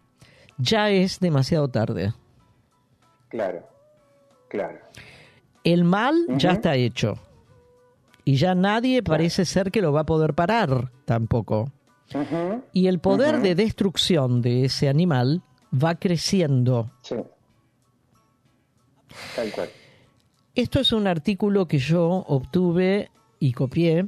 [0.59, 2.15] ya es demasiado tarde.
[3.29, 3.76] Claro.
[4.49, 4.79] Claro.
[5.65, 7.19] El mal ya está hecho.
[8.25, 11.71] Y ya nadie parece ser que lo va a poder parar tampoco.
[12.73, 15.43] Y el poder de destrucción de ese animal
[15.73, 16.91] va creciendo.
[17.03, 17.17] Sí.
[19.35, 19.69] Tal cual.
[20.55, 24.07] Esto es un artículo que yo obtuve y copié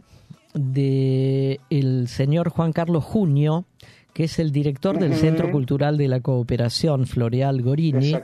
[0.55, 3.67] de el señor Juan Carlos Junio,
[4.15, 8.15] que es el director del Centro Cultural de la Cooperación Floreal Gorini,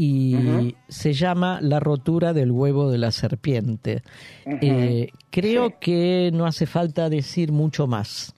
[0.00, 4.04] Y se llama La rotura del huevo de la serpiente.
[4.46, 8.32] Eh, creo que no hace falta decir mucho más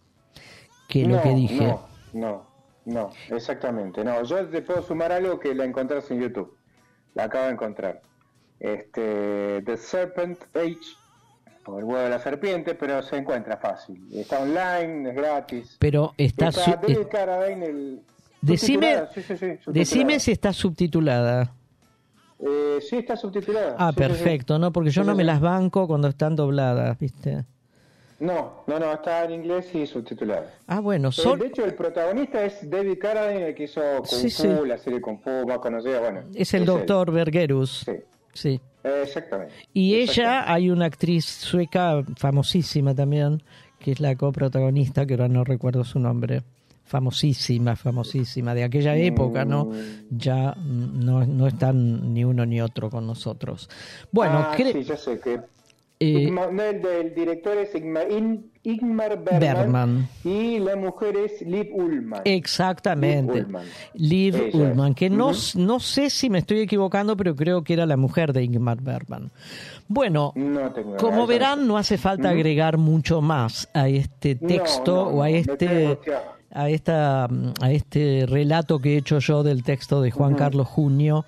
[0.88, 1.66] que lo que dije.
[1.66, 2.46] No, no,
[2.86, 4.02] no, exactamente.
[4.02, 6.56] No, yo te puedo sumar algo que la encontrás en YouTube.
[7.14, 8.00] La acabo de encontrar.
[8.58, 10.78] Este, The Serpent Age,
[11.66, 14.02] o el huevo de la serpiente, pero se encuentra fácil.
[14.14, 15.76] Está online, es gratis.
[15.78, 16.48] Pero está...
[16.48, 18.02] el,
[18.40, 19.02] Decime,
[19.66, 21.52] decime si está subtitulada.
[22.38, 23.76] Eh, sí, está subtitulada.
[23.78, 24.72] Ah, perfecto, ¿no?
[24.72, 27.44] Porque yo no me las banco cuando están dobladas, ¿viste?
[28.18, 30.54] No, no, no, está en inglés y subtitulada.
[30.66, 31.10] Ah, bueno.
[31.10, 35.18] De hecho, el protagonista es David Carradine, el que hizo Kung Fu, la serie Kung
[35.22, 36.22] Fu más conocida, bueno.
[36.34, 37.82] Es el doctor Vergerus.
[37.86, 37.92] Sí.
[38.32, 38.60] Sí.
[38.84, 39.54] exactamente.
[39.72, 43.42] Y ella, hay una actriz sueca famosísima también,
[43.78, 46.42] que es la coprotagonista, que ahora no recuerdo su nombre.
[46.90, 49.66] Famosísima, famosísima, de aquella época, ¿no?
[49.66, 49.76] Mm.
[50.10, 53.70] Ya no, no están ni uno ni otro con nosotros.
[54.10, 55.38] Bueno, ah, sí, ya sé que
[56.02, 62.22] eh, el, director es Ingmar, Bergman, y la mujer es Liv Ullman.
[62.24, 63.44] Exactamente.
[63.92, 67.98] Liv Ullman, que no, no sé si me estoy equivocando, pero creo que era la
[67.98, 69.30] mujer de Ingmar Bergman.
[69.88, 70.32] Bueno,
[70.98, 75.98] como verán, no hace falta agregar mucho más a este texto o a este
[76.52, 81.24] a esta a este relato que he hecho yo del texto de Juan Carlos Junio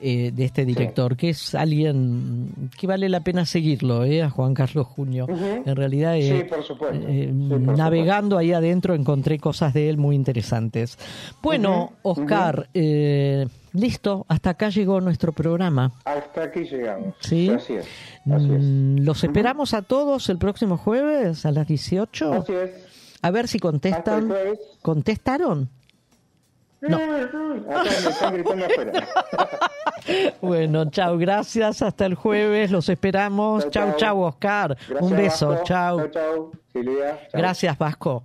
[0.00, 4.22] eh, de este director, que es alguien que vale la pena seguirlo, ¿eh?
[4.22, 5.26] a Juan Carlos Junio.
[5.30, 10.98] En realidad, eh, navegando ahí adentro encontré cosas de él muy interesantes.
[11.40, 12.68] Bueno, Oscar,
[13.72, 15.92] listo, hasta acá llegó nuestro programa.
[16.04, 17.14] Hasta aquí llegamos.
[17.20, 17.48] ¿Sí?
[17.48, 17.86] Así es.
[18.24, 22.32] Mm, los esperamos a todos el próximo jueves a las 18.
[22.32, 22.70] Así es.
[23.24, 24.30] A ver si contestan.
[24.82, 25.70] ¿Contestaron?
[26.82, 26.98] No.
[30.42, 31.80] bueno, chao, gracias.
[31.80, 32.70] Hasta el jueves.
[32.70, 33.70] Los esperamos.
[33.70, 34.76] Chao, chao, Oscar.
[35.00, 35.62] Un beso.
[35.64, 36.06] Chao.
[36.08, 37.18] Chao, Silvia.
[37.32, 38.24] Gracias, Vasco.